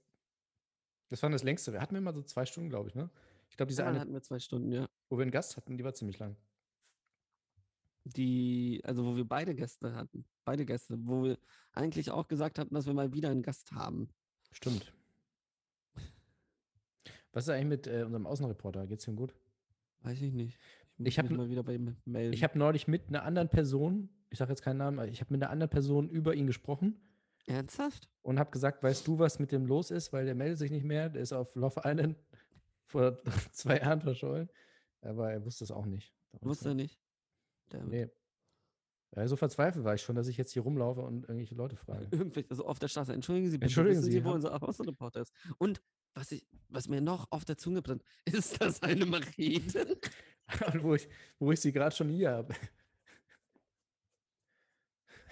[1.09, 1.73] das war das längste.
[1.73, 3.09] Wir hatten immer so zwei Stunden, glaube ich, ne?
[3.49, 4.89] Ich glaube, diese Einmal eine, hatten wir zwei Stunden, ja.
[5.09, 6.35] wo wir einen Gast hatten, die war ziemlich lang.
[8.05, 10.25] Die, also wo wir beide Gäste hatten.
[10.45, 11.37] Beide Gäste, wo wir
[11.71, 14.09] eigentlich auch gesagt hatten, dass wir mal wieder einen Gast haben.
[14.51, 14.93] Stimmt.
[17.31, 18.85] Was ist eigentlich mit äh, unserem Außenreporter?
[18.87, 19.33] Geht's ihm gut?
[20.01, 20.59] Weiß ich nicht.
[20.97, 22.33] Ich, Ich muss hab mich n- mal wieder bei ihm melden.
[22.33, 25.41] Ich habe neulich mit einer anderen Person, ich sage jetzt keinen Namen, ich habe mit
[25.41, 26.99] einer anderen Person über ihn gesprochen
[27.47, 28.09] Ernsthaft?
[28.21, 30.13] und habe gesagt, weißt du, was mit dem los ist?
[30.13, 31.09] Weil der meldet sich nicht mehr.
[31.09, 32.17] Der ist auf Love Island
[32.85, 33.17] vor
[33.51, 34.49] zwei Jahren verschollen.
[35.01, 36.13] Aber er wusste es auch nicht.
[36.41, 36.99] Wusste er nicht.
[37.73, 38.09] Der, Nee.
[39.15, 42.07] Ja, so verzweifelt war ich schon, dass ich jetzt hier rumlaufe und irgendwelche Leute frage.
[42.11, 43.13] Irgendwelche, also auf der Straße.
[43.13, 45.33] Entschuldigen Sie bitte, Entschuldigen Sie, Sie, wo haben- unser Außenreporter ist?
[45.59, 45.81] Und
[46.15, 49.99] was, ich, was mir noch auf der Zunge brennt, ist das eine Machete?
[50.81, 51.07] Wo ich,
[51.39, 52.53] wo ich sie gerade schon hier habe.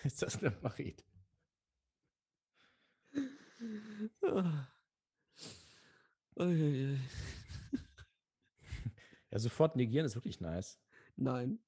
[0.04, 1.04] Ist das eine Machete?
[4.24, 4.68] Ah.
[6.40, 6.98] Uiuiui.
[9.32, 10.80] Ja, sofort negieren ist wirklich nice.
[11.18, 11.60] Nein.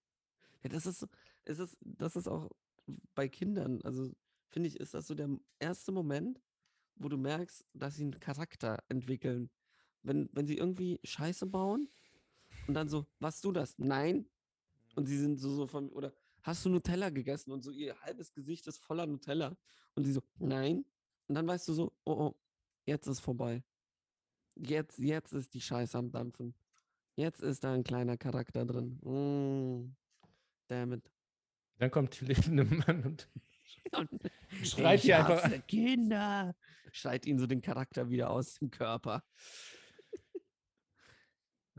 [0.64, 1.08] Ja, das ist,
[1.46, 2.50] es ist, das ist auch
[3.16, 4.12] bei Kindern, also
[4.50, 5.30] finde ich, ist das so der
[5.60, 6.42] erste Moment,
[6.96, 9.50] wo du merkst, dass sie einen Charakter entwickeln.
[10.04, 11.90] Wenn, wenn sie irgendwie Scheiße bauen
[12.68, 13.78] und dann so, was du das?
[13.78, 14.30] Nein.
[14.96, 17.52] Und sie sind so, so von, oder hast du Nutella gegessen?
[17.52, 19.58] Und so ihr halbes Gesicht ist voller Nutella.
[19.96, 20.86] Und sie so, nein.
[21.28, 22.36] Und dann weißt du so, oh, oh,
[22.86, 23.64] jetzt ist vorbei.
[24.56, 26.54] Jetzt, jetzt ist die Scheiße am Dampfen.
[27.16, 29.00] Jetzt ist da ein kleiner Charakter drin.
[29.02, 29.96] Mm,
[30.74, 31.12] damn it.
[31.80, 33.30] Dann kommt Till Lindemann und
[33.96, 34.10] Und
[34.64, 35.44] schreit hier einfach.
[35.44, 36.56] hasse Kinder.
[36.92, 39.24] Schreit ihn so den Charakter wieder aus dem Körper.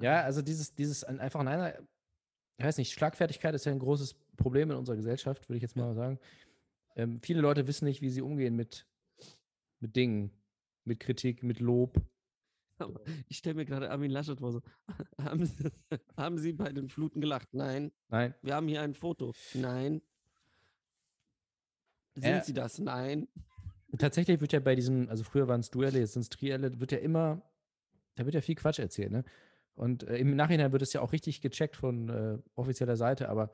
[0.01, 1.79] Ja, also dieses, dieses ein- einfach an einer,
[2.59, 5.77] ich weiß nicht, Schlagfertigkeit ist ja ein großes Problem in unserer Gesellschaft, würde ich jetzt
[5.77, 6.19] mal sagen.
[6.97, 8.87] Ähm, viele Leute wissen nicht, wie sie umgehen mit,
[9.81, 10.31] mit Dingen,
[10.85, 11.97] mit Kritik, mit Lob.
[13.29, 14.61] Ich stelle mir gerade Armin Laschet vor, so,
[15.23, 15.71] haben Sie,
[16.17, 17.49] haben Sie bei den Fluten gelacht?
[17.53, 17.93] Nein.
[18.09, 19.33] Nein, Wir haben hier ein Foto.
[19.55, 20.03] Nein.
[22.15, 22.79] Sind Äh, Sie das?
[22.79, 23.29] Nein.
[23.99, 26.93] tatsächlich wird ja bei diesen, also früher waren es Duelle, jetzt sind es Trielle, wird
[26.93, 27.43] ja immer,
[28.17, 29.25] da wird ja viel Quatsch erzählt, ne?
[29.77, 33.51] Und äh, im Nachhinein wird es ja auch richtig gecheckt von äh, offizieller Seite, aber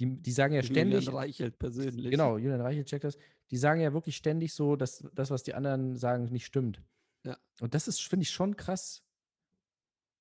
[0.00, 2.10] die, die sagen ja ständig, Julian Reichelt persönlich.
[2.10, 3.18] Genau, Julian Reichel checkt das.
[3.50, 6.80] Die sagen ja wirklich ständig so, dass das, was die anderen sagen, nicht stimmt.
[7.24, 7.36] Ja.
[7.60, 9.02] Und das ist, finde ich, schon krass,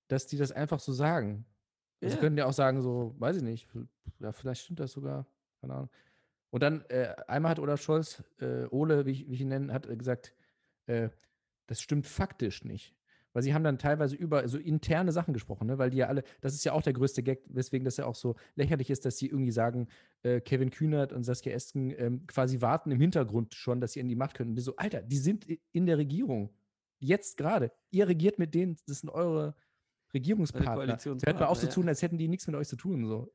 [0.08, 1.46] dass die das einfach so sagen.
[2.02, 2.22] Also Ja.
[2.22, 3.68] können ja auch sagen, so, weiß ich nicht,
[4.20, 5.26] ja, vielleicht stimmt das sogar,
[5.62, 5.90] keine Ahnung.
[6.50, 9.74] Und dann, äh, einmal hat Olaf Scholz, äh, Ole, wie ich, wie ich ihn nenne,
[9.74, 10.34] hat äh, gesagt,
[10.86, 11.10] äh,
[11.68, 12.96] das stimmt faktisch nicht.
[13.34, 15.78] Weil sie haben dann teilweise über so interne Sachen gesprochen, ne?
[15.78, 18.16] weil die ja alle, das ist ja auch der größte Gag, weswegen das ja auch
[18.16, 19.88] so lächerlich ist, dass sie irgendwie sagen,
[20.24, 24.08] äh, Kevin Kühnert und Saskia Esken ähm, quasi warten im Hintergrund schon, dass sie in
[24.08, 24.52] die Macht können.
[24.52, 26.50] Und so, Alter, die sind in der Regierung.
[27.00, 27.72] Jetzt gerade.
[27.92, 29.56] Ihr regiert mit denen, das sind eure
[30.14, 30.98] Regierungspartner.
[30.98, 31.74] Hört mal auf so ja.
[31.74, 33.06] tun, als hätten die nichts mit euch zu tun.
[33.06, 33.34] So.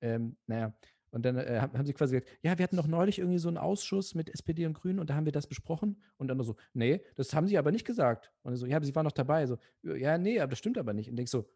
[0.00, 0.74] Ähm, naja.
[1.10, 3.48] Und dann äh, haben haben sie quasi gesagt, ja, wir hatten doch neulich irgendwie so
[3.48, 6.02] einen Ausschuss mit SPD und Grünen und da haben wir das besprochen.
[6.18, 8.30] Und dann so, nee, das haben sie aber nicht gesagt.
[8.42, 9.46] Und so, ja, aber sie waren noch dabei.
[9.46, 11.08] So, ja, nee, aber das stimmt aber nicht.
[11.08, 11.48] Und denkst so,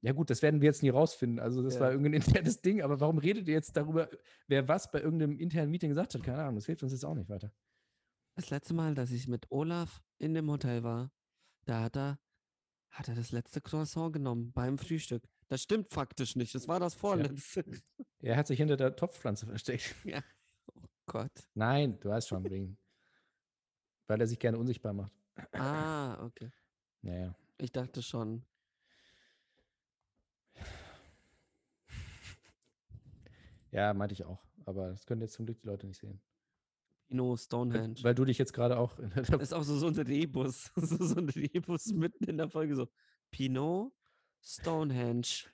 [0.00, 1.38] ja gut, das werden wir jetzt nie rausfinden.
[1.38, 1.80] Also das Ja.
[1.80, 4.08] war irgendein internes Ding, aber warum redet ihr jetzt darüber,
[4.48, 6.22] wer was bei irgendeinem internen Meeting gesagt hat?
[6.22, 7.52] Keine Ahnung, das hilft uns jetzt auch nicht weiter.
[8.34, 11.12] Das letzte Mal, dass ich mit Olaf in dem Hotel war,
[11.66, 12.18] da hat er,
[12.90, 15.22] hat er das letzte Croissant genommen beim Frühstück.
[15.48, 16.54] Das stimmt faktisch nicht.
[16.54, 17.64] Das war das vorletzte.
[18.18, 19.94] Er hat sich hinter der Topfpflanze versteckt.
[21.06, 21.32] Gott.
[21.54, 22.78] Nein, du weißt schon, wegen.
[24.06, 25.12] Weil er sich gerne unsichtbar macht.
[25.52, 26.50] Ah, okay.
[27.02, 27.34] Naja.
[27.58, 28.44] Ich dachte schon.
[33.70, 34.42] Ja, meinte ich auch.
[34.64, 36.20] Aber das können jetzt zum Glück die Leute nicht sehen.
[37.08, 38.02] Pino Stonehenge.
[38.02, 40.72] weil du dich jetzt gerade auch in der Das ist auch so, so ein Rebus.
[40.76, 42.74] So, so ein Rebus mitten in der Folge.
[42.76, 42.88] So,
[43.30, 43.92] Pinot
[44.42, 45.46] Stonehenge.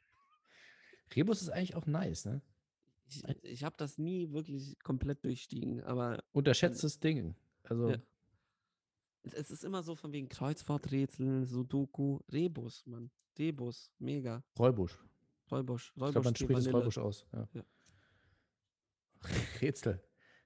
[1.15, 2.43] Rebus ist eigentlich auch nice, ne?
[3.09, 7.35] Ich, ich habe das nie wirklich komplett durchstiegen, aber Unterschätztes Ding.
[7.65, 7.99] Also, Ja.
[9.23, 13.11] es, ist immer so von wegen Kreuzworträtsel, Sudoku, Rebus, Mann.
[13.39, 14.45] Rebus, mega.
[14.59, 14.99] Räubusch.
[15.51, 17.27] Räubusch, Ich glaube, Räubusch, man spricht Vanille, Räubusch aus.
[17.33, 17.49] Ja.
[17.53, 17.65] Ja.
[19.61, 20.01] Rätsel.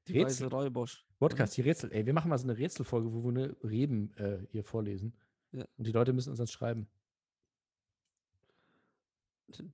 [0.09, 0.47] Die Rätsel.
[0.47, 1.07] weiße Räubusch.
[1.19, 1.93] Podcast, die Rätsel.
[1.93, 5.15] Ey, wir machen mal so eine Rätselfolge, wo wir eine Reben äh, hier vorlesen.
[5.53, 5.65] Ja.
[5.77, 6.89] Und die Leute müssen uns dann schreiben.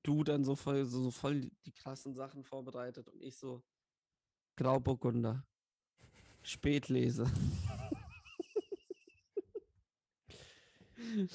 [0.02, 3.62] Du dann so voll, so, so voll die, krassen Sachen vorbereitet und ich so
[4.56, 5.44] Grauburgunder.
[6.42, 7.24] Spätlese.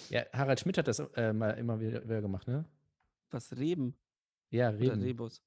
[0.10, 2.66] Ja, Harald Schmidt hat das äh, mal immer wieder, wieder gemacht, ne?
[3.32, 3.96] Was, Reben?
[4.50, 5.02] Ja, Oder Reben.
[5.02, 5.44] Rebus?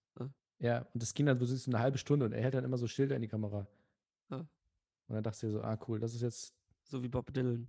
[0.61, 2.89] Ja, und das ging dann so eine halbe Stunde und er hält dann immer so
[2.89, 3.69] Schilder in die Kamera.
[4.29, 4.39] Ah.
[5.07, 6.55] Und dann dachte ich so, ah cool, das ist jetzt.
[6.85, 7.69] so wie Bob Dylan.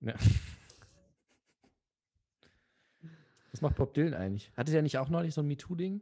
[0.00, 0.14] Ja.
[3.50, 4.50] Was macht Bob Dylan eigentlich?
[4.56, 6.00] Hatte der nicht auch neulich so ein MeToo-Ding?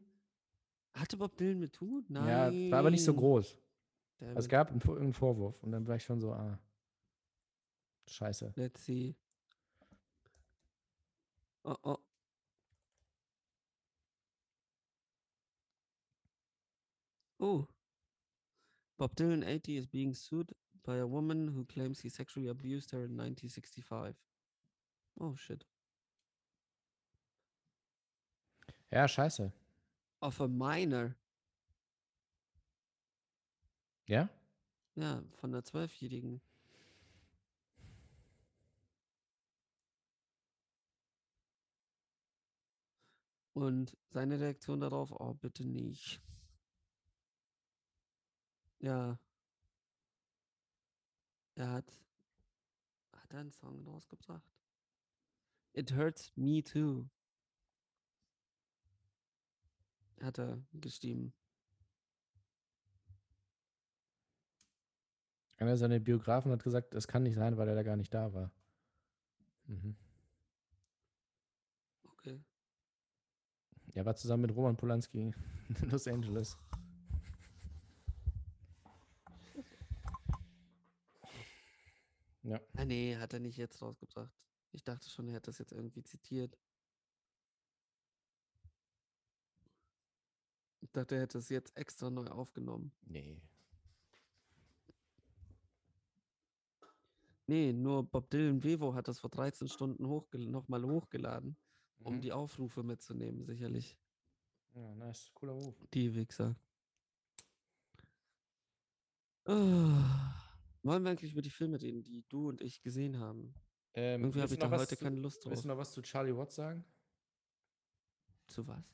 [0.94, 2.08] Hatte Bob Dylan Tut?
[2.08, 2.66] Nein.
[2.66, 3.58] Ja, war aber nicht so groß.
[4.20, 6.58] Also es gab einen, irgendeinen Vorwurf und dann war ich schon so, ah.
[8.06, 8.52] Scheiße.
[8.56, 9.16] Let's see.
[11.64, 11.98] Oh, oh.
[17.40, 17.66] Oh.
[18.98, 20.50] Bob Dylan, 80, is being sued
[20.84, 24.14] by a woman who claims he sexually abused her in 1965.
[25.18, 25.64] Oh, shit.
[28.92, 29.52] Ja, scheiße.
[30.20, 31.16] Of a minor.
[34.06, 34.28] Ja?
[34.96, 36.42] Ja, von einer Zwölfjährigen.
[43.54, 46.20] Und seine Reaktion darauf, oh, bitte nicht.
[48.80, 49.18] Ja.
[51.54, 51.92] Er hat,
[53.12, 54.50] hat er einen Song rausgebracht?
[55.72, 57.08] It hurts me too.
[60.22, 61.32] Hat er geschrieben.
[65.58, 68.32] Einer seiner Biografen hat gesagt, das kann nicht sein, weil er da gar nicht da
[68.32, 68.50] war.
[69.66, 69.94] Mhm.
[72.04, 72.42] Okay.
[73.92, 76.56] Er war zusammen mit Roman Polanski in Los Angeles.
[82.50, 82.60] Ja.
[82.76, 84.32] Ah, nee, hat er nicht jetzt rausgebracht.
[84.72, 86.58] Ich dachte schon, er hätte das jetzt irgendwie zitiert.
[90.80, 92.92] Ich dachte, er hätte es jetzt extra neu aufgenommen.
[93.02, 93.40] Nee.
[97.46, 101.56] Nee, nur Bob Dylan Vevo hat das vor 13 Stunden hochgel nochmal hochgeladen,
[102.00, 102.20] um Mhm.
[102.20, 103.96] die Aufrufe mitzunehmen, sicherlich.
[104.74, 105.30] Ja, nice.
[105.34, 105.74] Cooler Move.
[105.94, 106.56] Die Wichser.
[109.46, 110.29] Ah,
[110.82, 113.54] wollen wir eigentlich über die Filme reden, die du und ich gesehen haben?
[113.94, 115.50] Ähm, Irgendwie habe ich da heute zu- keine Lust drauf.
[115.52, 116.84] Willst du noch was zu Charlie Watts sagen?
[118.46, 118.84] Zu was?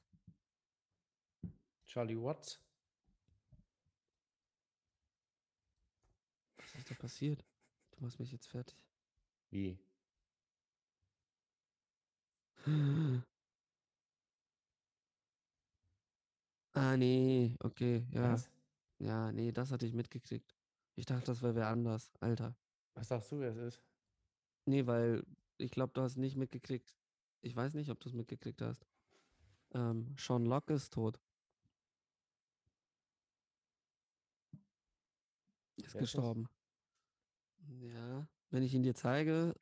[1.87, 2.61] Charlie Watts?
[6.59, 7.45] Was ist da passiert?
[7.93, 8.77] Du machst mich jetzt fertig.
[9.51, 9.79] Wie?
[16.73, 18.33] Ah, nee, okay, ja.
[18.35, 18.51] Was?
[18.99, 20.56] Ja, nee, das hatte ich mitgekriegt.
[20.97, 22.57] Ich dachte, das wäre wer anders, Alter.
[22.95, 23.83] Was sagst du, wer es ist?
[24.65, 25.25] Nee, weil
[25.59, 26.95] ich glaube, du hast nicht mitgekriegt.
[27.43, 28.87] Ich weiß nicht, ob du es mitgekriegt hast.
[29.75, 31.21] Ähm, Sean Locke ist tot.
[35.77, 36.49] Ist Wer ist gestorben.
[37.69, 39.55] Ja, wenn ich ihn dir zeige,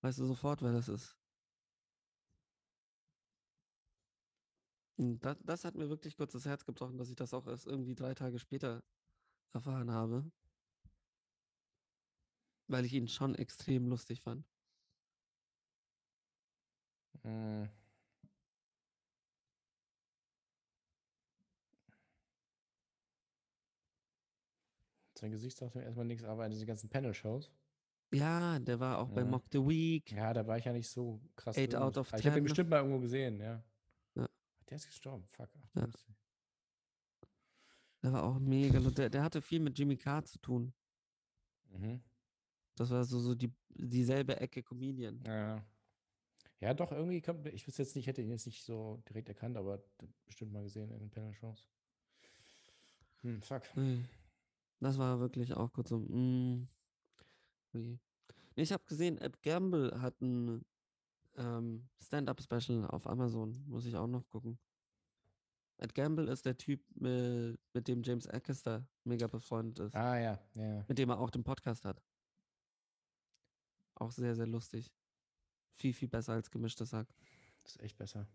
[0.00, 1.16] weißt du sofort, wer das ist.
[4.96, 7.66] Und das, das hat mir wirklich kurz das Herz gebrochen, dass ich das auch erst
[7.66, 8.82] irgendwie drei Tage später
[9.54, 10.30] erfahren habe.
[12.68, 14.44] Weil ich ihn schon extrem lustig fand.
[17.22, 17.68] Hm.
[25.14, 27.50] Sein Gesicht sagt mir erstmal nichts, aber in diesen ganzen Panel-Shows.
[28.12, 29.30] Ja, der war auch bei Mhm.
[29.30, 30.10] Mock the Week.
[30.12, 31.56] Ja, da war ich ja nicht so krass.
[31.56, 31.82] Eight drin.
[31.82, 32.44] out of Aber Ich habe ihn 10.
[32.44, 33.62] bestimmt mal irgendwo gesehen, ja.
[34.14, 34.28] Ja.
[34.68, 35.48] Der ist gestorben, fuck.
[35.74, 35.88] Ach, Ja.
[38.02, 38.80] Der war auch mega.
[38.80, 40.72] Der, der hatte viel mit Jimmy Carr zu tun.
[41.70, 42.00] Mhm.
[42.76, 45.22] Das war so, so die, dieselbe Ecke Comedian.
[45.26, 45.64] Ja.
[46.60, 49.56] ja, doch, irgendwie kommt, ich wüsste jetzt nicht, hätte ihn jetzt nicht so direkt erkannt,
[49.56, 49.82] aber
[50.26, 51.68] bestimmt mal gesehen in den Panel-Shows.
[53.22, 53.62] Hm, fuck.
[53.76, 54.04] Nee.
[54.80, 55.98] Das war wirklich auch kurz so.
[55.98, 56.68] Mm.
[57.72, 57.98] Nee,
[58.56, 60.64] ich habe gesehen, Ed Gamble hat ein
[61.36, 63.64] ähm, Stand-Up-Special auf Amazon.
[63.68, 64.58] Muss ich auch noch gucken.
[65.82, 69.96] Ed Gamble ist der Typ, mit, mit dem James Acaster mega befreundet ist.
[69.96, 70.84] Ah, ja, ja.
[70.86, 72.00] Mit dem er auch den Podcast hat.
[73.96, 74.92] Auch sehr, sehr lustig.
[75.74, 77.08] Viel, viel besser als gemischtes Hack.
[77.64, 78.28] Das ist echt besser.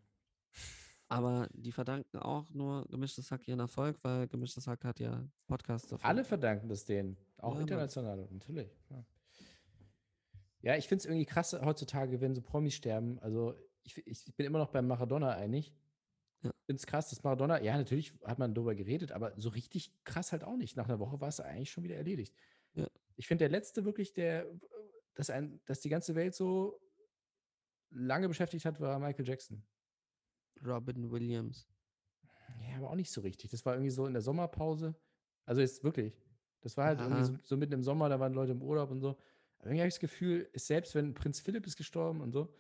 [1.08, 5.88] Aber die verdanken auch nur gemischtes Hack ihren Erfolg, weil gemischtes Hack hat ja Podcasts
[5.88, 6.06] davon.
[6.06, 7.62] Alle verdanken das denen, auch Ja, Mann.
[7.62, 8.78] international, natürlich.
[8.90, 9.06] Ja,
[10.64, 13.20] ja ich finde es irgendwie krass heutzutage, wenn so Promis sterben.
[13.20, 15.74] Also, ich, ich bin immer noch beim Maradona einig.
[16.44, 16.52] Ja.
[16.66, 20.32] Finde es krass, dass Maradona, ja, natürlich hat man darüber geredet, aber so richtig krass
[20.32, 20.78] halt auch nicht.
[20.78, 22.36] Nach einer Woche war es eigentlich schon wieder erledigt.
[22.74, 22.88] Ja.
[23.16, 24.46] Ich finde, der letzte wirklich, der,
[25.16, 26.80] dass, ein, dass die ganze Welt so
[27.90, 29.64] lange beschäftigt hat, war Michael Jackson.
[30.64, 31.68] Robin Williams.
[32.70, 33.50] Ja, aber auch nicht so richtig.
[33.52, 34.96] Das war irgendwie so in der Sommerpause.
[35.46, 36.14] Also jetzt wirklich.
[36.62, 37.26] Das war halt irgendwie Ja.
[37.26, 39.10] so, so mitten im Sommer, da waren Leute im Urlaub und so.
[39.60, 42.54] Aber irgendwie habe ich das Gefühl, ist selbst wenn Prinz Philipp ist gestorben und so.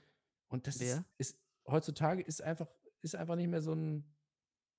[0.48, 2.68] Und das ist, ist heutzutage ist einfach,
[3.14, 4.04] ist einfach nicht mehr so ein,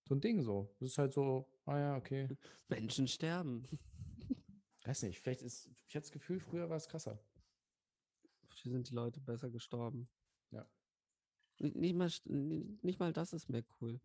[0.05, 0.75] so ein Ding so.
[0.79, 2.29] Das ist halt so, ah ja, okay.
[2.69, 3.65] Menschen sterben.
[4.85, 7.19] Weiß nicht, vielleicht ist, ich hatte das Gefühl, früher war es krasser.
[8.55, 10.09] Hier sind die Leute besser gestorben.
[10.51, 10.67] Ja.
[11.59, 14.01] Nicht, mal, nicht mal das ist mehr cool.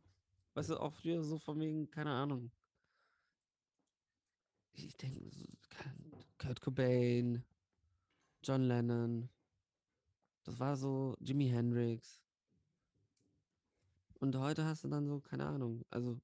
[0.53, 2.51] Weißt du, auch früher so von wegen, keine Ahnung.
[4.73, 5.31] Ich denke,
[6.37, 7.43] Kurt Cobain,
[8.43, 9.29] John Lennon.
[10.43, 12.19] Das war so Jimi Hendrix.
[14.23, 16.17] Und heute hast du dann so, keine Ahnung, also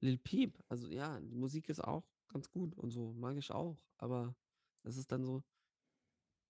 [0.00, 0.62] Lil Peep.
[0.68, 3.78] Also ja, die Musik ist auch ganz gut und so, mag ich auch.
[3.96, 4.36] Aber
[4.82, 5.42] es ist dann so,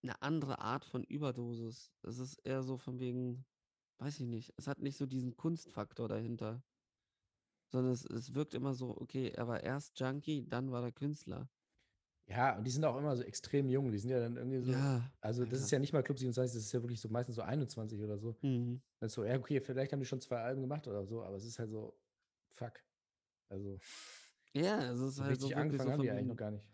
[0.02, 1.92] eine andere Art von Überdosis.
[2.02, 3.44] Es ist eher so von wegen,
[3.98, 6.64] weiß ich nicht, es hat nicht so diesen Kunstfaktor dahinter.
[7.68, 11.48] Sondern es, es wirkt immer so, okay, er war erst Junkie, dann war er Künstler.
[12.26, 13.92] Ja, und die sind auch immer so extrem jung.
[13.92, 14.72] Die sind ja dann irgendwie so.
[14.72, 15.10] Ja.
[15.20, 17.42] Also, das ist ja nicht mal Club 27, das ist ja wirklich so meistens so
[17.42, 18.36] 21 oder so.
[18.40, 18.80] Mhm.
[18.98, 21.36] Dann ist so, ja, okay, vielleicht haben die schon zwei Alben gemacht oder so, aber
[21.36, 21.98] es ist halt so,
[22.52, 22.72] fuck.
[23.50, 23.78] Also,
[24.54, 26.64] Ja, es ist halt so richtig angefangen so haben die eigentlich noch gar nicht.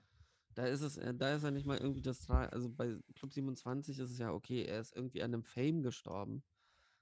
[0.55, 3.99] da ist es, äh, da ist er nicht mal irgendwie das, also bei Club 27
[3.99, 6.45] ist es ja okay, er ist irgendwie an einem Fame gestorben.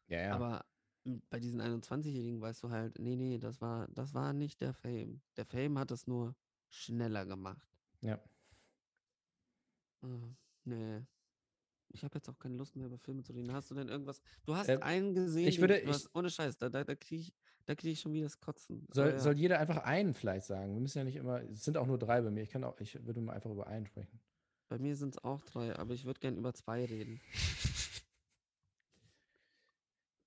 [0.06, 0.34] Ja, ja.
[0.34, 0.64] Aber
[1.30, 5.20] bei diesen 21-Jährigen weißt du halt, nee, nee, das war, das war nicht der Fame.
[5.36, 6.34] Der Fame hat es nur
[6.70, 7.68] schneller gemacht.
[8.00, 8.18] ja.
[10.02, 10.06] Ah,
[10.64, 11.00] nee.
[11.90, 13.52] Ich habe jetzt auch keine Lust mehr über Filme zu reden.
[13.52, 14.20] Hast du denn irgendwas?
[14.44, 16.94] Du hast Ähm, einen gesehen, ich den- würde- hast, ich- ohne Scheiß, da, da, da
[16.94, 17.32] kriege ich,
[17.64, 18.84] da krieg ich schon wieder das Kotzen.
[18.88, 20.74] Aber Soll, ja, soll jeder einfach einen vielleicht sagen?
[20.74, 22.42] Wir müssen ja nicht immer, es sind auch nur drei bei mir.
[22.42, 24.20] Ich kann auch, ich würde mal einfach über einen sprechen.
[24.68, 27.20] bei mir sind es auch drei, aber ich würde gern über zwei reden.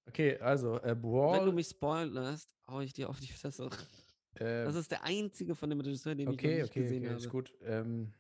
[0.07, 1.53] Okay, also äh, Wenn du Brawl.
[1.53, 3.69] mich spoilen lässt, hau ich dir auf die Fresse.
[4.33, 7.03] Äh, Das ist der einzige von dem Regisseur, den ich noch okay, nicht okay, gesehen
[7.03, 7.17] okay, habe.
[7.17, 7.53] ist gut.
[7.61, 8.11] Ähm,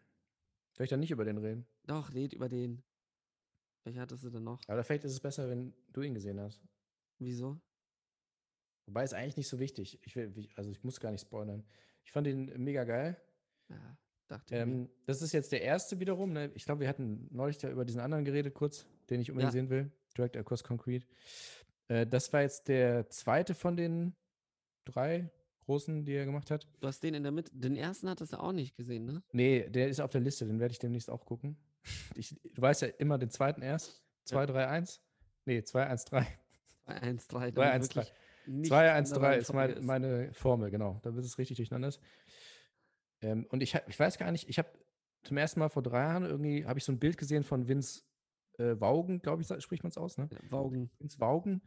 [0.81, 1.67] soll ich dann nicht über den reden?
[1.85, 2.81] Doch, red über den.
[3.83, 4.59] Welcher hattest du denn noch?
[4.67, 6.59] Aber vielleicht ist es besser, wenn du ihn gesehen hast.
[7.19, 7.61] Wieso?
[8.87, 9.99] Wobei ist eigentlich nicht so wichtig.
[10.01, 11.63] Ich will, also ich muss gar nicht spoilern.
[12.03, 13.21] Ich fand ihn mega geil.
[13.69, 13.97] Ja,
[14.27, 14.59] dachte ich.
[14.59, 16.33] Ähm, das ist jetzt der erste wiederum.
[16.33, 16.51] Ne?
[16.55, 19.59] Ich glaube, wir hatten neulich da über diesen anderen geredet, kurz, den ich unbedingt Ja.
[19.61, 19.91] sehen will.
[20.17, 21.05] Direct Across Concrete.
[21.89, 24.15] Äh, das war jetzt der zweite von den
[24.85, 25.29] drei
[25.71, 26.67] großen, die er gemacht hat.
[26.81, 27.49] Du hast den in der Mitte.
[27.53, 29.23] Den ersten hattest du auch nicht gesehen, ne?
[29.31, 31.57] Nee, der ist auf der Liste, den werde ich demnächst auch gucken.
[32.15, 34.03] Ich, du weißt ja immer den zweiten erst.
[34.25, 35.01] 2, 3, 1.
[35.45, 36.27] Nee, 2, 1, 3.
[36.85, 37.51] 1, 3.
[37.51, 38.07] 2, 1, 3.
[38.63, 40.99] 2, 1, 3 ist mein, meine Formel, genau.
[41.03, 41.87] Da wird es richtig durcheinander.
[41.87, 42.01] ist.
[43.21, 44.69] Ähm, und ich, ich weiß gar nicht, ich habe
[45.23, 48.03] zum ersten Mal vor drei Jahren irgendwie, habe ich so ein Bild gesehen von Vince
[48.57, 50.29] äh, Waugen, glaube ich, spricht man es aus, ne?
[50.49, 50.91] Waugen.
[50.99, 51.61] Vince Waugen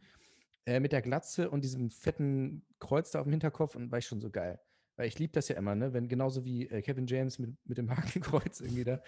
[0.65, 4.07] äh, mit der Glatze und diesem fetten Kreuz da auf dem Hinterkopf und war ich
[4.07, 4.59] schon so geil.
[4.95, 5.93] Weil ich liebe das ja immer, ne?
[5.93, 9.01] Wenn genauso wie äh, Kevin James mit, mit dem Hakenkreuz irgendwie da,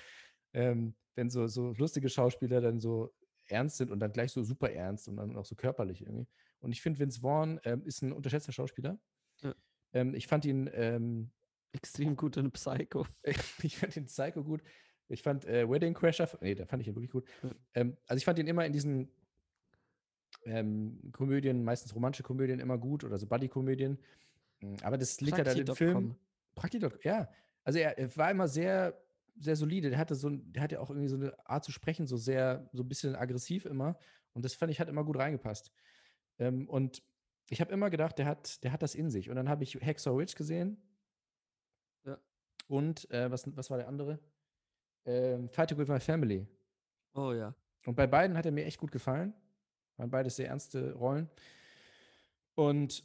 [0.54, 3.14] ähm, wenn so, so lustige Schauspieler dann so
[3.48, 6.28] ernst sind und dann gleich so super ernst und dann auch so körperlich irgendwie.
[6.60, 9.00] Und ich finde, Vince Vaughn ähm, ist ein unterschätzter Schauspieler.
[9.42, 9.56] Ja.
[9.94, 11.32] Ähm, ich fand ihn, ähm,
[11.74, 13.06] Extrem gut in Psycho.
[13.64, 14.62] ich fand den Psycho gut.
[15.10, 17.28] Ich fand äh, Wedding Crasher, nee, da fand ich ihn wirklich gut.
[17.44, 17.52] Ja.
[17.76, 19.10] Ähm, also ich fand ihn immer in diesen
[20.48, 23.98] ähm, Komödien, meistens romantische Komödien, immer gut oder so Buddy-Komödien.
[24.62, 26.16] Mm, Aber das liegt ja dann im Film.
[26.56, 26.90] Prakti.com.
[26.90, 27.08] Prakti.
[27.08, 27.30] ja.
[27.64, 28.98] Also er, er war immer sehr,
[29.38, 29.90] sehr solide.
[29.90, 32.84] Der hatte so, der hatte auch irgendwie so eine Art zu sprechen, so sehr, so
[32.84, 33.98] ein bisschen aggressiv immer.
[34.34, 35.72] Und das fand ich hat immer gut reingepasst.
[36.40, 37.04] Ähm, und
[37.50, 39.30] ich habe immer gedacht, der hat, der hat das in sich.
[39.30, 40.78] Und dann habe ich Hacksaw Ridge gesehen.
[42.06, 42.18] Ja.
[42.68, 44.20] Und äh, was, was war der andere?
[45.06, 46.48] Ähm, Fighting with My Family.
[47.14, 47.54] Oh ja.
[47.86, 49.34] Und bei beiden hat er mir echt gut gefallen.
[49.98, 51.30] Waren beides sehr ernste Rollen.
[52.56, 53.04] Und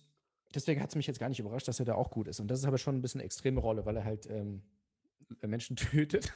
[0.55, 2.41] deswegen hat es mich jetzt gar nicht überrascht, dass er da auch gut ist.
[2.41, 4.63] Und das ist aber schon ein bisschen eine extreme Rolle, weil er halt ähm,
[5.41, 6.33] Menschen tötet.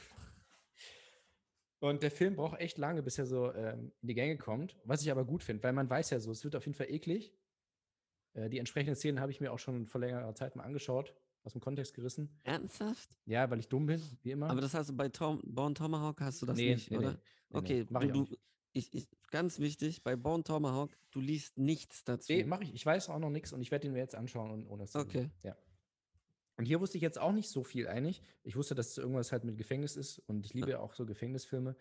[1.79, 4.77] Und der Film braucht echt lange, bis er so ähm, in die Gänge kommt.
[4.85, 6.91] Was ich aber gut finde, weil man weiß ja so, es wird auf jeden Fall
[6.91, 7.35] eklig.
[8.33, 11.15] Äh, die entsprechenden Szenen habe ich mir auch schon vor längerer Zeit mal angeschaut,
[11.45, 12.41] aus dem Kontext gerissen.
[12.45, 13.17] Ernsthaft?
[13.27, 14.51] Ja, weil ich dumm bin, wie immer.
[14.51, 17.13] Aber das hast du bei Tom, Bone Tomahawk hast du das Nee, nicht, nee, oder?
[17.13, 17.19] nee,
[17.51, 18.37] nee, okay, mach ich du, auch du,
[18.77, 22.33] ich, ich, ganz wichtig, bei Bone Tomahawk, du liest nichts dazu.
[22.33, 22.75] Nee, mache ich.
[22.75, 24.93] Ich weiß auch noch nichts und ich werde ihn mir jetzt anschauen, und, ohne es
[24.93, 25.23] zu Okay.
[25.23, 25.33] sehen.
[25.43, 25.57] Ja.
[26.59, 28.23] Und hier wusste ich jetzt auch nicht so viel eigentlich.
[28.43, 31.05] Ich wusste, dass es irgendwas halt mit Gefängnis ist und ich liebe ja auch so
[31.05, 31.77] Gefängnisfilme.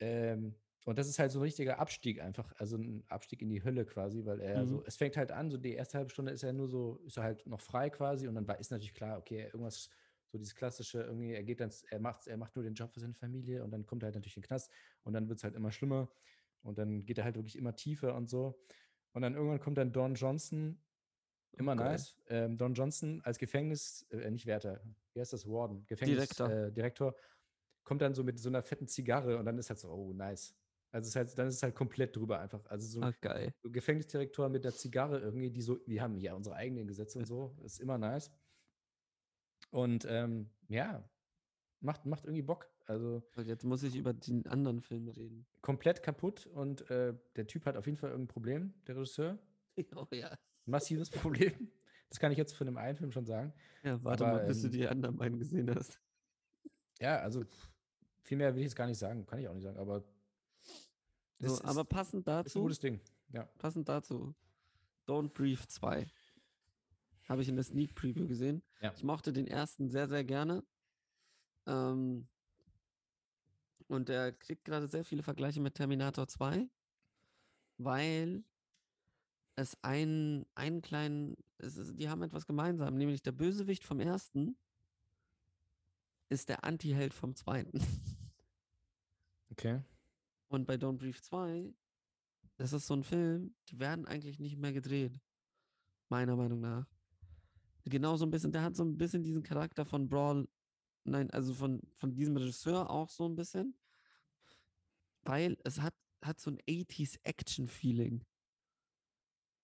[0.00, 0.54] Ähm,
[0.84, 3.84] und das ist halt so ein richtiger Abstieg einfach, also ein Abstieg in die Hölle
[3.86, 4.66] quasi, weil er Mhm.
[4.66, 7.16] so, es fängt halt an, so die erste halbe Stunde ist er nur so, ist
[7.16, 9.90] er halt noch frei quasi und dann war, ist natürlich klar, okay, irgendwas,
[10.32, 13.00] so dieses klassische, irgendwie, er geht dann, er macht, er macht nur den Job für
[13.00, 14.70] seine Familie und dann kommt er halt natürlich in den Knast
[15.06, 16.10] und dann wird es halt immer schlimmer
[16.62, 18.60] und dann geht er halt wirklich immer tiefer und so.
[19.12, 20.82] Und dann irgendwann kommt dann Don Johnson,
[21.52, 21.92] immer geil.
[21.92, 24.82] nice, ähm, Don Johnson als Gefängnis, äh, nicht Wärter,
[25.14, 27.14] wie heißt das, Warden, Gefängnisdirektor, Direktor.
[27.16, 27.20] äh,
[27.84, 30.54] kommt dann so mit so einer fetten Zigarre und dann ist halt so, oh, nice.
[30.92, 32.66] Also es ist halt, dann ist es halt komplett drüber einfach.
[32.66, 33.54] Also so Ah, geil.
[33.62, 37.26] so Gefängnisdirektor mit der Zigarre irgendwie, die so, wir haben ja unsere eigenen Gesetze und
[37.26, 38.30] so, ist immer nice.
[39.70, 41.08] Und ähm, ja,
[41.80, 42.70] macht, macht irgendwie Bock.
[42.86, 45.44] Also jetzt muss ich über den anderen Film reden.
[45.60, 49.38] komplett kaputt und äh, der Typ hat auf jeden Fall irgendein Problem, der Regisseur.
[49.94, 50.30] Oh ja.
[50.64, 51.70] Massives Problem.
[52.08, 53.52] Das kann ich jetzt von dem einen Film schon sagen.
[53.82, 56.00] Ja, warte Aber, mal, bis du ähm, die anderen beiden gesehen hast.
[56.98, 57.44] Ja, also
[58.22, 60.02] viel mehr will ich jetzt gar nicht sagen, kann ich auch nicht sagen, aber
[61.40, 63.00] So, ist, aber passend ist ein dazu, gutes Ding.
[63.32, 63.44] Ja.
[63.58, 64.34] passend dazu,
[65.06, 66.06] Don't Brief 2.
[67.28, 68.62] Habe ich in der Sneak Preview gesehen.
[68.80, 68.92] Ja.
[68.96, 70.64] Ich mochte den ersten sehr, sehr gerne.
[71.66, 72.28] Ähm,
[73.88, 76.68] und der kriegt gerade sehr viele Vergleiche mit Terminator 2,
[77.78, 78.44] weil
[79.54, 84.56] es einen, einen kleinen, es ist, die haben etwas gemeinsam, nämlich der Bösewicht vom ersten
[86.28, 87.80] ist der Anti-Held vom zweiten.
[89.50, 89.80] Okay.
[90.48, 91.72] Und bei Don't Brief 2,
[92.56, 95.18] das ist so ein Film, die werden eigentlich nicht mehr gedreht.
[96.08, 96.86] Meiner Meinung nach.
[97.84, 100.48] Genau so ein bisschen, der hat so ein bisschen diesen Charakter von Brawl,
[101.06, 103.78] nein, also von, von diesem Regisseur auch so ein bisschen.
[105.22, 108.24] Weil es hat, hat so ein 80s Action-Feeling.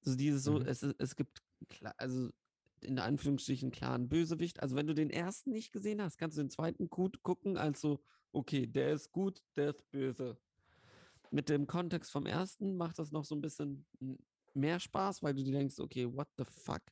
[0.05, 0.66] Also dieses so, Mhm.
[0.66, 1.43] es, es gibt,
[1.97, 2.31] also
[2.81, 4.60] in Anführungsstrichen klaren Bösewicht.
[4.60, 7.81] Also wenn du den ersten nicht gesehen hast, kannst du den zweiten gut gucken, als
[7.81, 8.02] so,
[8.32, 10.36] okay, der ist gut, der ist böse.
[11.31, 13.86] Mit dem Kontext vom ersten macht das noch so ein bisschen
[14.55, 16.82] mehr Spaß, weil du dir denkst, okay, what the fuck?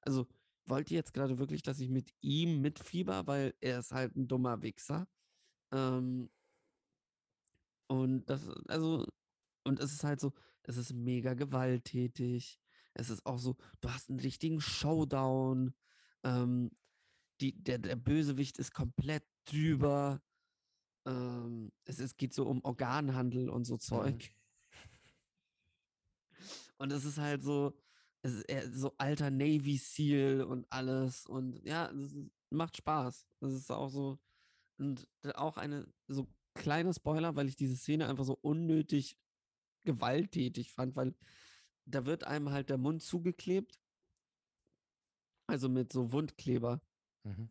[0.00, 0.26] Also
[0.66, 4.28] wollt ihr jetzt gerade wirklich, dass ich mit ihm mitfieber, weil er ist halt ein
[4.28, 5.06] dummer Wichser?
[5.72, 6.30] Ähm,
[7.88, 9.06] und das, also,
[9.64, 10.32] und es ist halt so,
[10.64, 12.60] Es ist mega gewalttätig.
[12.94, 15.74] Es ist auch so, du hast einen richtigen Showdown.
[16.24, 16.70] Ähm,
[17.40, 20.22] die, der, der Bösewicht ist komplett drüber.
[21.06, 24.32] Ähm, es, es geht so um Organhandel und so Zeug.
[26.78, 27.76] Und es ist halt so,
[28.22, 31.26] so alter Navy Seal und alles.
[31.26, 32.16] Und ja, ist,
[32.50, 33.26] macht Spaß.
[33.40, 34.18] Es ist auch so,
[34.78, 39.16] und auch eine so kleine Spoiler, weil ich diese Szene einfach so unnötig
[39.84, 41.14] gewalttätig fand, weil
[41.84, 43.80] da wird einem halt der Mund zugeklebt.
[45.48, 46.80] Also mit so Wundkleber.
[47.24, 47.48] Mhm.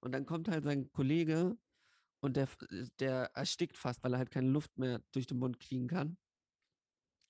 [0.00, 1.56] Und dann kommt halt sein Kollege
[2.20, 2.48] und der,
[2.98, 6.18] der erstickt fast, weil er halt keine Luft mehr durch den Mund kriegen kann.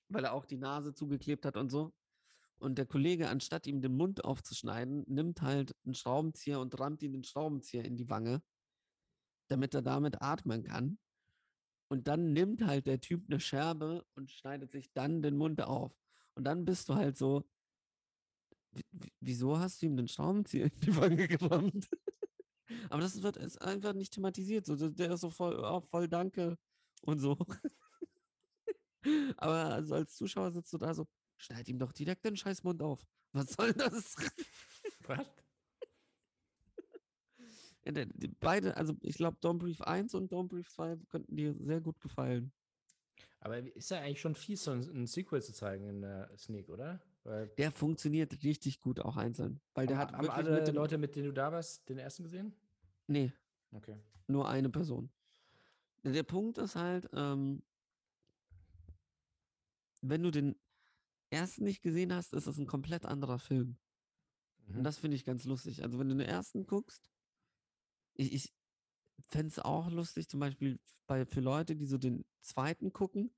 [0.09, 1.93] Weil er auch die Nase zugeklebt hat und so.
[2.61, 7.11] Und der Kollege, anstatt ihm den Mund aufzuschneiden, nimmt halt einen Schraubenzieher und rammt ihm
[7.13, 8.43] den Schraubenzieher in die Wange,
[9.49, 10.99] damit er damit atmen kann.
[11.89, 15.91] Und dann nimmt halt der Typ eine Scherbe und schneidet sich dann den Mund auf.
[16.35, 17.43] Und dann bist du halt so,
[18.71, 21.89] "Wie- wie- wieso hast du ihm den Schraubenzieher in die Wange gerammt?
[22.89, 24.65] Aber das wird ist einfach nicht thematisiert.
[24.65, 26.57] So, der ist so voll, oh, voll Danke
[27.03, 27.37] und so.
[29.37, 31.07] Aber also als Zuschauer sitzt du da so,
[31.41, 33.05] schneid ihm doch direkt den scheiß Mund auf.
[33.33, 34.15] Was soll das?
[35.07, 35.25] Was?
[38.39, 41.99] Beide, also ich glaube, Don't Brief 1 und Don't Brief 2 könnten dir sehr gut
[41.99, 42.51] gefallen.
[43.39, 47.01] Aber ist ja eigentlich schon fies, so ein, Sequel zu zeigen in der Sneak, oder?
[47.23, 49.59] Weil Der funktioniert richtig gut auch einzeln.
[49.73, 52.23] Weil der haben, hat haben alle mit Leute, mit denen du da warst, den ersten
[52.23, 52.53] gesehen?
[53.07, 53.33] Nee,
[53.71, 53.97] Okay.
[54.27, 55.09] nur eine Person.
[56.03, 57.63] Der der Punkt ist halt, ähm,
[60.01, 60.55] wenn du den
[61.31, 63.77] ersten nicht gesehen hast, ist es ein komplett anderer Film.
[64.67, 64.83] Und Mhm.
[64.83, 65.83] das finde ich ganz lustig.
[65.83, 67.09] Also wenn du den ersten guckst,
[68.13, 68.53] ich, ich
[69.19, 73.33] fände es auch lustig, zum Beispiel bei, für Leute, die so den zweiten gucken,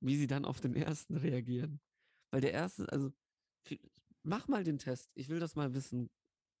[0.00, 1.80] wie sie dann auf den ersten reagieren.
[2.30, 3.12] Weil der erste, also
[4.22, 5.10] mach mal den Test.
[5.14, 6.10] Ich will das mal wissen.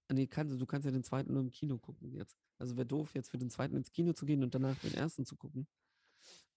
[0.08, 2.36] Ah, Nee, kannst, du kannst ja den zweiten nur im Kino gucken jetzt.
[2.58, 5.24] Also wäre doof, jetzt für den zweiten ins Kino zu gehen und danach den ersten
[5.24, 5.66] zu gucken.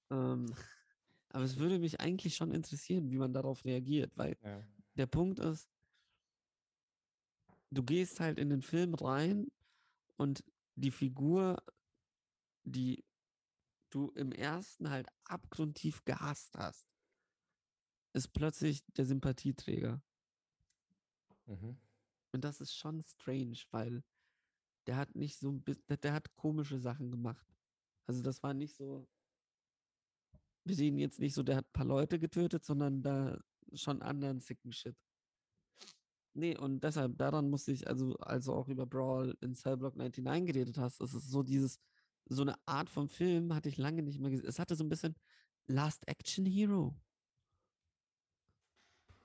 [0.09, 0.53] Ähm,
[1.34, 4.64] aber es würde mich eigentlich schon interessieren, wie man darauf reagiert, weil Ja.
[4.95, 5.68] der Punkt ist,
[7.72, 9.51] du gehst halt in den Film rein
[10.18, 10.43] und
[10.76, 11.61] die Figur,
[12.64, 13.03] die
[13.89, 16.88] du im ersten halt abgrundtief gehasst hast,
[18.14, 20.01] ist plötzlich der Sympathieträger.
[21.47, 21.77] Mhm.
[22.31, 24.03] Und das ist schon strange, weil
[24.88, 27.47] der hat nicht so ein bisschen, der, der hat komische Sachen gemacht.
[28.05, 29.07] Also das war nicht so,
[30.65, 33.40] wir sehen jetzt nicht so, der hat ein paar Leute getötet, sondern da
[33.73, 34.95] schon anderen sicken Shit.
[36.35, 40.77] Nee, und deshalb, daran musste ich, also, also auch über Brawl in Cellblock 99 geredet
[40.80, 41.80] hast, es ist so dieses,
[42.26, 44.48] so eine Art von Film hatte ich lange nicht mehr gesehen.
[44.48, 45.15] Es hatte so ein bisschen
[45.68, 46.95] Last Action Hero.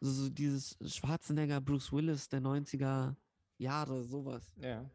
[0.01, 3.17] So, so dieses Schwarzenegger, Bruce Willis der 90er
[3.57, 4.45] Jahre, sowas.
[4.61, 4.89] Ja.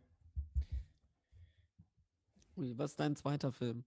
[2.55, 3.83] Was ist dein zweiter Film?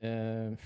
[0.00, 0.56] Ähm,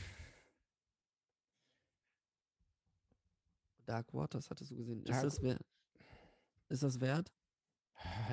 [3.92, 5.04] Dark Waters hattest du gesehen.
[5.04, 5.58] Dark- ist, das wer
[6.70, 7.30] ist das wert?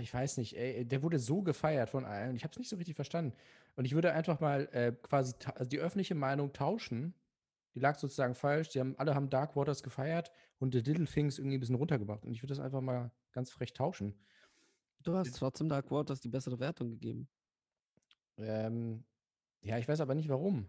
[0.02, 2.78] ich weiß nicht, ey, der wurde so gefeiert von allen ich habe es nicht so
[2.78, 3.36] richtig verstanden.
[3.76, 7.14] Und ich würde einfach mal äh, quasi also die öffentliche Meinung tauschen.
[7.76, 8.70] Die lag sozusagen falsch.
[8.70, 12.26] Die haben, alle haben Dark Waters gefeiert und The Little Things irgendwie ein bisschen runtergebracht.
[12.26, 14.18] Und ich würde das einfach mal ganz frech tauschen.
[15.04, 17.28] Du hast trotzdem Dark Waters die bessere Wertung gegeben.
[18.38, 19.04] Ähm,
[19.62, 20.68] ja, ich weiß aber nicht warum.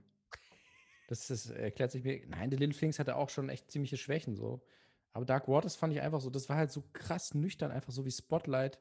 [1.10, 2.24] Das, das erklärt sich mir.
[2.28, 4.62] Nein, The Little Things hatte auch schon echt ziemliche Schwächen so.
[5.12, 8.04] Aber Dark Waters fand ich einfach so, das war halt so krass nüchtern, einfach so
[8.04, 8.78] wie Spotlight.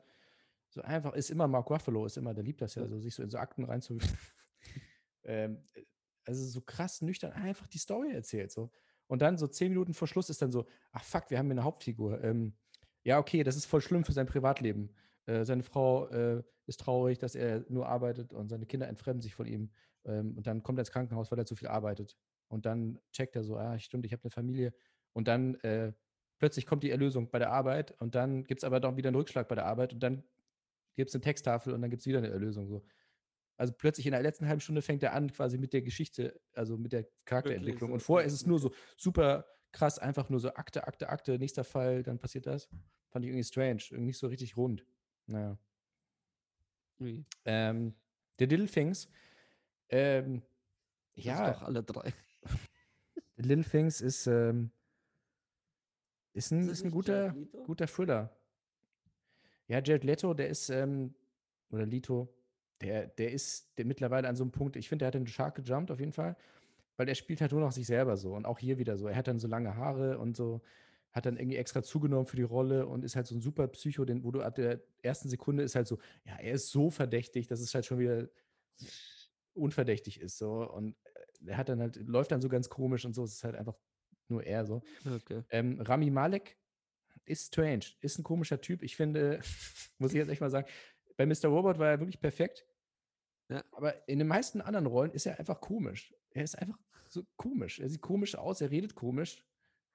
[0.69, 3.23] So einfach, ist immer Mark Ruffalo, ist immer, der liebt das ja, so sich so
[3.23, 3.97] in so Akten reinzu.
[5.23, 5.63] ähm,
[6.23, 8.51] also so krass nüchtern, einfach die Story erzählt.
[8.51, 8.71] So.
[9.07, 11.53] Und dann so zehn Minuten vor Schluss ist dann so, ach fuck, wir haben hier
[11.53, 12.23] eine Hauptfigur.
[12.23, 12.53] Ähm,
[13.03, 14.93] ja, okay, das ist voll schlimm für sein Privatleben.
[15.25, 19.33] Äh, seine Frau äh, ist traurig, dass er nur arbeitet und seine Kinder entfremden sich
[19.33, 19.71] von ihm.
[20.05, 22.17] Ähm, und dann kommt er ins Krankenhaus, weil er zu viel arbeitet.
[22.47, 24.73] Und dann checkt er so, ah, stimmt, ich habe eine Familie.
[25.13, 25.93] Und dann äh,
[26.39, 29.17] plötzlich kommt die Erlösung bei der Arbeit und dann gibt es aber doch wieder einen
[29.17, 30.23] Rückschlag bei der Arbeit und dann
[30.95, 32.67] gibt es eine Texttafel und dann gibt es wieder eine Erlösung.
[32.67, 32.83] So.
[33.57, 36.77] Also plötzlich in der letzten halben Stunde fängt er an, quasi mit der Geschichte, also
[36.77, 37.89] mit der Charakterentwicklung.
[37.89, 41.37] so, und vorher ist es nur so super krass, einfach nur so Akte, Akte, Akte,
[41.37, 42.69] nächster Fall, dann passiert das.
[43.09, 44.85] Fand ich irgendwie strange, irgendwie nicht so richtig rund.
[45.27, 45.57] Naja.
[46.99, 47.93] Ui, Ähm,
[48.39, 49.09] The Little Things.
[49.89, 50.41] Ähm,
[51.15, 52.13] das ja, doch alle drei.
[53.37, 54.71] Little Things ist, ähm,
[56.33, 57.35] ist ein, Ist das ist ein guter,
[57.65, 58.29] guter Thriller.
[59.67, 61.13] Ja, Jared Leto, der ist, ähm,
[61.71, 62.33] oder Leto,
[62.81, 65.55] der, der ist der mittlerweile an so einem Punkt, ich finde, der hat den Shark
[65.55, 66.35] gejumpt auf jeden Fall.
[66.97, 69.07] weil er spielt halt nur noch sich selber so und auch hier wieder so.
[69.07, 70.61] Er hat dann so lange Haare und so,
[71.11, 74.05] hat dann irgendwie extra zugenommen für die Rolle und ist halt so ein super Psycho,
[74.05, 77.47] den, wo du ab der ersten Sekunde ist halt so, ja, er ist so verdächtig,
[77.47, 78.29] dass es halt schon wieder
[79.59, 83.13] unverdächtig ist so und äh, er hat dann halt, läuft dann so ganz komisch und
[83.13, 83.75] so, es ist halt einfach
[84.27, 84.81] nur er so.
[85.05, 85.43] Okay.
[85.49, 86.57] Ähm, Rami Malek
[87.25, 88.83] ist strange, ist ein komischer Typ.
[88.83, 89.39] Ich finde,
[89.97, 90.67] muss ich jetzt echt mal sagen,
[91.17, 91.47] bei Mr.
[91.47, 92.65] Robot war er wirklich perfekt.
[93.49, 93.63] Ja.
[93.71, 96.13] Aber in den meisten anderen Rollen ist er einfach komisch.
[96.31, 96.77] Er ist einfach
[97.07, 97.79] so komisch.
[97.79, 99.43] Er sieht komisch aus, er redet komisch.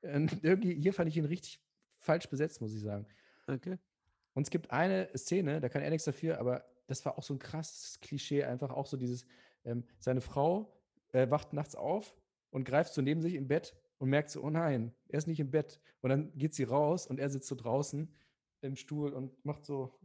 [0.02, 1.62] Und irgendwie, hier fand ich ihn richtig
[1.98, 3.06] falsch besetzt, muss ich sagen.
[3.46, 3.78] Okay.
[4.34, 7.34] Und es gibt eine Szene, da kann er nichts dafür, aber das war auch so
[7.34, 9.24] ein krasses Klischee, einfach auch so dieses,
[9.64, 10.72] ähm, seine Frau
[11.12, 12.14] äh, wacht nachts auf
[12.50, 15.40] und greift so neben sich im Bett und merkt so, oh nein, er ist nicht
[15.40, 15.80] im Bett.
[16.00, 18.12] Und dann geht sie raus und er sitzt so draußen
[18.60, 19.98] im Stuhl und macht so,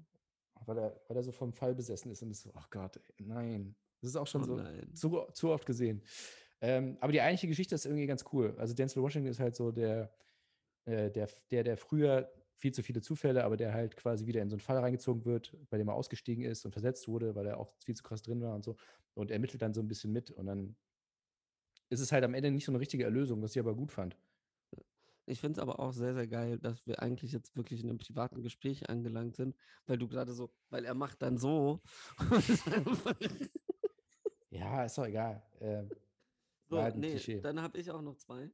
[0.66, 3.26] weil er, weil er so vom Fall besessen ist und ist so, ach Gott, ey,
[3.26, 3.76] nein.
[4.02, 4.94] Das ist auch schon Oh so nein.
[4.96, 6.02] zu, zu oft gesehen.
[6.62, 8.54] Ähm, aber die eigentliche Geschichte ist irgendwie ganz cool.
[8.58, 10.14] Also Denzel Washington ist halt so der,
[10.86, 14.50] äh, der, der, der früher viel zu viele Zufälle, aber der halt quasi wieder in
[14.50, 17.58] so einen Fall reingezogen wird, bei dem er ausgestiegen ist und versetzt wurde, weil er
[17.58, 18.76] auch viel zu krass drin war und so.
[19.14, 20.76] Und ermittelt dann so ein bisschen mit und dann
[21.90, 24.18] ist es halt am Ende nicht so eine richtige Erlösung, was ich aber gut fand.
[25.26, 28.00] Ich finde es aber auch sehr, sehr geil, dass wir eigentlich jetzt wirklich in einem
[28.00, 29.56] privaten Gespräch angelangt sind,
[29.86, 31.82] weil du gerade so, weil er macht dann so.
[34.52, 35.44] Ja, ist doch egal.
[35.62, 35.90] Ähm,
[36.70, 38.50] so halt nee, dann habe ich auch noch zwei.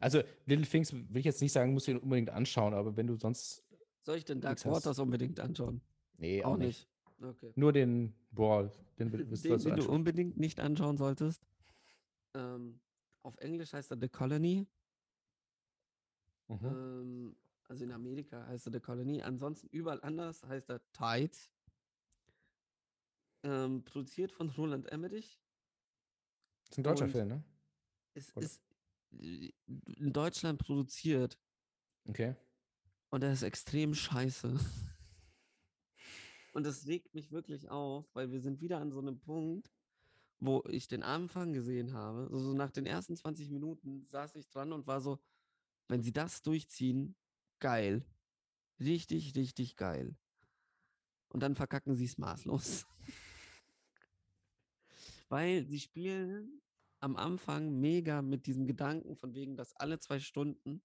[0.00, 3.06] Also Little Things will ich jetzt nicht sagen, musst du ihn unbedingt anschauen, aber wenn
[3.06, 3.62] du sonst.
[4.02, 4.64] Soll ich den Dark.
[4.64, 5.80] Waters unbedingt anschauen?
[6.16, 6.88] Nee, auch nicht.
[7.22, 7.52] Okay.
[7.54, 11.42] Nur den Brawl, den Den, den du unbedingt nicht anschauen solltest.
[12.34, 12.80] Ähm,
[13.22, 14.66] auf Englisch heißt er The Colony.
[16.48, 16.58] Mhm.
[16.64, 17.36] Ähm,
[17.68, 19.20] also in Amerika heißt er The Colony.
[19.22, 21.50] Ansonsten überall anders heißt er Tides.
[23.42, 25.38] Ähm, produziert von Roland Emmerich.
[26.70, 27.44] ist ein deutscher und- Film, ne?
[28.14, 28.60] Es Oder- ist
[29.12, 31.38] in Deutschland produziert
[32.08, 32.34] Okay.
[33.10, 34.58] und er ist extrem scheiße.
[36.52, 39.70] Und das regt mich wirklich auf, weil wir sind wieder an so einem Punkt,
[40.40, 42.22] wo ich den Anfang gesehen habe.
[42.22, 45.20] Also so nach den ersten 20 Minuten saß ich dran und war so,
[45.88, 47.14] wenn sie das durchziehen,
[47.60, 48.04] geil.
[48.80, 50.16] Richtig, richtig geil.
[51.28, 52.86] Und dann verkacken sie es maßlos.
[55.28, 56.60] Weil sie spielen
[57.00, 60.82] am Anfang mega mit diesem Gedanken von wegen, dass alle zwei Stunden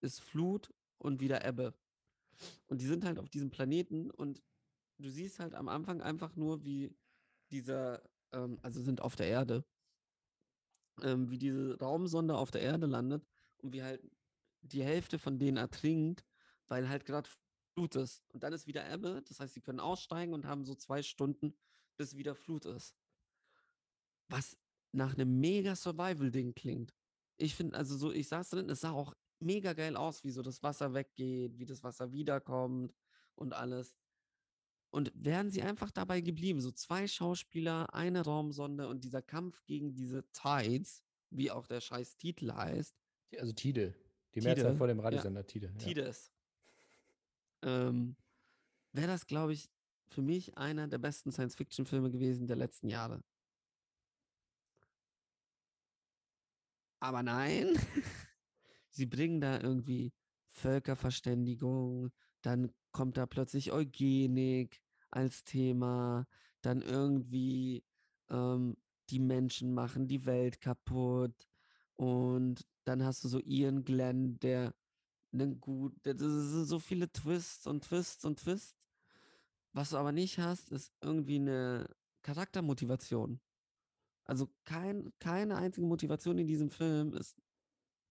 [0.00, 1.74] ist Flut und wieder Ebbe.
[2.66, 4.42] Und die sind halt auf diesem Planeten und
[4.98, 6.94] du siehst halt am Anfang einfach nur, wie
[7.50, 8.02] dieser,
[8.32, 9.64] ähm, also sind auf der Erde,
[11.02, 13.26] ähm, wie diese Raumsonde auf der Erde landet
[13.58, 14.02] und wie halt
[14.62, 16.24] die Hälfte von denen ertrinkt,
[16.68, 17.28] weil halt gerade
[17.74, 18.22] Flut ist.
[18.32, 21.56] Und dann ist wieder Ebbe, das heißt, sie können aussteigen und haben so zwei Stunden,
[21.96, 22.96] bis wieder Flut ist.
[24.28, 24.56] Was
[24.96, 26.94] nach einem mega Survival-Ding klingt.
[27.36, 30.42] Ich finde, also so, ich saß drin, es sah auch mega geil aus, wie so
[30.42, 32.94] das Wasser weggeht, wie das Wasser wiederkommt
[33.34, 33.94] und alles.
[34.90, 39.94] Und wären sie einfach dabei geblieben, so zwei Schauspieler, eine Raumsonde und dieser Kampf gegen
[39.94, 42.96] diese Tides, wie auch der scheiß Titel heißt,
[43.38, 43.94] Also Tide.
[44.34, 45.04] Die Tide, Mehrzahl vor dem ja.
[45.04, 45.66] Radiosender Tide.
[45.66, 45.84] Ja.
[45.84, 46.32] Tides,
[47.62, 48.16] ähm,
[48.92, 49.68] wäre das, glaube ich,
[50.08, 53.22] für mich einer der besten Science-Fiction-Filme gewesen der letzten Jahre.
[57.00, 57.76] Aber nein,
[58.90, 60.12] sie bringen da irgendwie
[60.50, 62.10] Völkerverständigung,
[62.42, 66.26] dann kommt da plötzlich Eugenik als Thema,
[66.62, 67.84] dann irgendwie
[68.30, 68.76] ähm,
[69.10, 71.48] die Menschen machen die Welt kaputt
[71.96, 74.74] und dann hast du so Ian Glenn, der
[75.32, 78.76] einen gut, das sind so viele Twists und Twists und Twists.
[79.72, 83.40] Was du aber nicht hast, ist irgendwie eine Charaktermotivation.
[84.26, 87.36] Also kein, keine einzige Motivation in diesem Film ist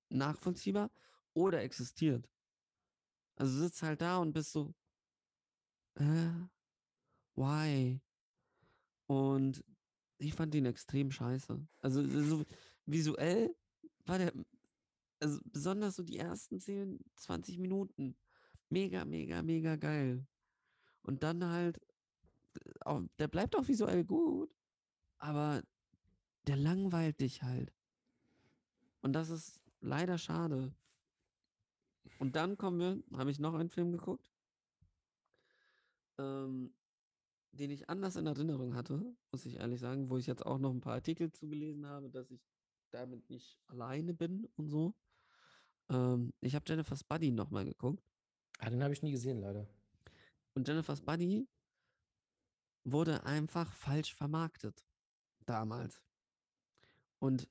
[0.09, 0.91] nachvollziehbar
[1.33, 2.29] oder existiert.
[3.35, 4.73] Also du sitzt halt da und bist so,
[5.95, 6.31] äh,
[7.35, 7.99] why?
[9.07, 9.63] Und
[10.17, 11.67] ich fand ihn extrem scheiße.
[11.81, 12.45] Also so
[12.85, 13.53] visuell
[14.05, 14.31] war der,
[15.19, 18.15] also besonders so die ersten 10, 20 Minuten,
[18.69, 20.25] mega, mega, mega geil.
[21.01, 21.77] Und dann halt,
[22.55, 24.55] äh, auch, der bleibt auch visuell gut,
[25.17, 25.61] aber
[26.47, 27.73] der langweilt dich halt.
[29.01, 30.73] Und das ist leider schade.
[32.19, 34.31] Und dann kommen wir, habe ich noch einen Film geguckt,
[36.17, 36.73] ähm,
[37.51, 40.71] den ich anders in Erinnerung hatte, muss ich ehrlich sagen, wo ich jetzt auch noch
[40.71, 42.41] ein paar Artikel zugelesen habe, dass ich
[42.91, 44.93] damit nicht alleine bin und so.
[45.89, 48.03] Ähm, ich habe Jennifer's Buddy nochmal geguckt.
[48.59, 49.67] Ah, den habe ich nie gesehen, leider.
[50.53, 51.47] Und Jennifer's Buddy
[52.83, 54.85] wurde einfach falsch vermarktet
[55.45, 56.01] damals.
[57.25, 57.49] Und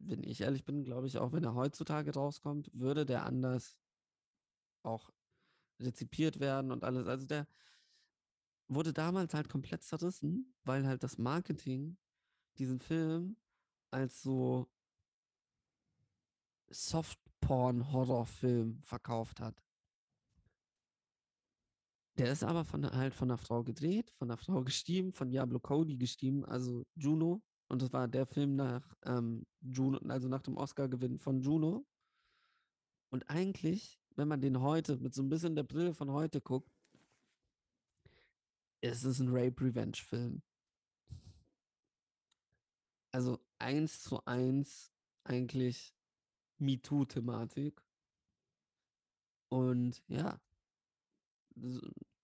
[0.00, 3.76] wenn ich ehrlich bin, glaube ich, auch wenn er heutzutage rauskommt, würde der anders
[4.82, 5.10] auch
[5.78, 7.06] rezipiert werden und alles.
[7.06, 7.46] Also der
[8.68, 11.96] wurde damals halt komplett zerrissen, weil halt das Marketing
[12.58, 13.36] diesen Film
[13.90, 14.68] als so
[16.70, 19.62] Softporn-Horrorfilm verkauft hat.
[22.18, 25.58] Der ist aber von, halt von einer Frau gedreht, von einer Frau geschrieben, von Diablo
[25.58, 27.42] Cody geschrieben, also Juno.
[27.70, 31.86] Und das war der Film nach ähm, Juno, also nach dem Oscar-Gewinn von Juno.
[33.10, 36.68] Und eigentlich, wenn man den heute mit so ein bisschen der Brille von heute guckt,
[38.80, 40.42] ist es ein Rape-Revenge-Film.
[43.12, 44.92] Also eins zu eins
[45.22, 45.94] eigentlich
[46.58, 47.80] MeToo-Thematik.
[49.48, 50.40] Und ja,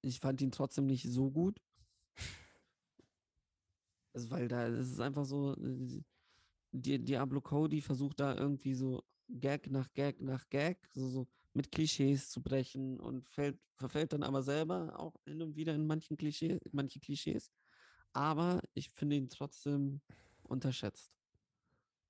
[0.02, 1.60] ich fand ihn trotzdem nicht so gut.
[4.16, 6.02] Also, weil da es ist einfach so, äh,
[6.72, 11.70] Di- Diablo Cody versucht da irgendwie so Gag nach Gag nach Gag, so, so mit
[11.70, 16.16] Klischees zu brechen und fällt, verfällt dann aber selber auch hin und wieder in manchen
[16.16, 17.52] Klischee, manche Klischees.
[18.14, 20.01] Aber ich finde ihn trotzdem
[20.44, 21.12] unterschätzt.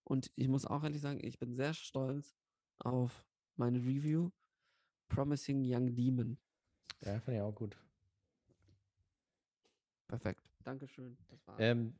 [0.05, 2.37] Und ich muss auch ehrlich sagen, ich bin sehr stolz
[2.79, 3.27] auf
[3.57, 4.31] meine Review
[5.09, 6.39] Promising Young Demon.
[7.01, 7.77] Ja, fand ich auch gut.
[10.07, 10.46] Perfekt.
[10.67, 11.17] Dankeschön.
[11.29, 11.59] Das war's.
[11.61, 11.95] Ähm,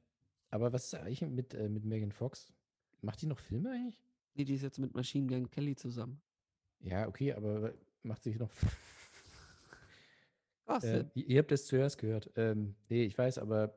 [0.51, 2.53] aber was ist eigentlich mit, äh, mit Megan Fox?
[3.01, 4.01] Macht die noch Filme eigentlich?
[4.35, 6.21] nee, die ist jetzt mit Machine Gun Kelly zusammen.
[6.81, 7.73] Ja, okay, aber
[8.03, 8.51] macht sich noch.
[10.67, 12.31] Was äh, ihr ihr habt es zuerst gehört.
[12.37, 13.75] Ähm, nee, ich weiß, aber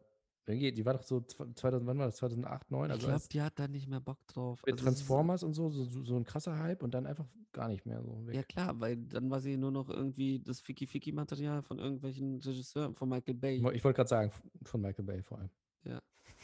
[0.50, 2.18] irgendwie, die war doch so zw- 2000, wann war das?
[2.18, 2.86] 2008, 2009?
[2.88, 4.62] Ich Also glaube, als die hat da nicht mehr Bock drauf.
[4.66, 7.86] mit Also Transformers und so, so, so ein krasser Hype und dann einfach gar nicht
[7.86, 8.36] mehr so weg.
[8.36, 13.10] Ja klar, weil dann war sie nur noch irgendwie das Ficky-Ficky-Material von irgendwelchen Regisseuren, von
[13.10, 13.58] Michael Bay.
[13.58, 14.32] Ich woll- Ich wollte gerade sagen,
[14.64, 15.50] von Michael Bay vor allem.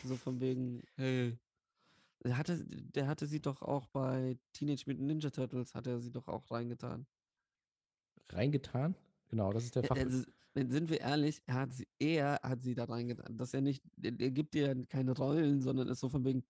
[0.04, 1.38] So von wegen, hey.
[2.26, 6.12] Der hatte, der hatte sie doch auch bei Teenage Mutant Ninja Turtles, hat er sie
[6.12, 7.06] doch auch reingetan.
[8.30, 8.96] Reingetan?
[9.30, 9.96] Genau, das ist der Ja, Fach.
[9.98, 13.38] also, wenn- sind wir ehrlich, er hat sie, er hat sie da reingetan.
[13.38, 16.46] Dass er nicht, der gibt dir keine Rollen, sondern ist so von wegen,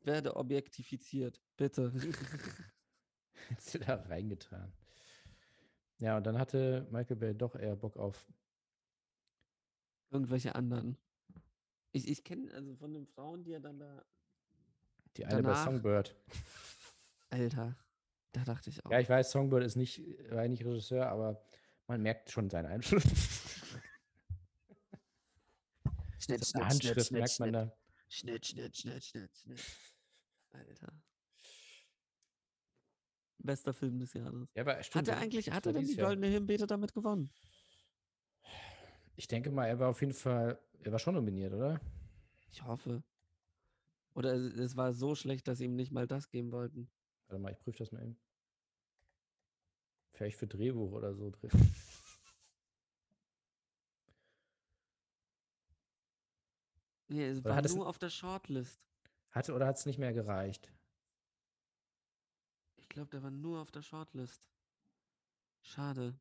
[0.00, 1.92] werde objektifiziert, bitte.
[3.50, 4.72] Jetzt da reingetan.
[5.98, 8.26] Ja, und dann hatte Michael Bay doch eher Bock auf.
[10.10, 10.96] Irgendwelche anderen.
[11.92, 14.04] Ich, ich kenne also von den Frauen, die er dann da,
[15.16, 16.16] Die eine Danach- bei Songbird.
[17.30, 17.76] Alter,
[18.32, 18.90] da dachte ich auch.
[18.90, 21.42] Ja, ich weiß, Songbird ist nicht, war nicht Regisseur, aber
[21.86, 23.02] man merkt schon seinen Einfluss.
[26.18, 27.76] Schnitt, Seine Handschrift merkt man da.
[28.08, 29.60] Schnitt, Schnitt, Schnitt, Schnitt, Schnitt.
[30.50, 30.92] Alter.
[33.38, 34.48] Bester Film des Jahres.
[34.54, 35.96] Ja, aber Hat stimmt, er das- eigentlich, hat er denn die.
[35.96, 37.32] Goldene Himbeete damit gewonnen?
[39.16, 41.80] Ich denke mal, er war auf jeden Fall, er war schon nominiert, oder?
[42.50, 43.02] Ich hoffe.
[44.14, 46.90] Oder es, es war so schlecht, dass sie ihm nicht mal das geben wollten.
[47.26, 48.16] Warte mal, ich prüfe das mal eben.
[50.22, 51.30] Vielleicht für Drehbuch oder so.
[51.30, 51.48] Dreh-
[57.08, 58.80] Nee, es Oder war es- nur auf der Shortlist.
[59.30, 60.70] Hatte oder hat es nicht mehr gereicht?
[62.76, 64.42] Ich glaube, der war nur auf der Shortlist.
[65.62, 66.14] Schade.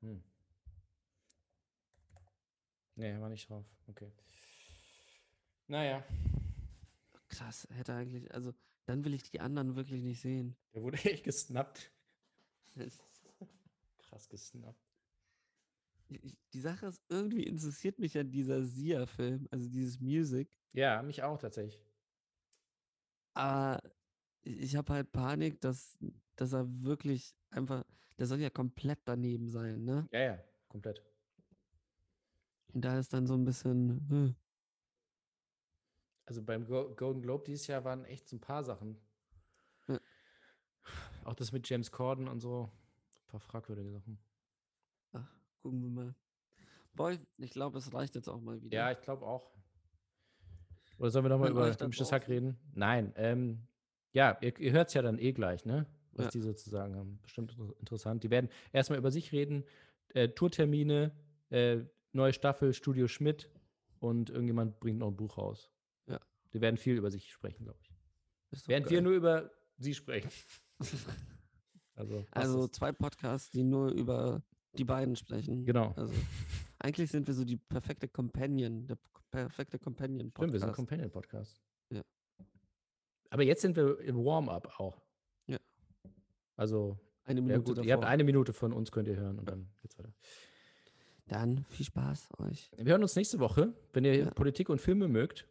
[0.00, 0.22] Hm.
[2.96, 3.64] Nee, er war nicht drauf.
[3.86, 4.10] Okay.
[5.68, 6.04] Naja,
[7.28, 8.54] Krass, hätte eigentlich, also
[8.86, 10.56] dann will ich die anderen wirklich nicht sehen.
[10.72, 11.92] der wurde echt gesnappt.
[14.08, 14.80] Krass gesnappt.
[16.08, 20.48] Die Sache ist, irgendwie interessiert mich ja dieser Sia-Film, also dieses Music.
[20.72, 21.82] Ja, mich auch tatsächlich.
[23.34, 23.82] Aber
[24.42, 25.98] ich, ich habe halt Panik, dass,
[26.36, 27.84] dass er wirklich einfach,
[28.18, 30.08] der soll ja komplett daneben sein, ne?
[30.12, 31.02] Ja, ja, komplett.
[32.72, 34.36] Und da ist dann so ein bisschen, hm,
[36.26, 38.98] Also beim Go Golden Globe dieses Jahr waren echt so ein paar Sachen.
[39.86, 40.00] Ja.
[41.24, 42.70] Auch das mit James Corden und so.
[43.36, 44.18] Paar fragwürdige Sachen.
[45.12, 45.28] ach,
[45.60, 46.14] gucken wir mal.
[46.94, 48.74] Boy, ich glaube, es reicht jetzt auch mal wieder.
[48.74, 49.52] Ja, ich glaube auch.
[50.98, 52.56] Oder sollen wir nochmal über gemischtes Hack reden?
[52.72, 53.12] Nein.
[53.16, 53.66] Ähm,
[54.12, 55.84] ja, ihr, ihr hört es ja dann eh gleich, ne?
[56.12, 56.30] Was Ja.
[56.30, 57.18] die sozusagen haben.
[57.22, 58.24] Bestimmt inter- interessant.
[58.24, 59.64] Die werden erstmal über sich reden.
[60.14, 61.12] Äh, Tourtermine,
[61.50, 61.80] äh,
[62.12, 63.50] neue Staffel, Studio Schmidt
[64.00, 65.70] und irgendjemand bringt noch ein Buch raus.
[66.06, 66.18] Ja.
[66.54, 68.66] Die werden viel über sich sprechen, glaube ich.
[68.66, 69.02] Während wir geil.
[69.02, 70.30] nur über sie sprechen.
[71.96, 74.42] Also, Also zwei Podcasts, die nur über
[74.78, 75.64] die beiden sprechen.
[75.64, 75.92] genau.
[75.96, 76.12] Also
[76.78, 78.98] eigentlich sind wir so die perfekte Companion, der
[79.30, 80.76] perfekte Companion Stimmt, wir sind Podcast.
[80.76, 81.62] Companion-Podcast.
[81.90, 82.02] Ja.
[83.30, 85.00] Aber jetzt sind wir im Warm-up auch.
[85.46, 85.58] Ja.
[86.56, 88.12] Also, Eine ja Minute gut, ihr habt davor.
[88.12, 90.12] eine Minute von uns, könnt ihr hören und dann geht's weiter.
[91.28, 92.70] Dann viel Spaß euch.
[92.76, 94.30] Wir hören uns nächste Woche, wenn ihr Ja.
[94.30, 95.48] Politik und Filme mögt.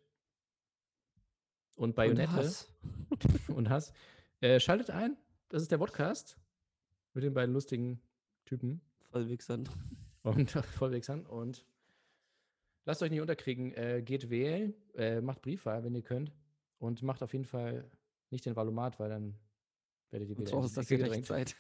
[1.76, 2.72] und Und Bayonette Hass.
[3.50, 3.92] und Hass.
[4.40, 5.18] Äh, schaltet ein.
[5.56, 6.38] Das ist der Podcast
[7.14, 8.02] mit den beiden lustigen
[8.44, 9.70] Typen Vollwichsern.
[10.22, 11.26] und Vollwegsern.
[11.26, 11.66] Und
[12.84, 13.72] lasst euch nicht unterkriegen.
[13.72, 16.34] Äh, geht wählen, äh, macht Briefwahl, wenn ihr könnt.
[16.78, 17.90] Und macht auf jeden Fall
[18.32, 19.40] nicht den Valomat, weil dann
[20.10, 21.32] werdet ihr Und wieder so in ist die das Ecke die gedrängt.
[21.32, 21.56] Rechtzeit.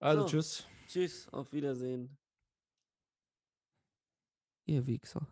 [0.00, 0.28] Also So.
[0.28, 0.66] tschüss.
[0.88, 2.18] Tschüss, auf Wiedersehen.
[4.64, 5.24] Ihr Wichser.